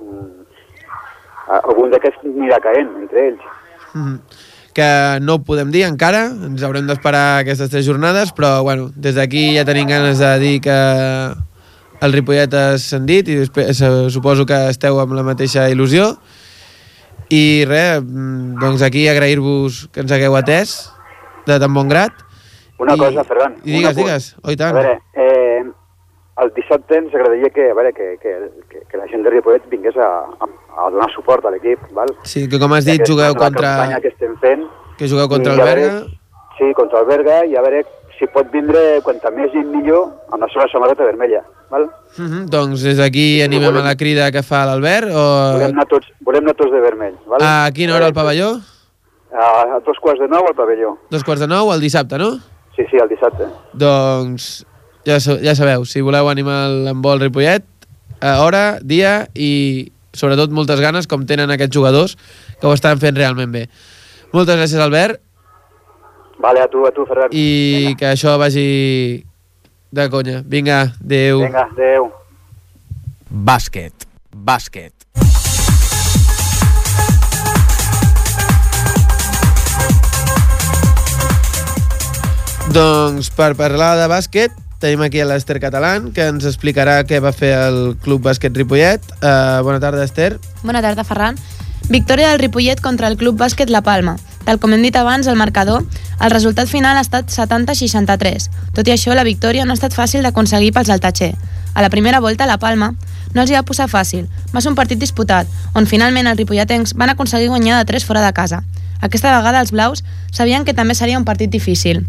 algun 1.58 1.90
d'aquests 1.92 2.28
anirà 2.32 2.60
caent 2.62 2.92
entre 3.02 3.26
ells. 3.30 3.48
Uh 3.92 4.04
-huh 4.04 4.44
que 4.76 5.18
no 5.24 5.38
podem 5.40 5.70
dir 5.72 5.86
encara, 5.88 6.26
ens 6.28 6.60
haurem 6.66 6.84
d'esperar 6.84 7.40
aquestes 7.40 7.70
tres 7.72 7.86
jornades, 7.86 8.28
però 8.36 8.60
bueno, 8.60 8.90
des 8.92 9.14
d'aquí 9.16 9.54
ja 9.56 9.64
tenim 9.64 9.88
ganes 9.88 10.20
de 10.20 10.32
dir 10.42 10.60
que 10.60 10.76
el 12.04 12.12
Ripollet 12.12 12.52
ha 12.52 12.74
ascendit 12.74 13.30
i 13.32 13.38
després, 13.40 13.80
suposo 14.12 14.44
que 14.44 14.58
esteu 14.74 15.00
amb 15.00 15.16
la 15.16 15.24
mateixa 15.24 15.64
il·lusió 15.72 16.10
i 17.32 17.64
res, 17.64 18.02
mm, 18.04 18.60
doncs 18.60 18.84
aquí 18.84 19.06
agrair-vos 19.08 19.86
que 19.94 20.04
ens 20.04 20.12
hagueu 20.12 20.36
atès 20.36 20.76
de 21.48 21.56
tan 21.56 21.72
bon 21.72 21.88
grat 21.88 22.25
una 22.78 22.94
I, 22.94 22.98
cosa, 22.98 23.24
Ferran 23.24 23.58
i 23.64 23.78
digues, 23.78 23.96
digues, 23.96 24.30
oi 24.44 24.56
tant 24.56 24.76
a 24.76 24.80
veure, 24.80 25.00
eh, 25.14 25.64
el 26.42 26.52
dissabte 26.52 26.98
ens 26.98 27.14
agradaria 27.14 27.48
que, 27.50 27.70
a 27.70 27.74
veure, 27.74 27.92
que, 27.96 28.18
que, 28.20 28.32
que, 28.68 28.82
que 28.90 28.98
la 29.00 29.06
gent 29.08 29.22
de 29.24 29.32
Ripollet 29.32 29.64
vingués 29.72 29.96
a, 29.96 30.08
a, 30.36 30.48
a 30.76 30.88
donar 30.92 31.08
suport 31.14 31.46
a 31.48 31.52
l'equip, 31.54 31.80
val? 31.96 32.12
Sí, 32.28 32.44
que 32.52 32.60
com 32.60 32.74
has 32.76 32.84
dit, 32.84 33.00
ja 33.00 33.08
jugueu 33.08 33.36
contra... 33.40 33.72
La 33.88 34.00
que 34.04 34.12
estem 34.12 34.34
fent. 34.42 34.66
Que 34.98 35.08
jugueu 35.08 35.30
contra 35.32 35.54
el 35.54 35.62
Berga. 35.64 35.92
Sí, 36.58 36.68
contra 36.76 37.00
el 37.00 37.08
Berga, 37.08 37.38
i 37.48 37.56
a 37.56 37.62
veure 37.64 37.84
si 38.18 38.28
pot 38.32 38.48
vindre 38.52 38.82
quanta 39.04 39.32
més 39.32 39.48
gent 39.52 39.68
millor 39.72 40.10
amb 40.32 40.44
la 40.44 40.48
seva 40.52 40.68
samarreta 40.72 41.08
vermella. 41.08 41.40
Val? 41.72 41.88
Uh 42.16 42.24
-huh, 42.24 42.42
doncs 42.52 42.84
des 42.84 42.98
d'aquí 43.00 43.42
animem 43.42 43.72
volem... 43.72 43.84
a 43.84 43.88
la 43.88 43.96
crida 43.96 44.30
que 44.32 44.42
fa 44.42 44.64
l'Albert 44.66 45.08
o... 45.08 45.22
Volem 45.56 45.72
anar, 45.72 45.86
tots, 45.88 46.12
volem 46.20 46.44
anar 46.44 46.54
tots 46.54 46.72
de 46.72 46.80
vermell. 46.80 47.16
Val? 47.26 47.40
A 47.40 47.70
quina 47.72 47.96
hora 47.96 48.06
al 48.06 48.14
pavelló? 48.14 48.60
A, 49.32 49.76
a 49.76 49.80
dos 49.80 49.98
quarts 50.00 50.20
de 50.20 50.28
nou 50.28 50.44
al 50.46 50.54
pavelló. 50.54 50.98
Dos 51.10 51.24
quarts 51.24 51.40
de 51.40 51.48
nou 51.48 51.72
el 51.72 51.80
dissabte, 51.80 52.18
no? 52.18 52.36
Sí, 52.76 52.84
sí, 52.90 53.00
el 53.00 53.08
dissabte. 53.08 53.48
Doncs 53.72 54.64
ja, 55.06 55.18
ja 55.18 55.54
sabeu, 55.56 55.84
si 55.88 56.02
voleu 56.04 56.28
animar 56.28 56.66
l'embol 56.86 57.22
Ripollet, 57.22 57.64
a 58.20 58.40
hora, 58.44 58.78
dia 58.82 59.26
i 59.34 59.92
sobretot 60.16 60.52
moltes 60.56 60.80
ganes 60.80 61.08
com 61.08 61.24
tenen 61.28 61.52
aquests 61.52 61.76
jugadors 61.76 62.16
que 62.60 62.66
ho 62.66 62.74
estan 62.76 63.00
fent 63.02 63.16
realment 63.16 63.52
bé. 63.52 63.66
Moltes 64.32 64.58
gràcies, 64.58 64.80
Albert. 64.82 65.20
Vale, 66.42 66.60
a 66.60 66.68
tu, 66.68 66.84
a 66.84 66.92
tu, 66.92 67.06
Ferran. 67.08 67.32
I 67.32 67.46
Vinga. 67.46 67.96
que 68.00 68.10
això 68.12 68.36
vagi 68.40 69.24
de 69.96 70.08
conya. 70.12 70.42
Vinga, 70.44 70.82
adeu. 71.00 71.40
Vinga, 71.44 71.68
adeu. 71.72 72.10
Bàsquet. 73.30 74.08
Bàsquet. 74.36 74.95
Doncs 82.76 83.30
per 83.32 83.54
parlar 83.56 83.94
de 83.96 84.04
bàsquet 84.04 84.52
tenim 84.82 85.00
aquí 85.00 85.22
l'Ester 85.24 85.54
Catalán, 85.62 86.10
que 86.12 86.26
ens 86.28 86.44
explicarà 86.44 86.98
què 87.08 87.22
va 87.24 87.30
fer 87.32 87.54
el 87.56 87.78
Club 88.04 88.26
Bàsquet 88.26 88.52
Ripollet. 88.52 89.00
Uh, 89.16 89.62
bona 89.64 89.78
tarda, 89.80 90.02
Esther. 90.04 90.34
Bona 90.60 90.82
tarda, 90.84 91.06
Ferran. 91.08 91.38
Victòria 91.88 92.28
del 92.28 92.42
Ripollet 92.42 92.82
contra 92.84 93.08
el 93.08 93.16
Club 93.16 93.38
Bàsquet 93.40 93.72
La 93.72 93.80
Palma. 93.80 94.18
Tal 94.44 94.60
com 94.60 94.74
hem 94.76 94.84
dit 94.84 94.98
abans, 95.00 95.24
el 95.24 95.38
marcador, 95.40 95.86
el 96.20 96.34
resultat 96.34 96.68
final 96.68 97.00
ha 97.00 97.04
estat 97.06 97.32
70-63. 97.32 98.50
Tot 98.76 98.90
i 98.90 98.92
això, 98.92 99.14
la 99.16 99.24
victòria 99.24 99.64
no 99.64 99.72
ha 99.72 99.78
estat 99.80 99.96
fàcil 99.96 100.26
d'aconseguir 100.26 100.74
pels 100.76 100.92
altatxer. 100.92 101.30
A 101.72 101.80
la 101.80 101.88
primera 101.88 102.20
volta, 102.20 102.44
La 102.44 102.58
Palma 102.60 102.90
no 103.32 103.40
els 103.40 103.54
hi 103.54 103.56
va 103.56 103.64
posar 103.64 103.88
fàcil. 103.88 104.28
Va 104.52 104.60
ser 104.60 104.74
un 104.74 104.76
partit 104.76 105.00
disputat, 105.00 105.48
on 105.72 105.88
finalment 105.88 106.28
els 106.28 106.36
ripolletens 106.36 106.92
van 106.92 107.14
aconseguir 107.14 107.48
guanyar 107.48 107.80
de 107.80 107.88
3 107.94 108.04
fora 108.04 108.20
de 108.26 108.36
casa. 108.36 108.60
Aquesta 109.00 109.32
vegada 109.32 109.64
els 109.64 109.72
blaus 109.72 110.04
sabien 110.28 110.68
que 110.68 110.76
també 110.76 110.92
seria 110.94 111.16
un 111.16 111.24
partit 111.24 111.48
difícil. 111.48 112.04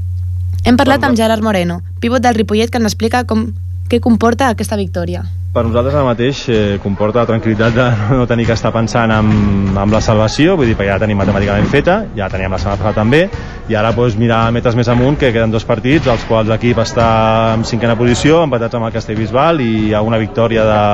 Hem 0.65 0.77
parlat 0.77 1.03
amb 1.03 1.17
Gerard 1.17 1.43
Moreno, 1.43 1.81
pivot 2.01 2.23
del 2.23 2.35
Ripollet, 2.35 2.71
que 2.71 2.81
ens 2.81 2.89
explica 2.89 3.25
com, 3.25 3.49
què 3.89 4.01
comporta 4.03 4.49
aquesta 4.53 4.79
victòria 4.79 5.25
per 5.57 5.63
nosaltres 5.65 5.95
ara 5.95 6.05
mateix 6.05 6.39
eh, 6.53 6.77
comporta 6.83 7.23
la 7.23 7.29
tranquil·litat 7.31 7.73
de 7.73 7.85
no 8.19 8.27
tenir 8.29 8.45
que 8.45 8.53
estar 8.53 8.69
pensant 8.75 9.09
en, 9.15 9.31
en 9.73 9.93
la 9.93 10.01
salvació, 10.05 10.53
vull 10.59 10.69
dir, 10.69 10.75
perquè 10.77 10.91
ja 10.91 10.97
la 10.99 11.01
tenim 11.01 11.17
matemàticament 11.17 11.69
feta, 11.71 11.95
ja 12.17 12.27
teníem 12.29 12.53
la 12.53 12.59
setmana 12.61 12.77
passada 12.77 12.99
també, 12.99 13.23
i 13.65 13.77
ara 13.79 13.89
doncs, 13.95 14.19
mirar 14.21 14.43
metes 14.53 14.77
més 14.77 14.91
amunt, 14.93 15.17
que 15.17 15.31
queden 15.33 15.53
dos 15.53 15.65
partits, 15.65 16.11
els 16.13 16.27
quals 16.29 16.51
l'equip 16.51 16.83
està 16.83 17.07
en 17.55 17.65
cinquena 17.65 17.97
posició, 17.97 18.43
empatats 18.45 18.77
amb 18.77 18.89
el 18.89 18.93
Castellbisbal, 18.99 19.63
i 19.65 19.71
hi 19.87 19.95
ha 19.97 20.03
una 20.05 20.21
victòria 20.21 20.67
de, 20.67 20.85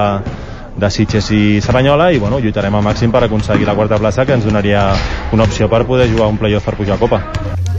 de 0.80 0.93
Sitges 0.95 1.30
i 1.36 1.43
Saranyola 1.62 2.13
i 2.13 2.23
bueno, 2.23 2.39
lluitarem 2.39 2.80
al 2.80 2.88
màxim 2.88 3.12
per 3.12 3.26
aconseguir 3.28 3.67
la 3.67 3.76
quarta 3.76 3.99
plaça 3.99 4.23
que 4.26 4.38
ens 4.38 4.47
donaria 4.47 4.88
una 5.36 5.49
opció 5.49 5.67
per 5.67 5.84
poder 5.89 6.08
jugar 6.13 6.32
un 6.32 6.39
playoff 6.39 6.71
per 6.71 6.80
pujar 6.80 6.95
a 6.95 7.04
Copa. 7.04 7.72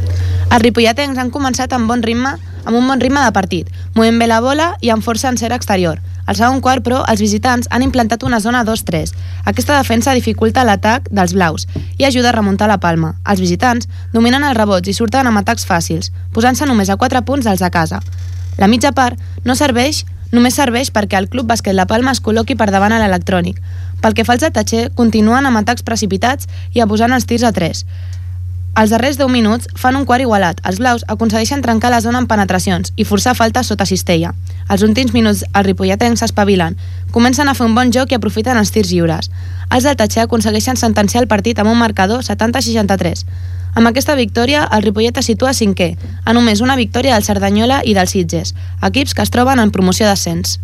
Els 0.54 0.62
ripolletens 0.62 1.18
han 1.18 1.32
començat 1.34 1.72
amb 1.74 1.88
bon 1.90 2.02
ritme, 2.06 2.30
amb 2.62 2.76
un 2.78 2.84
bon 2.86 3.00
ritme 3.02 3.18
de 3.24 3.32
partit, 3.34 3.70
movent 3.96 4.20
bé 4.22 4.28
la 4.30 4.38
bola 4.38 4.68
i 4.86 4.92
amb 4.94 5.02
força 5.02 5.26
en 5.32 5.38
ser 5.40 5.50
exterior. 5.50 5.98
Al 6.30 6.38
segon 6.38 6.60
quart, 6.62 6.84
però, 6.86 7.00
els 7.10 7.18
visitants 7.18 7.66
han 7.74 7.82
implantat 7.82 8.22
una 8.22 8.38
zona 8.38 8.60
2-3. 8.64 9.10
Aquesta 9.50 9.74
defensa 9.80 10.14
dificulta 10.14 10.62
l'atac 10.62 11.10
dels 11.10 11.34
blaus 11.34 11.66
i 11.98 12.06
ajuda 12.06 12.30
a 12.30 12.36
remuntar 12.38 12.70
la 12.70 12.78
palma. 12.78 13.16
Els 13.26 13.42
visitants 13.42 13.90
dominen 14.14 14.46
els 14.46 14.56
rebots 14.56 14.88
i 14.88 14.94
surten 14.94 15.26
amb 15.26 15.42
atacs 15.42 15.66
fàcils, 15.66 16.12
posant-se 16.32 16.70
només 16.70 16.88
a 16.88 17.00
4 17.02 17.26
punts 17.26 17.50
dels 17.50 17.62
a 17.62 17.74
casa. 17.74 17.98
La 18.56 18.70
mitja 18.70 18.94
part 18.94 19.18
no 19.44 19.58
serveix 19.58 20.04
només 20.30 20.54
serveix 20.54 20.90
perquè 20.94 21.18
el 21.18 21.28
Club 21.30 21.50
Bàsquet 21.50 21.74
La 21.74 21.86
Palma 21.90 22.14
es 22.14 22.22
col·loqui 22.22 22.54
per 22.54 22.70
davant 22.70 22.94
a 22.94 23.02
l'electrònic. 23.02 23.58
Pel 24.02 24.14
que 24.14 24.24
fa 24.24 24.38
als 24.38 24.46
atatxer, 24.46 24.92
continuen 24.94 25.46
amb 25.46 25.58
atacs 25.58 25.82
precipitats 25.82 26.46
i 26.74 26.82
abusant 26.82 27.12
els 27.14 27.26
tirs 27.26 27.42
a 27.42 27.52
3. 27.54 27.84
Els 28.74 28.90
darrers 28.90 29.14
10 29.20 29.30
minuts 29.30 29.68
fan 29.78 29.94
un 29.94 30.02
quart 30.02 30.24
igualat. 30.24 30.58
Els 30.66 30.80
blaus 30.82 31.04
aconsegueixen 31.06 31.60
trencar 31.62 31.92
la 31.94 32.00
zona 32.02 32.18
amb 32.18 32.26
penetracions 32.30 32.90
i 32.98 33.04
forçar 33.06 33.36
faltes 33.38 33.68
sota 33.70 33.86
cistella. 33.86 34.32
Els 34.66 34.82
últims 34.82 35.12
minuts 35.14 35.44
els 35.46 35.66
ripolletens 35.66 36.18
s'espavilen, 36.18 36.74
comencen 37.14 37.46
a 37.46 37.54
fer 37.54 37.68
un 37.68 37.76
bon 37.78 37.92
joc 37.94 38.10
i 38.10 38.18
aprofiten 38.18 38.58
els 38.58 38.74
tirs 38.74 38.90
lliures. 38.90 39.30
Els 39.70 39.86
del 39.86 39.94
Tatxer 39.94 40.24
aconsegueixen 40.24 40.80
sentenciar 40.80 41.22
el 41.22 41.30
partit 41.30 41.62
amb 41.62 41.70
un 41.70 41.78
marcador 41.78 42.26
70-63. 42.26 43.22
Amb 43.78 43.90
aquesta 43.90 44.18
victòria, 44.18 44.66
el 44.74 44.82
Ripollet 44.82 45.22
es 45.22 45.30
situa 45.30 45.54
cinquè, 45.54 45.94
a 46.24 46.34
només 46.34 46.60
una 46.60 46.74
victòria 46.74 47.14
del 47.14 47.26
Cerdanyola 47.26 47.80
i 47.86 47.94
dels 47.94 48.10
Sitges, 48.10 48.56
equips 48.82 49.14
que 49.14 49.22
es 49.22 49.30
troben 49.30 49.62
en 49.62 49.70
promoció 49.70 50.10
d'ascens. 50.10 50.58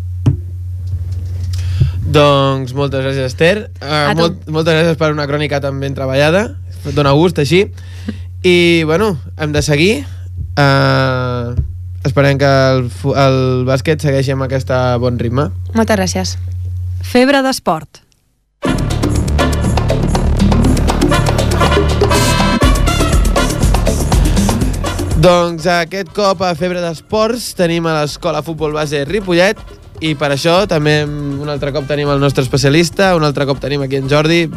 Doncs 2.11 2.73
moltes 2.75 3.05
gràcies, 3.05 3.31
Esther. 3.31 3.69
Uh, 3.79 4.11
molt, 4.19 4.43
moltes 4.51 4.75
gràcies 4.75 4.99
per 4.99 5.13
una 5.15 5.27
crònica 5.31 5.61
tan 5.63 5.79
ben 5.79 5.95
treballada. 5.95 6.49
Dóna 6.89 7.11
gust, 7.17 7.39
així. 7.41 7.65
I, 8.43 8.83
bueno, 8.89 9.15
hem 9.37 9.51
de 9.53 9.61
seguir. 9.61 10.05
Uh, 10.57 11.53
esperem 12.03 12.39
que 12.41 12.49
el, 12.49 12.87
el 13.15 13.41
bàsquet 13.69 14.01
segueixi 14.01 14.33
amb 14.33 14.47
aquest 14.47 14.73
bon 15.01 15.19
ritme. 15.21 15.51
Moltes 15.77 15.99
gràcies. 15.99 16.37
Febre 17.05 17.43
d'esport. 17.45 18.01
Doncs 25.21 25.67
aquest 25.69 26.09
cop 26.17 26.39
a 26.41 26.55
Febre 26.57 26.81
d'Esports 26.81 27.51
tenim 27.53 27.85
a 27.85 27.99
l'Escola 27.99 28.39
Futbol 28.41 28.73
Base 28.73 29.03
Ripollet 29.05 29.59
i 30.01 30.15
per 30.17 30.31
això 30.33 30.63
també 30.65 31.03
un 31.05 31.45
altre 31.51 31.69
cop 31.75 31.85
tenim 31.85 32.09
el 32.09 32.17
nostre 32.23 32.41
especialista, 32.41 33.11
un 33.13 33.27
altre 33.27 33.45
cop 33.45 33.61
tenim 33.61 33.83
aquí 33.85 33.99
en 34.01 34.09
Jordi. 34.09 34.47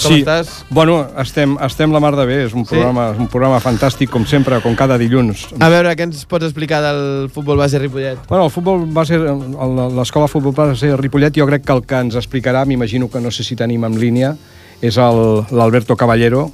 Com 0.00 0.14
sí. 0.14 0.20
estàs? 0.22 0.64
Bueno, 0.70 1.02
estem, 1.20 1.56
estem 1.66 1.92
la 1.92 2.00
mar 2.00 2.14
de 2.16 2.24
bé, 2.26 2.38
és 2.46 2.54
un, 2.56 2.64
Sí? 2.64 2.74
programa, 2.74 3.10
és 3.12 3.18
un 3.20 3.28
programa 3.28 3.60
fantàstic, 3.60 4.10
com 4.10 4.24
sempre, 4.26 4.60
com 4.64 4.74
cada 4.76 4.96
dilluns. 4.98 5.48
A 5.60 5.68
veure, 5.68 5.92
què 5.96 6.06
ens 6.08 6.24
pots 6.24 6.46
explicar 6.48 6.80
del 6.82 7.28
futbol 7.34 7.58
base 7.60 7.78
Ripollet? 7.78 8.18
Bueno, 8.28 8.46
el 8.46 8.50
futbol 8.54 8.86
va 8.96 9.04
ser 9.04 9.20
l'escola 9.20 10.28
futbol 10.28 10.54
va 10.56 10.74
ser 10.74 10.96
Ripollet, 10.98 11.36
jo 11.36 11.46
crec 11.46 11.66
que 11.66 11.76
el 11.76 11.84
que 11.84 12.00
ens 12.00 12.16
explicarà, 12.16 12.64
m'imagino 12.64 13.10
que 13.10 13.20
no 13.20 13.30
sé 13.30 13.44
si 13.44 13.56
tenim 13.56 13.84
en 13.84 13.98
línia, 14.00 14.36
és 14.80 14.96
l'Alberto 14.96 15.96
Caballero, 15.96 16.50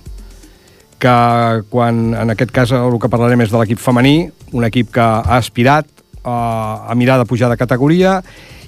que 0.98 1.62
quan, 1.70 2.14
en 2.14 2.30
aquest 2.32 2.50
cas 2.50 2.72
el 2.72 2.98
que 2.98 3.10
parlarem 3.12 3.44
és 3.44 3.52
de 3.52 3.60
l'equip 3.60 3.78
femení, 3.78 4.30
un 4.56 4.64
equip 4.64 4.90
que 4.94 5.00
ha 5.04 5.36
aspirat 5.36 5.86
a, 6.24 6.86
a 6.90 6.94
mirar 6.94 7.18
de 7.20 7.26
pujar 7.28 7.50
de 7.52 7.56
categoria 7.60 8.22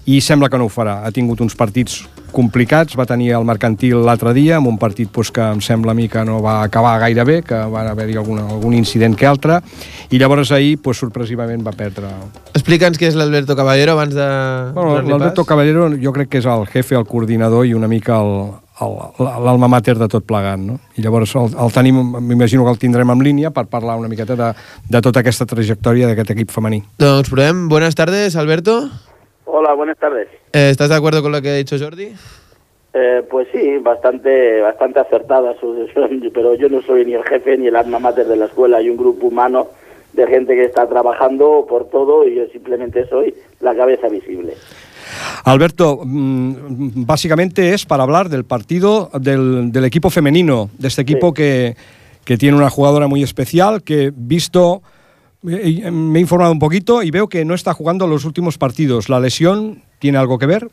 i 0.09 0.21
sembla 0.25 0.49
que 0.49 0.57
no 0.57 0.67
ho 0.69 0.73
farà. 0.73 1.03
Ha 1.05 1.11
tingut 1.13 1.41
uns 1.45 1.55
partits 1.59 2.01
complicats, 2.33 2.95
va 2.97 3.05
tenir 3.09 3.31
el 3.37 3.45
mercantil 3.49 4.03
l'altre 4.05 4.33
dia, 4.37 4.57
amb 4.59 4.69
un 4.69 4.77
partit 4.81 5.09
doncs, 5.13 5.31
que 5.33 5.45
em 5.55 5.61
sembla 5.65 5.93
a 5.93 5.97
mi 5.97 6.07
que 6.13 6.23
no 6.29 6.41
va 6.45 6.59
acabar 6.63 6.99
gaire 7.01 7.25
bé, 7.25 7.39
que 7.45 7.57
va 7.73 7.87
haver-hi 7.91 8.17
algun, 8.21 8.39
algun 8.41 8.75
incident 8.77 9.17
que 9.17 9.27
altre, 9.29 9.59
i 10.13 10.21
llavors 10.21 10.53
ahir, 10.53 10.79
doncs, 10.85 11.01
sorpresivament, 11.05 11.65
va 11.67 11.73
perdre 11.77 12.09
Explica'ns 12.55 12.99
qui 13.01 13.09
és 13.09 13.17
l'Alberto 13.17 13.57
Caballero 13.57 13.95
abans 13.97 14.15
de... 14.17 14.29
Bueno, 14.77 15.01
L'Alberto. 15.09 15.45
Caballero 15.49 15.89
jo 16.01 16.13
crec 16.13 16.29
que 16.33 16.41
és 16.43 16.49
el 16.49 16.67
jefe, 16.73 16.97
el 16.99 17.07
coordinador 17.09 17.67
i 17.69 17.73
una 17.77 17.89
mica 17.89 18.19
el, 18.21 18.33
el- 18.85 19.29
l'alma 19.45 19.69
mater 19.73 19.97
de 19.99 20.09
tot 20.11 20.25
plegat, 20.29 20.61
no? 20.61 20.79
I 20.99 21.05
llavors 21.05 21.33
el, 21.39 21.53
el 21.57 21.73
tenim, 21.75 22.01
m'imagino 22.29 22.65
que 22.67 22.75
el 22.77 22.81
tindrem 22.83 23.13
en 23.15 23.25
línia 23.25 23.51
per 23.57 23.67
parlar 23.73 23.97
una 24.01 24.09
miqueta 24.13 24.37
de, 24.37 24.53
de 24.89 25.01
tota 25.05 25.25
aquesta 25.25 25.47
trajectòria 25.49 26.11
d'aquest 26.11 26.35
equip 26.37 26.53
femení. 26.55 26.83
Doncs 27.01 27.31
provem. 27.33 27.69
Buenas 27.73 27.97
tardes, 27.99 28.37
Alberto. 28.37 28.83
Hola, 29.51 29.73
buenas 29.73 29.97
tardes. 29.99 30.29
Eh, 30.53 30.69
¿Estás 30.71 30.91
de 30.91 30.95
acuerdo 30.95 31.23
con 31.23 31.33
lo 31.33 31.41
que 31.41 31.49
ha 31.49 31.55
dicho 31.55 31.77
Jordi? 31.79 32.13
Eh, 32.93 33.23
pues 33.31 33.49
sí, 33.51 33.79
bastante, 33.79 34.61
bastante 34.61 35.01
acertada 35.01 35.59
su 35.59 35.73
decisión, 35.73 36.31
pero 36.35 36.55
yo 36.55 36.69
no 36.69 36.83
soy 36.83 37.07
ni 37.07 37.15
el 37.15 37.25
jefe 37.25 37.57
ni 37.57 37.69
el 37.69 37.77
alma 37.77 37.99
mater 37.99 38.27
de 38.27 38.37
la 38.37 38.45
escuela. 38.45 38.77
Hay 38.77 38.91
un 38.91 38.99
grupo 38.99 39.27
humano 39.27 39.69
de 40.13 40.27
gente 40.27 40.55
que 40.55 40.65
está 40.65 40.87
trabajando 40.87 41.65
por 41.67 41.89
todo 41.89 42.29
y 42.29 42.35
yo 42.35 42.47
simplemente 42.49 43.09
soy 43.09 43.35
la 43.61 43.75
cabeza 43.75 44.09
visible. 44.09 44.55
Alberto, 45.45 46.01
mm, 46.05 47.07
básicamente 47.07 47.73
es 47.73 47.87
para 47.87 48.03
hablar 48.03 48.29
del 48.29 48.45
partido 48.45 49.11
del, 49.19 49.73
del 49.73 49.85
equipo 49.85 50.11
femenino, 50.11 50.69
de 50.79 50.89
este 50.89 51.03
equipo 51.03 51.33
que, 51.33 51.75
que 52.25 52.37
tiene 52.37 52.59
una 52.59 52.69
jugadora 52.69 53.07
muy 53.07 53.23
especial, 53.23 53.83
que 53.83 54.13
visto, 54.15 54.83
me 55.43 56.19
he 56.19 56.21
informado 56.21 56.53
un 56.53 56.59
poquito 56.59 57.03
y 57.03 57.11
veo 57.11 57.29
que 57.29 57.45
no 57.45 57.55
está 57.55 57.73
jugando 57.73 58.07
los 58.07 58.25
últimos 58.25 58.59
partidos. 58.59 59.09
¿La 59.09 59.21
lesión 59.21 59.83
tiene 59.99 60.19
algo 60.19 60.39
que 60.39 60.47
ver? 60.47 60.69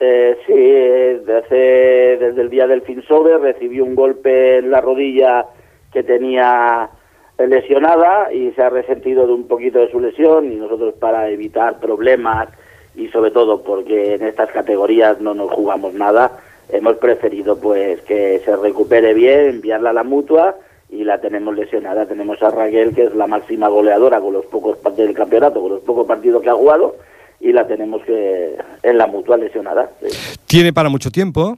Eh, 0.00 0.36
sí, 0.46 0.52
eh, 0.56 1.22
desde, 1.24 2.16
desde 2.18 2.42
el 2.42 2.50
día 2.50 2.66
del 2.66 2.82
Finsover 2.82 3.40
recibió 3.40 3.84
un 3.84 3.94
golpe 3.94 4.58
en 4.58 4.70
la 4.70 4.80
rodilla 4.80 5.46
que 5.92 6.02
tenía 6.02 6.90
eh, 7.38 7.46
lesionada 7.46 8.32
y 8.32 8.50
se 8.52 8.62
ha 8.62 8.70
resentido 8.70 9.26
de 9.28 9.32
un 9.32 9.46
poquito 9.46 9.78
de 9.78 9.92
su 9.92 10.00
lesión 10.00 10.50
y 10.50 10.56
nosotros 10.56 10.94
para 10.94 11.28
evitar 11.28 11.78
problemas 11.78 12.48
y 12.96 13.08
sobre 13.08 13.30
todo 13.30 13.62
porque 13.62 14.14
en 14.14 14.24
estas 14.24 14.50
categorías 14.50 15.20
no 15.20 15.34
nos 15.34 15.52
jugamos 15.52 15.94
nada, 15.94 16.32
hemos 16.68 16.96
preferido 16.96 17.60
pues 17.60 18.00
que 18.02 18.40
se 18.44 18.56
recupere 18.56 19.14
bien, 19.14 19.50
enviarla 19.50 19.90
a 19.90 19.94
la 19.94 20.02
mutua 20.02 20.56
y 20.92 21.02
la 21.04 21.20
tenemos 21.20 21.56
lesionada. 21.56 22.06
Tenemos 22.06 22.40
a 22.42 22.50
Raquel, 22.50 22.94
que 22.94 23.02
es 23.04 23.14
la 23.16 23.26
máxima 23.26 23.66
goleadora 23.68 24.20
con 24.20 24.32
los 24.34 24.46
pocos 24.46 24.76
partidos 24.78 25.08
del 25.08 25.16
campeonato, 25.16 25.60
con 25.60 25.70
los 25.72 25.80
pocos 25.80 26.06
partidos 26.06 26.40
que 26.42 26.50
ha 26.50 26.54
jugado, 26.54 26.94
y 27.40 27.50
la 27.52 27.66
tenemos 27.66 28.02
que 28.04 28.56
en 28.84 28.98
la 28.98 29.06
mutua 29.08 29.36
lesionada. 29.36 29.90
sí. 30.00 30.38
Tiene 30.46 30.72
para 30.72 30.88
mucho 30.90 31.10
tiempo. 31.10 31.56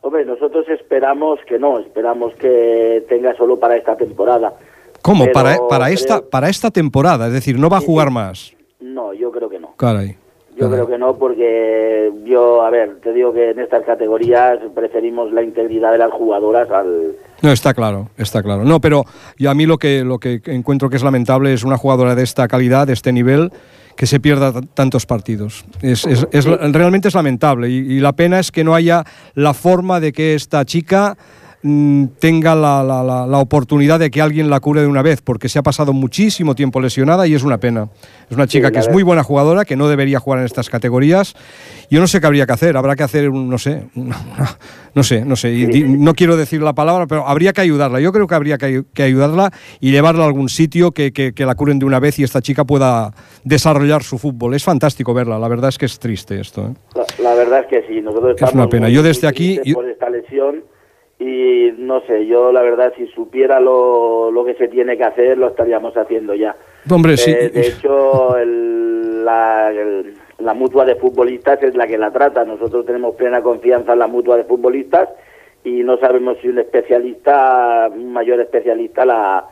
Hombre, 0.00 0.24
nosotros 0.24 0.66
esperamos 0.68 1.40
que 1.48 1.58
no, 1.58 1.80
esperamos 1.80 2.32
que 2.36 3.04
tenga 3.08 3.34
solo 3.36 3.58
para 3.58 3.76
esta 3.76 3.96
temporada. 3.96 4.54
¿Cómo? 5.02 5.24
Pero 5.24 5.34
Para, 5.34 5.56
para, 5.68 5.84
creo- 5.86 5.94
esta, 5.94 6.20
para 6.22 6.48
esta 6.48 6.70
temporada, 6.70 7.26
es 7.26 7.32
decir, 7.32 7.58
no 7.58 7.68
va 7.68 7.78
a 7.78 7.80
jugar 7.80 8.10
más. 8.10 8.54
No, 8.80 9.12
yo 9.12 9.32
creo 9.32 9.48
que 9.48 9.58
no. 9.58 9.74
Caray. 9.76 10.16
Yo 10.60 10.70
creo 10.70 10.86
que 10.88 10.98
no, 10.98 11.16
porque 11.16 12.10
yo, 12.24 12.62
a 12.62 12.70
ver, 12.70 12.96
te 13.02 13.12
digo 13.12 13.32
que 13.32 13.50
en 13.50 13.60
estas 13.60 13.84
categorías 13.84 14.58
preferimos 14.74 15.32
la 15.32 15.42
integridad 15.42 15.92
de 15.92 15.98
las 15.98 16.10
jugadoras 16.10 16.68
al... 16.70 17.12
No, 17.42 17.52
está 17.52 17.72
claro, 17.74 18.08
está 18.16 18.42
claro. 18.42 18.64
No, 18.64 18.80
pero 18.80 19.04
yo 19.38 19.50
a 19.50 19.54
mí 19.54 19.66
lo 19.66 19.78
que, 19.78 20.02
lo 20.04 20.18
que 20.18 20.40
encuentro 20.46 20.90
que 20.90 20.96
es 20.96 21.02
lamentable 21.04 21.52
es 21.52 21.62
una 21.64 21.76
jugadora 21.76 22.14
de 22.14 22.24
esta 22.24 22.48
calidad, 22.48 22.86
de 22.88 22.94
este 22.94 23.12
nivel, 23.12 23.52
que 23.96 24.06
se 24.06 24.18
pierda 24.20 24.52
tantos 24.74 25.06
partidos. 25.06 25.64
Es, 25.82 26.04
es- 26.06 26.26
es- 26.32 26.44
realmente 26.44 27.08
es 27.08 27.14
lamentable 27.14 27.68
y, 27.68 27.76
y 27.76 28.00
la 28.00 28.12
pena 28.12 28.38
es 28.40 28.50
que 28.50 28.64
no 28.64 28.74
haya 28.74 29.04
la 29.34 29.54
forma 29.54 30.00
de 30.00 30.12
que 30.12 30.34
esta 30.34 30.64
chica 30.64 31.16
tenga 31.62 32.54
la, 32.54 32.82
la- 32.84 33.02
la- 33.02 33.26
la 33.26 33.38
oportunidad 33.38 33.98
de 33.98 34.10
que 34.10 34.20
alguien 34.22 34.48
la 34.48 34.60
cure 34.60 34.80
de 34.80 34.86
una 34.86 35.02
vez, 35.02 35.22
porque 35.22 35.48
se 35.48 35.58
ha 35.58 35.62
pasado 35.62 35.92
muchísimo 35.92 36.54
tiempo 36.54 36.80
lesionada 36.80 37.26
y 37.26 37.34
es 37.34 37.42
una 37.42 37.58
pena. 37.58 37.88
Es 38.30 38.36
una 38.36 38.46
chica 38.46 38.68
Sí, 38.68 38.74
que 38.74 38.78
es 38.80 38.90
muy 38.90 39.02
buena 39.02 39.24
jugadora, 39.24 39.64
que 39.64 39.74
no 39.74 39.88
debería 39.88 40.20
jugar 40.20 40.38
en 40.40 40.46
estas 40.46 40.70
categorías. 40.70 41.34
Yo 41.90 42.00
no 42.00 42.06
sé 42.06 42.20
qué 42.20 42.26
habría 42.28 42.46
que 42.46 42.52
hacer, 42.52 42.76
habrá 42.76 42.94
que 42.94 43.02
hacer, 43.02 43.28
un, 43.28 43.50
no 43.50 43.58
sé, 43.58 43.88
una- 43.96 44.16
una- 44.38 44.58
no 44.94 45.02
sé, 45.02 45.24
no 45.24 45.36
sé, 45.36 45.52
y 45.52 45.66
no 45.84 46.14
quiero 46.14 46.36
decir 46.36 46.62
la 46.62 46.72
palabra, 46.74 47.06
pero 47.06 47.26
habría 47.26 47.52
que 47.52 47.60
ayudarla. 47.60 48.00
Yo 48.00 48.12
creo 48.12 48.26
que 48.26 48.34
habría 48.34 48.56
que, 48.58 48.66
ayu- 48.66 48.86
que 48.94 49.02
ayudarla 49.02 49.52
y 49.80 49.90
llevarla 49.90 50.24
a 50.24 50.26
algún 50.28 50.48
sitio 50.48 50.92
que, 50.92 51.12
que- 51.12 51.32
que 51.32 51.44
la 51.44 51.54
curen 51.56 51.78
de 51.78 51.86
una 51.86 51.98
vez 52.00 52.18
y 52.20 52.24
esta 52.24 52.40
chica 52.40 52.64
pueda 52.64 53.12
desarrollar 53.44 54.02
su 54.04 54.18
fútbol. 54.18 54.54
Es 54.54 54.62
fantástico 54.64 55.12
verla, 55.12 55.38
la 55.38 55.48
verdad 55.48 55.68
es 55.70 55.78
que 55.78 55.86
es 55.86 55.98
triste 55.98 56.40
esto. 56.40 56.68
¿eh? 56.68 57.02
La, 57.22 57.34
verdad 57.34 57.60
es 57.60 57.66
que 57.66 57.86
sí, 57.92 58.00
nosotros 58.00 58.36
Es 58.40 58.52
una 58.54 58.68
pena. 58.68 58.88
Yo 58.88 59.02
desde 59.02 59.26
aquí- 59.26 59.56
tristes 59.56 59.66
yo- 59.66 59.74
por 59.74 59.88
esta 59.88 60.08
lesión 60.10 60.62
y 61.18 61.72
no 61.78 62.00
sé, 62.02 62.26
yo 62.26 62.52
la 62.52 62.62
verdad 62.62 62.92
si 62.96 63.06
supiera 63.08 63.58
lo, 63.60 64.30
lo 64.30 64.44
que 64.44 64.54
se 64.54 64.68
tiene 64.68 64.96
que 64.96 65.04
hacer 65.04 65.36
lo 65.36 65.48
estaríamos 65.48 65.96
haciendo 65.96 66.34
ya. 66.34 66.54
Hombre, 66.90 67.16
sí. 67.16 67.30
Eh, 67.32 67.48
de 67.50 67.60
hecho, 67.66 68.36
el- 68.36 69.24
la, 69.24 69.70
el- 69.72 70.14
la 70.38 70.54
mutua 70.54 70.84
de 70.84 70.94
futbolistas 70.94 71.60
es 71.64 71.74
la 71.74 71.86
que 71.88 71.98
la 71.98 72.12
trata. 72.12 72.44
Nosotros 72.44 72.86
tenemos 72.86 73.16
plena 73.16 73.42
confianza 73.42 73.94
en 73.94 73.98
la 73.98 74.06
mutua 74.06 74.36
de 74.36 74.44
futbolistas 74.44 75.08
y 75.64 75.82
no 75.82 75.98
sabemos 75.98 76.38
si 76.40 76.48
un 76.48 76.58
especialista, 76.60 77.90
un 77.92 78.12
mayor 78.12 78.40
especialista, 78.40 79.04
la, 79.04 79.44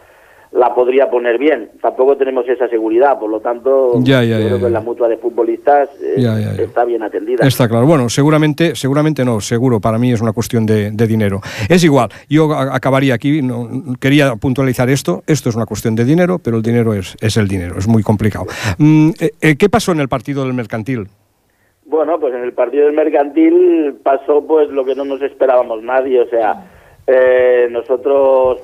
la 0.56 0.74
podría 0.74 1.10
poner 1.10 1.38
bien. 1.38 1.70
Tampoco 1.82 2.16
tenemos 2.16 2.48
esa 2.48 2.66
seguridad, 2.68 3.18
por 3.18 3.30
lo 3.30 3.40
tanto, 3.40 3.92
Ya, 4.00 4.24
ya, 4.24 4.38
yo 4.38 4.40
ya, 4.40 4.46
creo 4.46 4.60
que 4.60 4.70
la 4.70 4.80
mutua 4.80 5.06
de 5.08 5.18
futbolistas 5.18 5.90
eh, 6.00 6.56
está 6.58 6.84
bien 6.84 7.02
atendida. 7.02 7.46
Está 7.46 7.68
claro. 7.68 7.86
Bueno, 7.86 8.08
seguramente, 8.08 8.74
seguramente 8.74 9.24
no, 9.24 9.40
seguro. 9.40 9.80
Para 9.80 9.98
mí 9.98 10.12
es 10.12 10.20
una 10.22 10.32
cuestión 10.32 10.64
de, 10.64 10.90
de 10.92 11.06
dinero. 11.06 11.40
Es 11.68 11.84
igual. 11.84 12.08
Yo 12.28 12.52
acabaría 12.54 13.14
aquí. 13.14 13.42
No, 13.42 13.68
quería 14.00 14.34
puntualizar 14.36 14.88
esto. 14.88 15.22
Esto 15.26 15.50
es 15.50 15.56
una 15.56 15.66
cuestión 15.66 15.94
de 15.94 16.04
dinero, 16.04 16.38
pero 16.42 16.56
el 16.56 16.62
dinero 16.62 16.94
es, 16.94 17.16
es 17.20 17.36
el 17.36 17.48
dinero. 17.48 17.76
Es 17.78 17.86
muy 17.86 18.02
complicado. 18.02 18.46
Mm, 18.78 19.10
eh, 19.20 19.30
eh, 19.42 19.56
¿Qué 19.56 19.68
pasó 19.68 19.92
en 19.92 20.00
el 20.00 20.08
partido 20.08 20.44
del 20.44 20.54
mercantil? 20.54 21.06
Bueno, 21.84 22.18
pues 22.18 22.34
en 22.34 22.42
el 22.42 22.52
partido 22.52 22.86
del 22.86 22.94
mercantil 22.94 23.96
pasó 24.02 24.44
pues 24.46 24.70
lo 24.70 24.84
que 24.84 24.94
no 24.94 25.04
nos 25.04 25.20
esperábamos 25.22 25.82
nadie, 25.82 26.20
o 26.20 26.28
sea, 26.28 26.66
eh, 27.06 27.68
nosotros 27.70 28.58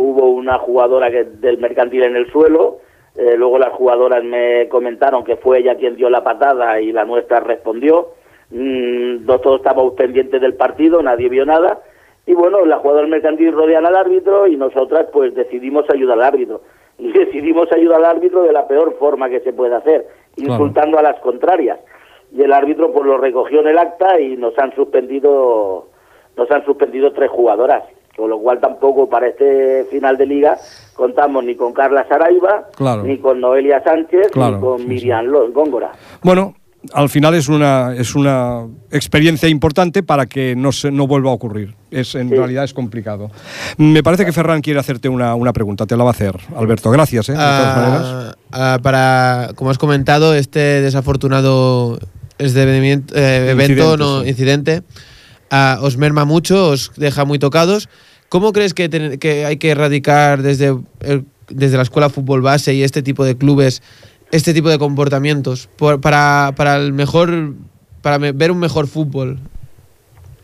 hubo 0.00 0.30
una 0.30 0.58
jugadora 0.58 1.10
que, 1.10 1.24
del 1.24 1.58
mercantil 1.58 2.04
en 2.04 2.16
el 2.16 2.30
suelo, 2.30 2.78
eh, 3.16 3.36
luego 3.36 3.58
las 3.58 3.72
jugadoras 3.72 4.24
me 4.24 4.68
comentaron 4.68 5.24
que 5.24 5.36
fue 5.36 5.58
ella 5.58 5.76
quien 5.76 5.96
dio 5.96 6.08
la 6.10 6.24
patada 6.24 6.80
y 6.80 6.92
la 6.92 7.04
nuestra 7.04 7.40
respondió, 7.40 8.08
Mm, 8.50 9.26
todos 9.26 9.60
estábamos 9.60 9.94
pendientes 9.94 10.40
del 10.40 10.54
partido, 10.54 11.02
nadie 11.02 11.28
vio 11.28 11.46
nada, 11.46 11.82
y 12.26 12.34
bueno, 12.34 12.64
la 12.64 12.78
jugadora 12.78 13.02
del 13.02 13.10
mercantil 13.10 13.52
rodean 13.52 13.86
al 13.86 13.96
árbitro 13.96 14.46
y 14.48 14.56
nosotras 14.56 15.06
pues 15.12 15.34
decidimos 15.34 15.84
ayudar 15.88 16.18
al 16.18 16.24
árbitro. 16.26 16.60
Y 16.98 17.12
decidimos 17.18 17.70
ayudar 17.72 17.98
al 17.98 18.16
árbitro 18.16 18.42
de 18.42 18.52
la 18.52 18.66
peor 18.66 18.96
forma 18.98 19.28
que 19.30 19.40
se 19.40 19.52
puede 19.52 19.74
hacer, 19.74 20.06
Claro. 20.34 20.52
insultando 20.52 20.98
a 20.98 21.02
las 21.02 21.18
contrarias 21.20 21.78
y 22.32 22.42
el 22.42 22.52
árbitro 22.52 22.92
pues 22.92 23.04
lo 23.04 23.18
recogió 23.18 23.60
en 23.60 23.68
el 23.68 23.78
acta 23.78 24.20
y 24.20 24.36
nos 24.36 24.56
han 24.58 24.72
suspendido 24.74 25.88
nos 26.36 26.48
han 26.52 26.64
suspendido 26.64 27.12
tres 27.12 27.28
jugadoras 27.30 27.82
con 28.20 28.30
lo 28.30 28.38
cual 28.38 28.60
tampoco 28.60 29.08
para 29.08 29.28
este 29.28 29.86
final 29.90 30.16
de 30.16 30.26
liga 30.26 30.56
contamos 30.94 31.42
ni 31.44 31.54
con 31.56 31.72
Carla 31.72 32.06
Saraiva 32.08 32.68
Claro. 32.76 33.02
ni 33.02 33.18
con 33.18 33.40
Noelia 33.40 33.82
Sánchez 33.82 34.28
Claro, 34.32 34.56
ni 34.56 34.60
con 34.60 34.88
Miriam 34.88 35.24
Lo- 35.26 35.50
Góngora 35.50 35.92
Bueno, 36.22 36.54
al 36.94 37.08
final 37.08 37.34
es 37.34 37.48
una, 37.48 37.94
es 37.96 38.14
una 38.14 38.66
experiencia 38.90 39.48
importante 39.48 40.02
para 40.02 40.26
que 40.26 40.54
no, 40.56 40.72
se, 40.72 40.90
no 40.90 41.06
vuelva 41.06 41.30
a 41.30 41.34
ocurrir. 41.34 41.74
Es, 41.90 42.14
en 42.14 42.30
realidad 42.30 42.64
es 42.64 42.72
complicado. 42.72 43.30
Me 43.76 44.02
parece 44.02 44.24
que 44.24 44.32
Ferran 44.32 44.62
quiere 44.62 44.80
hacerte 44.80 45.06
una, 45.10 45.34
una 45.34 45.52
pregunta. 45.52 45.84
Te 45.84 45.94
la 45.94 46.04
va 46.04 46.10
a 46.10 46.12
hacer, 46.12 46.36
Alberto. 46.56 46.90
Gracias, 46.90 47.28
¿eh? 47.28 47.32
De 47.32 47.38
todas 47.38 47.76
maneras. 47.76 48.02
Ah, 48.06 48.34
ah, 48.52 48.78
para, 48.82 49.50
como 49.56 49.68
has 49.70 49.76
comentado, 49.76 50.34
este 50.34 50.80
desafortunado 50.80 51.98
eh, 52.38 52.46
evento, 52.46 53.14
Incidente, 53.62 53.96
no, 53.98 54.22
sí. 54.22 54.28
incidente, 54.30 54.82
ah, 55.50 55.78
os 55.82 55.98
merma 55.98 56.24
mucho, 56.24 56.68
os 56.70 56.92
deja 56.96 57.26
muy 57.26 57.38
tocados. 57.38 57.90
¿Cómo 58.30 58.52
crees 58.54 58.72
que, 58.72 58.88
ten- 58.88 59.18
que 59.18 59.44
hay 59.44 59.58
que 59.58 59.70
erradicar 59.70 60.40
desde, 60.40 60.74
desde 61.50 61.76
la 61.76 61.82
escuela 61.82 62.08
fútbol 62.08 62.40
base 62.40 62.72
y 62.72 62.82
este 62.82 63.02
tipo 63.02 63.24
de 63.24 63.36
clubes 63.36 63.82
este 64.32 64.54
tipo 64.54 64.68
de 64.68 64.78
comportamientos 64.78 65.66
por- 65.76 66.00
para, 66.00 66.52
para 66.56 66.76
el 66.76 66.92
mejor 66.92 67.28
para 68.02 68.18
ver 68.18 68.50
un 68.52 68.60
mejor 68.60 68.86
fútbol? 68.86 69.38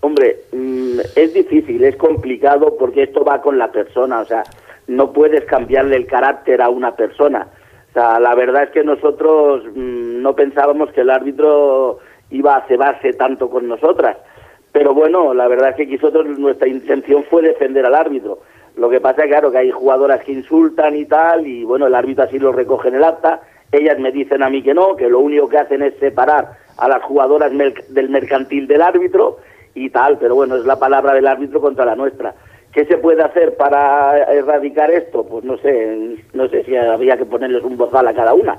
Hombre, 0.00 0.40
mm, 0.52 0.98
es 1.14 1.32
difícil, 1.32 1.82
es 1.84 1.96
complicado 1.96 2.76
porque 2.78 3.04
esto 3.04 3.24
va 3.24 3.40
con 3.40 3.56
la 3.58 3.70
persona, 3.72 4.20
o 4.20 4.26
sea, 4.26 4.42
no 4.88 5.12
puedes 5.12 5.44
cambiarle 5.44 5.96
el 5.96 6.06
carácter 6.06 6.60
a 6.60 6.68
una 6.68 6.94
persona. 6.96 7.46
O 7.90 7.92
sea, 7.92 8.20
la 8.20 8.34
verdad 8.34 8.64
es 8.64 8.70
que 8.70 8.84
nosotros 8.84 9.62
mm, 9.74 10.20
no 10.20 10.34
pensábamos 10.34 10.90
que 10.92 11.00
el 11.02 11.10
árbitro 11.10 11.98
iba 12.30 12.56
a 12.56 12.66
cebarse 12.66 13.12
tanto 13.12 13.48
con 13.48 13.68
nosotras. 13.68 14.16
Pero 14.76 14.92
bueno, 14.92 15.32
la 15.32 15.48
verdad 15.48 15.70
es 15.70 15.76
que 15.76 15.86
nosotros 15.86 16.38
nuestra 16.38 16.68
intención 16.68 17.24
fue 17.30 17.40
defender 17.40 17.86
al 17.86 17.94
árbitro. 17.94 18.40
Lo 18.76 18.90
que 18.90 19.00
pasa 19.00 19.24
es 19.24 19.30
claro, 19.30 19.50
que 19.50 19.56
hay 19.56 19.70
jugadoras 19.70 20.22
que 20.22 20.32
insultan 20.32 20.94
y 20.96 21.06
tal, 21.06 21.46
y 21.46 21.64
bueno, 21.64 21.86
el 21.86 21.94
árbitro 21.94 22.24
así 22.24 22.38
lo 22.38 22.52
recoge 22.52 22.88
en 22.88 22.96
el 22.96 23.04
acta. 23.04 23.40
Ellas 23.72 23.98
me 23.98 24.12
dicen 24.12 24.42
a 24.42 24.50
mí 24.50 24.62
que 24.62 24.74
no, 24.74 24.94
que 24.94 25.08
lo 25.08 25.20
único 25.20 25.48
que 25.48 25.56
hacen 25.56 25.80
es 25.80 25.94
separar 25.98 26.58
a 26.76 26.88
las 26.88 27.02
jugadoras 27.04 27.52
del 27.52 28.10
mercantil 28.10 28.66
del 28.66 28.82
árbitro 28.82 29.38
y 29.74 29.88
tal, 29.88 30.18
pero 30.18 30.34
bueno, 30.34 30.56
es 30.56 30.66
la 30.66 30.78
palabra 30.78 31.14
del 31.14 31.26
árbitro 31.26 31.62
contra 31.62 31.86
la 31.86 31.96
nuestra. 31.96 32.34
¿Qué 32.70 32.84
se 32.84 32.98
puede 32.98 33.22
hacer 33.22 33.56
para 33.56 34.30
erradicar 34.30 34.90
esto? 34.90 35.24
Pues 35.24 35.42
no 35.42 35.56
sé, 35.56 36.18
no 36.34 36.48
sé 36.48 36.64
si 36.64 36.76
habría 36.76 37.16
que 37.16 37.24
ponerles 37.24 37.64
un 37.64 37.78
bozal 37.78 38.06
a 38.08 38.12
cada 38.12 38.34
una. 38.34 38.58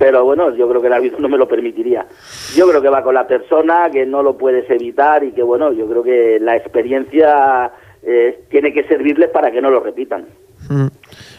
Pero 0.00 0.24
bueno, 0.24 0.56
yo 0.56 0.66
creo 0.66 0.80
que 0.80 0.86
el 0.86 0.94
árbitro 0.94 1.20
no 1.20 1.28
me 1.28 1.36
lo 1.36 1.46
permitiría. 1.46 2.06
Yo 2.54 2.66
creo 2.66 2.80
que 2.80 2.88
va 2.88 3.02
con 3.02 3.14
la 3.14 3.26
persona, 3.26 3.90
que 3.92 4.06
no 4.06 4.22
lo 4.22 4.38
puedes 4.38 4.68
evitar 4.70 5.22
y 5.22 5.32
que 5.32 5.42
bueno, 5.42 5.72
yo 5.72 5.86
creo 5.86 6.02
que 6.02 6.38
la 6.40 6.56
experiencia 6.56 7.70
eh, 8.02 8.44
tiene 8.48 8.72
que 8.72 8.84
servirles 8.84 9.28
para 9.28 9.50
que 9.50 9.60
no 9.60 9.70
lo 9.70 9.80
repitan. 9.80 10.24
Mm. 10.70 10.80
En 10.80 10.90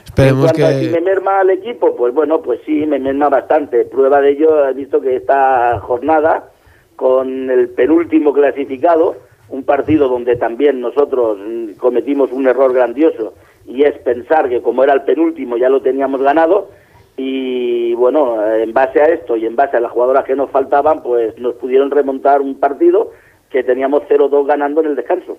Esperemos 0.05 0.51
a 0.51 0.79
si 0.79 0.89
me 0.89 1.01
merma 1.01 1.39
al 1.39 1.49
equipo, 1.49 1.95
pues 1.95 2.13
bueno, 2.13 2.43
pues 2.43 2.59
sí, 2.63 2.85
me 2.85 2.99
merma 2.99 3.29
bastante. 3.29 3.83
Prueba 3.85 4.21
de 4.21 4.29
ello, 4.29 4.69
he 4.69 4.73
visto 4.73 5.01
que 5.01 5.15
esta 5.15 5.79
jornada, 5.79 6.51
con 6.95 7.49
el 7.49 7.69
penúltimo 7.69 8.31
clasificado, 8.31 9.15
un 9.49 9.63
partido 9.63 10.07
donde 10.07 10.35
también 10.35 10.81
nosotros 10.81 11.39
mm, 11.39 11.71
cometimos 11.79 12.31
un 12.31 12.47
error 12.47 12.71
grandioso, 12.73 13.33
y 13.65 13.85
es 13.85 13.97
pensar 14.03 14.49
que 14.49 14.61
como 14.61 14.83
era 14.83 14.93
el 14.93 15.01
penúltimo 15.01 15.57
ya 15.57 15.67
lo 15.67 15.81
teníamos 15.81 16.21
ganado, 16.21 16.69
y 17.17 17.93
bueno, 17.93 18.37
en 18.55 18.73
base 18.73 18.99
a 19.01 19.05
esto 19.05 19.35
y 19.37 19.45
en 19.45 19.55
base 19.55 19.77
a 19.77 19.79
las 19.79 19.91
jugadoras 19.91 20.25
que 20.25 20.35
nos 20.35 20.49
faltaban, 20.51 21.03
pues 21.03 21.37
nos 21.37 21.55
pudieron 21.55 21.91
remontar 21.91 22.41
un 22.41 22.59
partido 22.59 23.11
que 23.49 23.63
teníamos 23.63 24.03
0-2 24.09 24.47
ganando 24.47 24.81
en 24.81 24.87
el 24.87 24.95
descanso. 24.95 25.37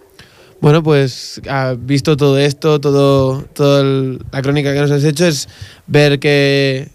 Bueno, 0.60 0.82
pues 0.82 1.40
visto 1.78 2.16
todo 2.16 2.38
esto, 2.38 2.78
todo, 2.80 3.42
todo 3.52 3.80
el- 3.80 4.18
la 4.30 4.42
crónica 4.42 4.72
que 4.72 4.80
nos 4.80 4.90
has 4.92 5.02
hecho, 5.04 5.26
es 5.26 5.48
ver 5.88 6.20
que, 6.20 6.88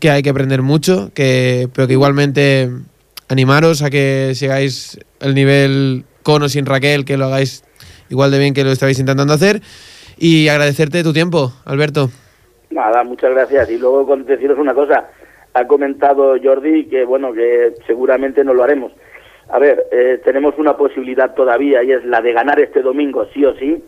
que 0.00 0.10
hay 0.10 0.22
que 0.22 0.30
aprender 0.30 0.62
mucho, 0.62 1.10
que, 1.12 1.68
pero 1.74 1.86
que 1.86 1.92
igualmente 1.92 2.70
animaros 3.28 3.82
a 3.82 3.90
que 3.90 4.32
sigáis 4.34 4.98
el 5.20 5.34
nivel 5.34 6.04
con 6.22 6.42
o 6.42 6.48
sin 6.48 6.64
Raquel, 6.64 7.04
que 7.04 7.16
lo 7.18 7.26
hagáis 7.26 7.64
igual 8.08 8.30
de 8.30 8.38
bien 8.38 8.54
que 8.54 8.64
lo 8.64 8.70
estabais 8.72 8.98
intentando 8.98 9.34
hacer. 9.34 9.60
Y 10.18 10.48
agradecerte 10.48 11.02
tu 11.02 11.12
tiempo, 11.12 11.52
Alberto. 11.66 12.10
Nada, 12.76 13.04
muchas 13.04 13.30
gracias. 13.30 13.70
Y 13.70 13.78
luego 13.78 14.06
con 14.06 14.26
deciros 14.26 14.58
una 14.58 14.74
cosa, 14.74 15.08
ha 15.54 15.66
comentado 15.66 16.36
Jordi 16.42 16.84
que 16.84 17.06
bueno, 17.06 17.32
que 17.32 17.72
seguramente 17.86 18.44
no 18.44 18.52
lo 18.52 18.64
haremos. 18.64 18.92
A 19.48 19.58
ver, 19.58 19.86
eh, 19.90 20.20
tenemos 20.22 20.58
una 20.58 20.76
posibilidad 20.76 21.34
todavía 21.34 21.82
y 21.82 21.92
es 21.92 22.04
la 22.04 22.20
de 22.20 22.34
ganar 22.34 22.60
este 22.60 22.82
domingo 22.82 23.24
sí 23.32 23.46
o 23.46 23.54
sí 23.54 23.82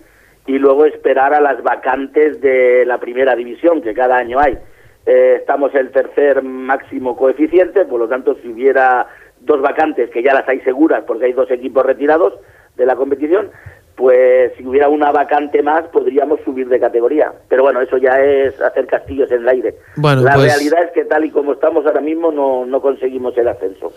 y 0.46 0.58
luego 0.58 0.86
esperar 0.86 1.34
a 1.34 1.40
las 1.42 1.62
vacantes 1.62 2.40
de 2.40 2.86
la 2.86 2.96
primera 2.96 3.36
división 3.36 3.82
que 3.82 3.92
cada 3.92 4.16
año 4.16 4.38
hay. 4.40 4.56
Eh, 5.04 5.36
estamos 5.40 5.74
el 5.74 5.90
tercer 5.90 6.42
máximo 6.42 7.14
coeficiente, 7.14 7.84
por 7.84 8.00
lo 8.00 8.08
tanto 8.08 8.36
si 8.36 8.48
hubiera 8.48 9.06
dos 9.40 9.60
vacantes 9.60 10.08
que 10.08 10.22
ya 10.22 10.32
las 10.32 10.48
hay 10.48 10.60
seguras 10.60 11.04
porque 11.06 11.26
hay 11.26 11.34
dos 11.34 11.50
equipos 11.50 11.84
retirados 11.84 12.40
de 12.76 12.86
la 12.86 12.96
competición, 12.96 13.50
pues 13.98 14.52
si 14.56 14.64
hubiera 14.64 14.88
una 14.88 15.10
vacante 15.10 15.60
más 15.60 15.82
podríamos 15.92 16.38
subir 16.44 16.68
de 16.68 16.78
categoría. 16.78 17.32
Pero 17.48 17.64
bueno, 17.64 17.80
eso 17.80 17.98
ya 17.98 18.20
es 18.20 18.58
hacer 18.60 18.86
castillos 18.86 19.28
en 19.32 19.42
el 19.42 19.48
aire. 19.48 19.74
Bueno, 19.96 20.22
la 20.22 20.34
pues- 20.34 20.46
realidad 20.52 20.84
es 20.84 20.92
que 20.92 21.04
tal 21.04 21.24
y 21.24 21.30
como 21.30 21.52
estamos 21.54 21.84
ahora 21.84 22.00
mismo 22.00 22.30
no, 22.30 22.64
no 22.64 22.80
conseguimos 22.80 23.36
el 23.36 23.48
ascenso. 23.48 23.92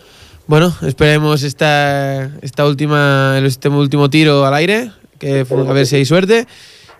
Bueno, 0.47 0.73
esperemos 0.81 1.43
esta, 1.43 2.25
esta 2.41 2.65
última, 2.65 3.37
este 3.45 3.69
último 3.69 4.09
tiro 4.09 4.43
al 4.43 4.55
aire, 4.55 4.89
que 5.19 5.45
a 5.49 5.73
ver 5.73 5.85
si 5.85 5.97
hay 5.97 6.05
suerte. 6.05 6.47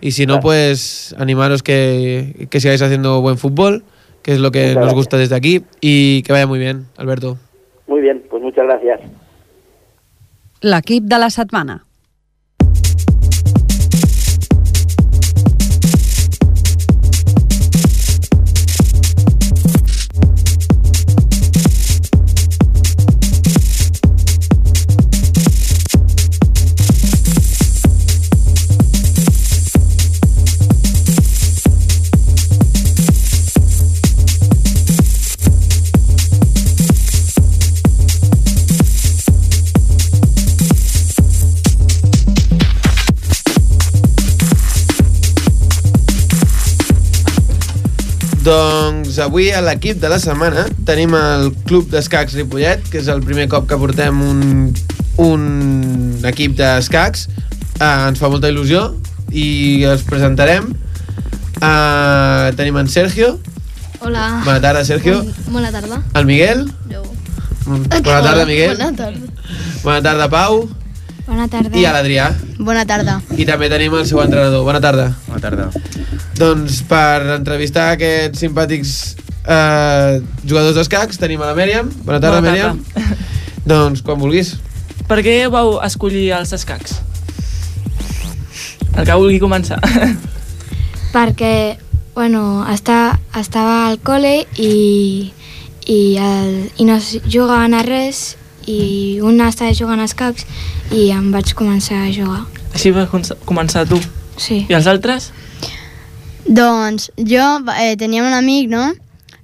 Y 0.00 0.12
si 0.12 0.24
no, 0.24 0.38
pues 0.38 1.12
animaros 1.18 1.64
que, 1.64 2.46
que 2.50 2.60
sigáis 2.60 2.82
haciendo 2.82 3.20
buen 3.20 3.36
fútbol, 3.36 3.82
que 4.22 4.32
es 4.32 4.38
lo 4.38 4.52
que 4.52 4.60
Muchas 4.60 4.74
nos 4.76 4.82
gracias. 4.84 4.94
gusta 4.94 5.16
desde 5.18 5.34
aquí. 5.34 5.64
Y 5.80 6.22
que 6.22 6.32
vaya 6.32 6.46
muy 6.46 6.60
bien, 6.60 6.86
Alberto. 6.96 7.36
Muy 7.88 8.00
bien, 8.00 8.22
pues 8.30 8.40
muchas 8.42 8.64
gracias. 8.64 9.00
L'equip 10.60 11.04
de 11.04 11.18
la 11.18 11.28
setmana. 11.30 11.84
Doncs 48.42 49.20
avui 49.22 49.52
a 49.54 49.60
l'equip 49.62 50.00
de 50.02 50.08
la 50.10 50.16
setmana 50.18 50.64
tenim 50.86 51.12
el 51.14 51.52
Club 51.68 51.92
d'Escacs 51.92 52.34
Ripollet, 52.34 52.82
que 52.90 52.98
és 52.98 53.10
el 53.12 53.22
primer 53.22 53.46
cop 53.52 53.68
que 53.70 53.78
portem 53.78 54.18
un, 54.18 54.72
un 55.22 55.44
equip 56.26 56.56
d'escacs. 56.58 57.28
Uh, 57.78 58.08
ens 58.10 58.18
fa 58.18 58.32
molta 58.32 58.50
il·lusió 58.50 58.88
i 59.30 59.86
els 59.86 60.02
presentarem. 60.08 60.72
Uh, 61.62 62.50
tenim 62.58 62.82
en 62.82 62.90
Sergio. 62.90 63.36
Hola. 64.02 64.42
Bona 64.42 64.58
tarda, 64.58 64.82
Sergio. 64.90 65.20
Bon, 65.22 65.60
bona 65.60 65.70
tarda. 65.70 66.02
El 66.18 66.26
Miguel. 66.26 66.66
Jo. 66.90 67.06
Bona 67.68 68.02
tarda, 68.02 68.46
Miguel. 68.48 68.74
Bona 68.74 68.90
tarda. 68.98 69.50
Bona 69.84 70.00
tarda, 70.02 70.30
Pau. 70.32 70.64
Bona 71.26 71.46
tarda. 71.48 71.70
I 71.78 71.84
a 71.86 71.92
l'Adrià. 71.94 72.26
Bona 72.58 72.82
tarda. 72.88 73.20
I 73.38 73.46
també 73.46 73.68
tenim 73.70 73.94
el 73.94 74.06
seu 74.08 74.18
entrenador. 74.22 74.64
Bona 74.66 74.80
tarda. 74.82 75.12
Bona 75.28 75.40
tarda. 75.42 75.68
Doncs 76.38 76.80
per 76.90 77.36
entrevistar 77.36 77.92
aquests 77.94 78.42
simpàtics 78.42 78.94
eh, 79.46 80.18
jugadors 80.42 80.76
d'escacs 80.80 81.20
tenim 81.22 81.42
a 81.42 81.52
la 81.52 81.56
Mèriam. 81.58 81.92
Bona 82.02 82.18
tarda, 82.18 82.40
Bona 82.40 82.50
Mèriam. 82.50 82.82
doncs 83.66 84.02
quan 84.02 84.18
vulguis. 84.18 84.56
Per 85.08 85.20
què 85.22 85.36
vau 85.52 85.76
escollir 85.84 86.30
els 86.34 86.52
escacs? 86.56 86.98
El 88.96 89.06
que 89.06 89.16
vulgui 89.16 89.38
començar. 89.40 89.78
Perquè, 91.14 91.78
bueno, 92.16 92.64
està, 92.72 93.18
estava 93.38 93.86
al 93.88 93.98
col·le 94.04 94.42
i, 94.58 95.32
i, 95.86 96.00
el, 96.18 96.54
i 96.76 96.86
no 96.88 96.98
es 96.98 97.14
jugaven 97.24 97.76
a 97.76 97.82
res 97.86 98.24
i 98.66 99.18
un 99.22 99.40
estava 99.40 99.72
jugant 99.74 100.00
als 100.00 100.14
caps 100.14 100.44
i 100.92 101.10
em 101.10 101.30
vaig 101.32 101.52
començar 101.54 102.02
a 102.06 102.10
jugar. 102.12 102.44
Així 102.74 102.90
vas 102.90 103.08
com- 103.10 103.22
començar 103.44 103.86
tu. 103.88 103.98
Sí. 104.36 104.66
I 104.68 104.74
els 104.74 104.86
altres? 104.86 105.30
Doncs 106.46 107.10
jo 107.16 107.44
eh, 107.78 107.96
tenia 107.96 108.22
un 108.24 108.32
amic, 108.34 108.68
no?, 108.70 108.92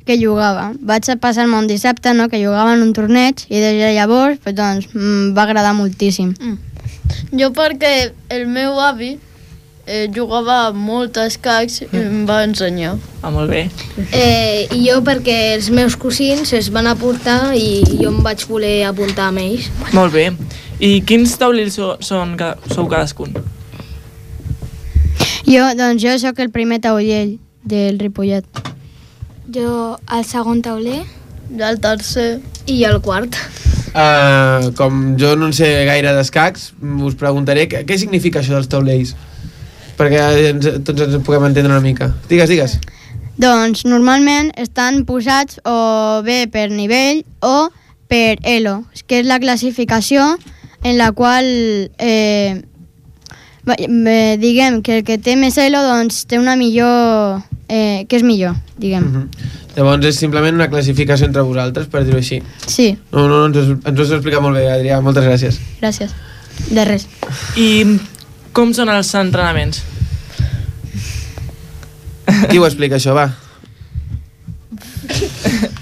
que 0.09 0.17
jugava. 0.17 0.73
Vaig 0.81 1.05
passar-me 1.21 1.57
un 1.59 1.67
dissabte, 1.69 2.15
no?, 2.15 2.29
que 2.29 2.41
jugava 2.43 2.75
en 2.75 2.83
un 2.83 2.93
torneig 2.97 3.45
i 3.49 3.61
des 3.61 3.77
de 3.79 3.93
llavors, 3.95 4.39
pues, 4.43 4.55
doncs, 4.57 4.89
em 4.97 5.35
va 5.37 5.45
agradar 5.45 5.75
moltíssim. 5.77 6.33
Jo 7.33 7.53
perquè 7.57 8.13
el 8.35 8.47
meu 8.49 8.81
avi 8.81 9.19
eh, 9.89 10.05
jugava 10.15 10.59
molt 10.77 11.17
a 11.19 11.25
escacs 11.31 11.81
i 11.83 11.89
em 11.97 12.23
va 12.29 12.43
ensenyar. 12.45 12.93
Ah, 13.25 13.31
molt 13.35 13.49
bé. 13.51 13.65
Eh, 14.13 14.69
I 14.77 14.83
jo 14.85 15.01
perquè 15.07 15.39
els 15.57 15.71
meus 15.75 15.97
cosins 15.97 16.53
es 16.53 16.69
van 16.75 16.87
aportar 16.87 17.55
i 17.57 17.81
jo 17.99 18.13
em 18.13 18.21
vaig 18.23 18.45
voler 18.51 18.83
apuntar 18.87 19.31
amb 19.33 19.41
ells. 19.43 19.71
Molt 19.97 20.13
bé. 20.15 20.29
I 20.79 21.01
quins 21.09 21.33
taulells 21.41 21.75
so, 21.81 21.97
són, 22.05 22.37
ca- 22.39 22.55
sou 22.71 22.87
cadascun? 22.87 23.33
Jo, 25.49 25.65
doncs 25.79 26.03
jo 26.05 26.13
sóc 26.21 26.39
el 26.45 26.51
primer 26.55 26.79
taulell 26.85 27.39
del 27.65 27.99
Ripollet. 27.99 28.45
Jo 29.55 29.97
el 30.13 30.25
segon 30.29 30.61
tauler. 30.63 31.01
Jo 31.49 31.65
el 31.73 31.81
tercer. 31.81 32.41
I 32.69 32.83
jo 32.83 32.91
el 32.93 33.01
quart. 33.01 33.35
Uh, 33.89 34.69
com 34.77 35.15
jo 35.19 35.33
no 35.41 35.47
en 35.49 35.55
sé 35.57 35.71
gaire 35.89 36.13
d'escacs, 36.13 36.67
us 37.09 37.15
preguntaré 37.19 37.65
què, 37.73 37.81
què 37.89 37.97
significa 37.99 38.43
això 38.43 38.53
dels 38.59 38.69
taulells? 38.71 39.15
Perquè 39.99 40.23
ens, 40.53 40.69
tots 40.87 41.03
ens 41.03 41.19
puguem 41.27 41.45
entendre 41.49 41.73
una 41.75 41.83
mica. 41.85 42.13
Digues, 42.31 42.49
digues. 42.49 42.79
Doncs 43.39 43.85
normalment 43.87 44.53
estan 44.59 45.05
posats 45.07 45.61
o 45.67 46.23
bé 46.27 46.47
per 46.51 46.69
nivell 46.71 47.25
o 47.43 47.69
per 48.09 48.39
ELO, 48.43 48.85
que 49.07 49.21
és 49.21 49.27
la 49.27 49.39
classificació 49.43 50.25
en 50.83 50.97
la 50.99 51.11
qual 51.13 51.45
eh, 51.99 52.63
eh, 53.67 54.37
diguem 54.41 54.81
que 54.83 54.99
el 54.99 55.05
que 55.05 55.19
té 55.19 55.37
més 55.37 55.59
ELO 55.59 55.83
doncs 55.87 56.25
té 56.31 56.39
una 56.41 56.57
millor... 56.57 57.43
Eh, 57.69 58.07
que 58.09 58.17
és 58.17 58.23
millor, 58.25 58.55
diguem. 58.81 59.05
Uh 59.05 59.17
-huh. 59.19 59.49
Llavors 59.77 60.07
és 60.07 60.17
simplement 60.17 60.55
una 60.55 60.71
classificació 60.71 61.27
entre 61.27 61.43
vosaltres, 61.43 61.87
per 61.87 62.03
dir-ho 62.05 62.17
així. 62.17 62.41
Sí, 62.67 62.97
No, 63.13 63.29
no, 63.29 63.45
ens, 63.47 63.57
ho- 63.59 63.79
ens 63.85 63.99
ho 63.99 64.03
has 64.03 64.11
explicat 64.11 64.41
molt 64.41 64.57
bé, 64.57 64.71
Adrià. 64.73 65.03
Moltes 65.03 65.25
gràcies. 65.25 65.59
gràcies. 65.83 66.11
De 66.71 66.85
res. 66.87 67.07
I 67.57 67.85
com 68.53 68.73
són 68.77 68.91
els 68.93 69.11
entrenaments? 69.19 69.83
Qui 72.51 72.59
ho 72.59 72.67
explica, 72.67 72.99
això, 72.99 73.15
va? 73.17 73.29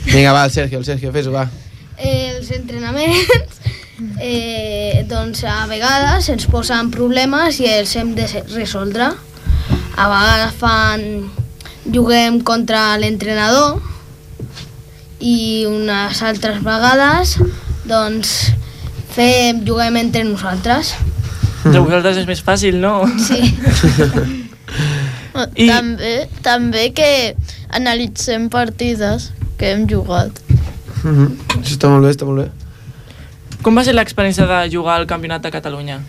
Vinga, 0.07 0.33
va, 0.33 0.45
el 0.45 0.53
Sergio, 0.55 0.79
el 0.79 0.87
Sergio, 0.87 1.13
fes-ho, 1.13 1.33
va. 1.35 1.47
Eh, 1.97 2.37
els 2.37 2.51
entrenaments, 2.55 3.59
eh, 4.21 5.05
doncs 5.09 5.43
a 5.49 5.65
vegades 5.71 6.29
ens 6.33 6.47
posen 6.53 6.93
problemes 6.95 7.61
i 7.61 7.71
els 7.73 7.97
hem 7.97 8.15
de 8.19 8.29
resoldre. 8.55 9.11
A 9.97 10.09
vegades 10.13 10.57
fan... 10.61 11.11
juguem 11.87 12.41
contra 12.43 12.97
l'entrenador 12.99 13.77
i 15.23 15.63
unes 15.71 16.19
altres 16.27 16.59
vegades 16.67 17.37
doncs 17.87 18.33
fem, 19.15 19.61
juguem 19.65 19.97
entre 20.01 20.25
nosaltres. 20.27 20.97
De 21.65 21.79
vosaltres 21.79 22.21
és 22.23 22.27
més 22.29 22.43
fàcil, 22.45 22.81
no? 22.81 23.07
Sí. 23.19 23.41
I... 25.57 25.67
També, 25.69 26.13
també 26.45 26.91
que 26.97 27.09
analitzem 27.77 28.49
partides 28.53 29.31
que 29.59 29.73
hem 29.73 29.87
jugat. 29.89 30.41
Mm 31.03 31.15
-hmm. 31.17 31.31
Això 31.61 31.73
està 31.77 31.89
molt 31.89 32.05
bé, 32.05 32.11
està 32.11 32.25
molt 32.25 32.41
bé. 32.45 32.51
Com 33.63 33.77
va 33.77 33.85
ser 33.85 33.95
l'experiència 33.95 34.47
de 34.47 34.71
jugar 34.71 34.97
al 34.97 35.07
Campionat 35.07 35.43
de 35.43 35.51
Catalunya? 35.51 36.01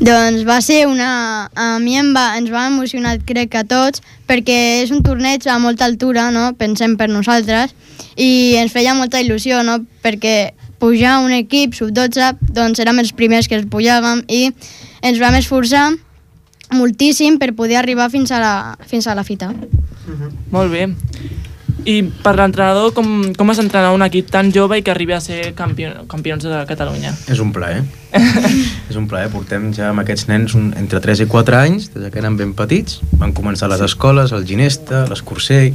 Doncs 0.00 0.44
va 0.44 0.60
ser 0.60 0.86
una... 0.86 1.50
A 1.54 1.78
mi 1.78 1.96
em 1.96 2.14
va, 2.14 2.36
ens 2.38 2.50
va 2.50 2.66
emocionar, 2.66 3.18
crec 3.24 3.50
que 3.50 3.58
a 3.58 3.64
tots, 3.64 4.02
perquè 4.26 4.82
és 4.82 4.90
un 4.90 5.02
torneig 5.02 5.46
a 5.46 5.58
molta 5.58 5.84
altura, 5.84 6.30
no? 6.30 6.52
pensem 6.58 6.96
per 6.96 7.08
nosaltres, 7.08 7.74
i 8.16 8.54
ens 8.56 8.72
feia 8.72 8.94
molta 8.94 9.20
il·lusió, 9.22 9.62
no? 9.62 9.78
perquè 10.02 10.54
pujar 10.84 11.18
un 11.24 11.32
equip 11.32 11.72
sub-12, 11.78 12.34
doncs 12.52 12.82
érem 12.84 13.00
els 13.00 13.14
primers 13.16 13.48
que 13.48 13.56
es 13.56 13.64
pujàvem 13.70 14.26
i 14.28 14.50
ens 15.04 15.20
vam 15.22 15.38
esforçar 15.40 15.88
moltíssim 16.74 17.38
per 17.40 17.54
poder 17.56 17.80
arribar 17.80 18.10
fins 18.12 18.32
a 18.34 18.42
la, 18.42 18.54
fins 18.88 19.08
a 19.08 19.16
la 19.16 19.24
fita. 19.24 19.48
Uh 19.48 20.12
-huh. 20.12 20.30
Molt 20.50 20.72
bé. 20.72 20.88
I 21.84 22.02
per 22.22 22.34
l'entrenador, 22.36 22.94
com, 22.94 23.34
com 23.36 23.50
has 23.50 23.58
entrenar 23.58 23.92
un 23.92 24.02
equip 24.02 24.30
tan 24.30 24.52
jove 24.52 24.78
i 24.78 24.82
que 24.82 24.90
arribi 24.90 25.12
a 25.12 25.20
ser 25.20 25.52
campió, 25.54 26.06
campions 26.08 26.42
de 26.42 26.64
Catalunya? 26.66 27.12
És 27.28 27.40
un 27.40 27.52
plaer. 27.52 27.82
és 28.90 28.96
un 28.96 29.06
plaer. 29.06 29.28
Portem 29.28 29.72
ja 29.72 29.90
amb 29.90 30.00
aquests 30.00 30.28
nens 30.28 30.54
un, 30.54 30.72
entre 30.76 31.00
3 31.00 31.20
i 31.20 31.26
4 31.26 31.56
anys, 31.56 31.90
des 31.92 32.10
que 32.10 32.18
eren 32.18 32.36
ben 32.36 32.54
petits. 32.54 33.00
Van 33.12 33.34
començar 33.34 33.68
les 33.68 33.80
escoles, 33.80 34.32
al 34.32 34.46
Ginesta, 34.46 35.06
l'Escursell, 35.10 35.74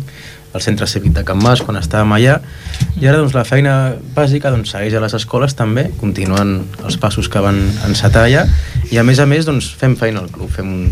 al 0.54 0.62
centre 0.62 0.88
cívic 0.88 1.14
de 1.14 1.24
Can 1.28 1.42
Mas 1.44 1.62
quan 1.66 1.78
estàvem 1.80 2.16
allà. 2.16 2.40
I 3.00 3.08
ara 3.08 3.22
doncs, 3.22 3.36
la 3.38 3.46
feina 3.48 3.76
bàsica 4.16 4.52
doncs, 4.54 4.74
segueix 4.74 4.98
a 4.98 5.04
les 5.04 5.16
escoles 5.18 5.56
també, 5.58 5.90
continuen 6.02 6.60
els 6.84 7.00
passos 7.02 7.30
que 7.30 7.44
van 7.44 7.60
encetar 7.88 8.26
allà. 8.26 8.46
I 8.92 8.98
a 8.98 9.06
més 9.06 9.22
a 9.22 9.28
més 9.30 9.50
doncs, 9.50 9.72
fem 9.78 9.96
feina 10.00 10.24
al 10.24 10.32
club. 10.34 10.50
Fem 10.54 10.70
un, 10.70 10.88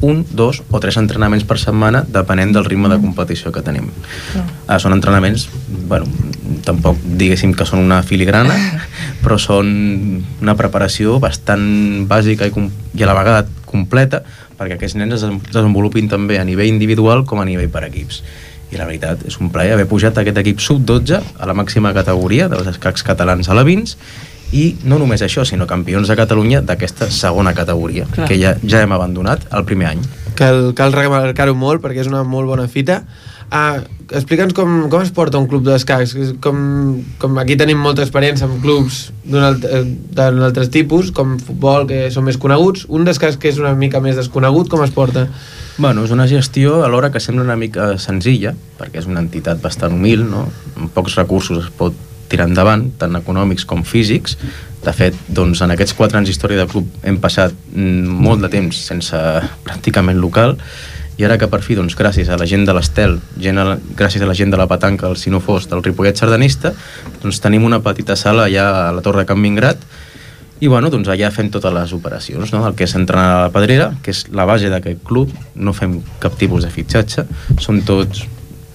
un, 0.00 0.24
dos 0.30 0.62
o 0.70 0.80
tres 0.80 0.98
entrenaments 1.00 1.46
per 1.48 1.58
setmana 1.58 2.04
depenent 2.06 2.52
del 2.54 2.66
ritme 2.68 2.90
de 2.92 3.00
competició 3.02 3.52
que 3.54 3.64
tenim. 3.66 3.88
Ah, 4.66 4.78
són 4.78 4.94
entrenaments 4.94 5.48
bueno, 5.88 6.06
tampoc 6.66 7.00
diguéssim 7.02 7.54
que 7.56 7.66
són 7.66 7.82
una 7.82 8.02
filigrana 8.06 8.54
però 9.24 9.38
són 9.40 9.70
una 10.42 10.54
preparació 10.58 11.18
bastant 11.22 12.06
bàsica 12.10 12.46
i, 12.46 12.68
i 12.94 13.02
a 13.02 13.08
la 13.08 13.16
vegada 13.18 13.48
completa 13.68 14.22
perquè 14.58 14.76
aquests 14.76 14.98
nens 14.98 15.18
es 15.18 15.24
desenvolupin 15.50 16.08
també 16.10 16.38
a 16.38 16.46
nivell 16.46 16.70
individual 16.70 17.24
com 17.26 17.42
a 17.42 17.48
nivell 17.48 17.70
per 17.72 17.86
equips 17.88 18.22
i 18.72 18.76
la 18.76 18.86
veritat 18.88 19.24
és 19.28 19.38
un 19.40 19.52
plaer 19.52 19.74
haver 19.76 19.86
pujat 19.88 20.18
aquest 20.20 20.40
equip 20.42 20.60
sub-12 20.60 21.20
a 21.38 21.48
la 21.48 21.56
màxima 21.56 21.94
categoria 21.96 22.48
dels 22.52 22.68
escacs 22.74 23.04
catalans 23.06 23.48
a 23.48 23.56
la 23.56 23.64
Vins 23.66 23.96
i 24.52 24.76
no 24.88 24.98
només 25.00 25.22
això, 25.24 25.44
sinó 25.44 25.66
campions 25.68 26.08
de 26.08 26.16
Catalunya 26.16 26.62
d'aquesta 26.64 27.10
segona 27.12 27.52
categoria, 27.56 28.06
Clar. 28.14 28.28
que 28.30 28.38
ja, 28.40 28.54
ja 28.64 28.80
hem 28.80 28.94
abandonat 28.96 29.44
el 29.52 29.66
primer 29.68 29.90
any. 29.90 30.04
Cal, 30.38 30.72
cal 30.78 30.94
remarcar-ho 30.94 31.56
molt 31.58 31.82
perquè 31.84 32.00
és 32.04 32.08
una 32.08 32.22
molt 32.24 32.48
bona 32.48 32.68
fita. 32.72 33.02
Uh, 33.48 33.84
Explica'ns 34.08 34.54
com, 34.56 34.86
com 34.88 35.02
es 35.04 35.10
porta 35.12 35.36
un 35.36 35.44
club 35.50 35.66
d'escacs. 35.66 36.14
Com, 36.40 36.60
com 37.20 37.40
aquí 37.42 37.58
tenim 37.60 37.80
molta 37.84 38.00
experiència 38.06 38.46
amb 38.48 38.62
clubs 38.64 39.10
d'un 39.28 39.44
altre 39.44 40.64
tipus, 40.72 41.10
com 41.12 41.36
futbol, 41.44 41.84
que 41.90 42.06
són 42.14 42.24
més 42.24 42.40
coneguts. 42.40 42.86
Un 42.88 43.04
d'escacs 43.04 43.36
que 43.36 43.52
és 43.52 43.60
una 43.60 43.74
mica 43.76 44.00
més 44.00 44.16
desconegut, 44.16 44.70
com 44.72 44.80
es 44.84 44.94
porta? 44.96 45.26
Bueno, 45.76 46.06
és 46.08 46.14
una 46.14 46.26
gestió 46.30 46.80
alhora 46.86 47.12
que 47.12 47.20
sembla 47.20 47.44
una 47.44 47.58
mica 47.60 47.92
senzilla, 48.00 48.54
perquè 48.80 49.02
és 49.02 49.10
una 49.10 49.20
entitat 49.20 49.60
bastant 49.60 49.92
humil, 49.92 50.24
no? 50.24 50.46
amb 50.78 50.94
pocs 50.96 51.20
recursos 51.20 51.66
es 51.66 51.72
pot 51.76 52.06
tirar 52.32 52.48
endavant, 52.48 52.88
tant 53.00 53.16
econòmics 53.20 53.68
com 53.68 53.84
físics. 53.84 54.38
De 54.84 54.92
fet, 54.96 55.16
doncs, 55.28 55.60
en 55.64 55.74
aquests 55.74 55.96
quatre 55.98 56.16
anys 56.16 56.32
d'història 56.32 56.62
del 56.62 56.70
club 56.70 56.88
hem 57.04 57.20
passat 57.20 57.52
mm, 57.74 58.20
molt 58.24 58.40
de 58.44 58.50
temps 58.56 58.86
sense 58.88 59.20
pràcticament 59.68 60.20
local, 60.22 60.56
i 61.18 61.24
ara 61.26 61.34
que 61.38 61.48
per 61.50 61.58
fi, 61.66 61.74
doncs, 61.74 61.96
gràcies 61.98 62.28
a 62.30 62.36
la 62.38 62.46
gent 62.46 62.62
de 62.66 62.74
l'Estel, 62.76 63.16
gràcies 63.98 64.22
a 64.22 64.26
la 64.28 64.36
gent 64.38 64.52
de 64.54 64.58
la 64.60 64.68
Patanca, 64.70 65.08
el 65.10 65.18
Sinofós, 65.18 65.66
del 65.66 65.82
Ripollet 65.82 66.16
Sardanista, 66.16 66.70
doncs 67.22 67.40
tenim 67.42 67.66
una 67.66 67.80
petita 67.82 68.14
sala 68.16 68.46
allà 68.46 68.68
a 68.84 68.92
la 68.94 69.02
Torre 69.02 69.26
Can 69.26 69.42
Vingrat, 69.42 69.82
i 70.62 70.70
bueno, 70.70 70.90
doncs 70.90 71.10
allà 71.10 71.30
fem 71.34 71.50
totes 71.54 71.74
les 71.74 71.92
operacions, 71.94 72.52
no? 72.54 72.64
el 72.66 72.76
que 72.78 72.86
és 72.86 72.94
entrenar 72.98 73.26
a 73.34 73.42
la 73.46 73.52
pedrera, 73.54 73.92
que 74.02 74.14
és 74.14 74.24
la 74.34 74.46
base 74.46 74.70
d'aquest 74.70 75.02
club, 75.06 75.34
no 75.54 75.74
fem 75.74 75.98
cap 76.22 76.38
tipus 76.38 76.66
de 76.66 76.70
fitxatge, 76.74 77.26
són 77.62 77.82
tots 77.86 78.24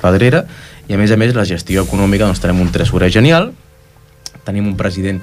pedrera, 0.04 0.44
i 0.88 0.96
a 0.96 1.00
més 1.00 1.12
a 1.16 1.20
més 1.20 1.32
la 1.36 1.48
gestió 1.48 1.84
econòmica, 1.88 2.28
doncs 2.28 2.44
tenim 2.44 2.60
un 2.64 2.72
tresorer 2.76 3.12
genial, 3.12 3.54
tenim 4.44 4.68
un 4.68 4.76
president, 4.80 5.22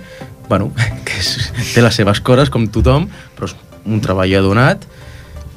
bueno, 0.48 0.72
que 1.06 1.20
és, 1.20 1.50
té 1.74 1.84
les 1.84 2.00
seves 2.00 2.24
coses 2.24 2.52
com 2.52 2.64
tothom, 2.72 3.08
però 3.36 3.48
és 3.48 3.56
un 3.84 4.00
treballador 4.04 4.54
donat, 4.54 4.88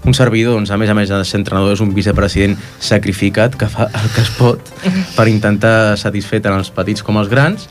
un 0.06 0.14
servidor, 0.14 0.58
doncs, 0.58 0.72
a 0.72 0.78
més 0.78 0.92
a 0.92 0.96
més 0.98 1.10
de 1.10 1.20
ser 1.26 1.40
entrenador, 1.40 1.74
és 1.76 1.82
un 1.84 1.94
vicepresident 1.96 2.58
sacrificat 2.80 3.56
que 3.60 3.70
fa 3.72 3.88
el 3.88 4.12
que 4.14 4.24
es 4.24 4.32
pot 4.38 4.72
per 5.16 5.28
intentar 5.32 5.96
satisfer 6.00 6.42
tant 6.44 6.58
els 6.60 6.72
petits 6.76 7.06
com 7.06 7.20
els 7.22 7.32
grans, 7.32 7.68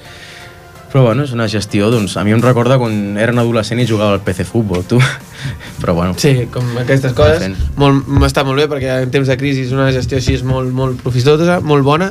però 0.93 1.07
bueno, 1.07 1.24
és 1.24 1.33
una 1.33 1.47
gestió, 1.49 1.89
doncs, 1.89 2.18
a 2.20 2.24
mi 2.24 2.35
em 2.37 2.43
recorda 2.45 2.76
quan 2.76 3.16
era 3.16 3.33
un 3.33 3.41
adolescent 3.41 3.80
i 3.80 3.87
jugava 3.89 4.18
al 4.18 4.24
PC 4.24 4.45
Futbol, 4.45 4.83
tu. 4.85 4.99
Però 5.80 5.95
bueno. 5.97 6.12
Sí, 6.20 6.35
com 6.53 6.66
aquestes 6.83 7.14
coses. 7.16 7.57
Molt, 7.80 8.05
està 8.28 8.45
molt 8.45 8.61
bé 8.61 8.66
perquè 8.68 8.99
en 9.07 9.14
temps 9.14 9.30
de 9.33 9.39
crisi 9.41 9.64
una 9.72 9.89
gestió 9.95 10.20
així 10.20 10.37
és 10.37 10.45
molt, 10.45 10.68
molt 10.76 11.01
profitosa, 11.01 11.62
molt 11.64 11.89
bona. 11.89 12.11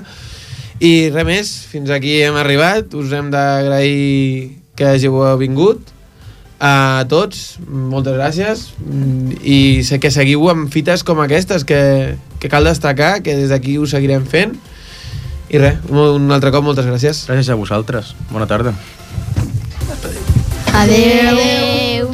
I 0.81 1.11
res 1.13 1.27
més, 1.29 1.53
fins 1.69 1.93
aquí 1.93 2.17
hem 2.25 2.41
arribat. 2.41 2.97
Us 2.97 3.13
hem 3.13 3.29
d'agrair 3.29 4.49
que 4.73 4.89
hàgiu 4.89 5.21
vingut 5.37 5.93
a 6.61 7.05
tots, 7.09 7.57
moltes 7.65 8.13
gràcies 8.13 8.67
i 9.41 9.81
sé 9.81 9.97
que 9.97 10.11
seguiu 10.13 10.45
amb 10.51 10.69
fites 10.69 11.01
com 11.01 11.17
aquestes 11.23 11.65
que, 11.65 11.81
que 12.37 12.51
cal 12.53 12.69
destacar, 12.69 13.15
que 13.25 13.33
des 13.39 13.49
d'aquí 13.49 13.79
ho 13.81 13.89
seguirem 13.89 14.27
fent 14.29 14.53
i 15.51 15.59
res, 15.59 15.81
un 15.89 16.29
altre 16.31 16.53
cop, 16.53 16.63
moltes 16.63 16.85
gràcies. 16.87 17.25
Gràcies 17.27 17.49
a 17.51 17.57
vosaltres. 17.59 18.13
Bona 18.31 18.47
tarda. 18.47 18.71
Adeu. 20.71 21.33
Adeu. 21.33 22.13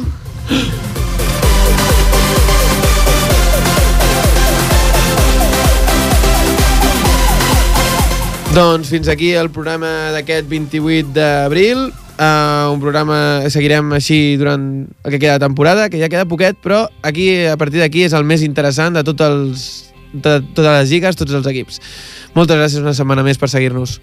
Doncs 8.56 8.90
fins 8.90 9.06
aquí 9.12 9.34
el 9.38 9.52
programa 9.54 10.10
d'aquest 10.16 10.48
28 10.50 11.12
d'abril. 11.14 11.90
Uh, 12.18 12.74
un 12.74 12.80
programa 12.82 13.46
seguirem 13.46 13.92
així 13.94 14.34
durant 14.40 14.62
el 15.06 15.12
que 15.12 15.20
queda 15.22 15.36
de 15.38 15.44
temporada, 15.44 15.86
que 15.86 16.00
ja 16.00 16.08
queda 16.10 16.26
poquet, 16.26 16.58
però 16.58 16.88
aquí 17.06 17.28
a 17.46 17.54
partir 17.60 17.78
d'aquí 17.78 18.02
és 18.08 18.16
el 18.18 18.26
més 18.26 18.42
interessant 18.42 18.98
de, 18.98 19.04
tots 19.06 19.22
els, 19.22 19.66
de 20.10 20.40
totes 20.50 20.72
les 20.72 20.90
lligues, 20.90 21.14
tots 21.14 21.36
els 21.38 21.46
equips. 21.46 21.78
Moltes 22.34 22.58
gràcies 22.58 22.82
una 22.82 22.96
setmana 22.98 23.22
més 23.22 23.38
per 23.38 23.50
seguir-nos. 23.52 24.00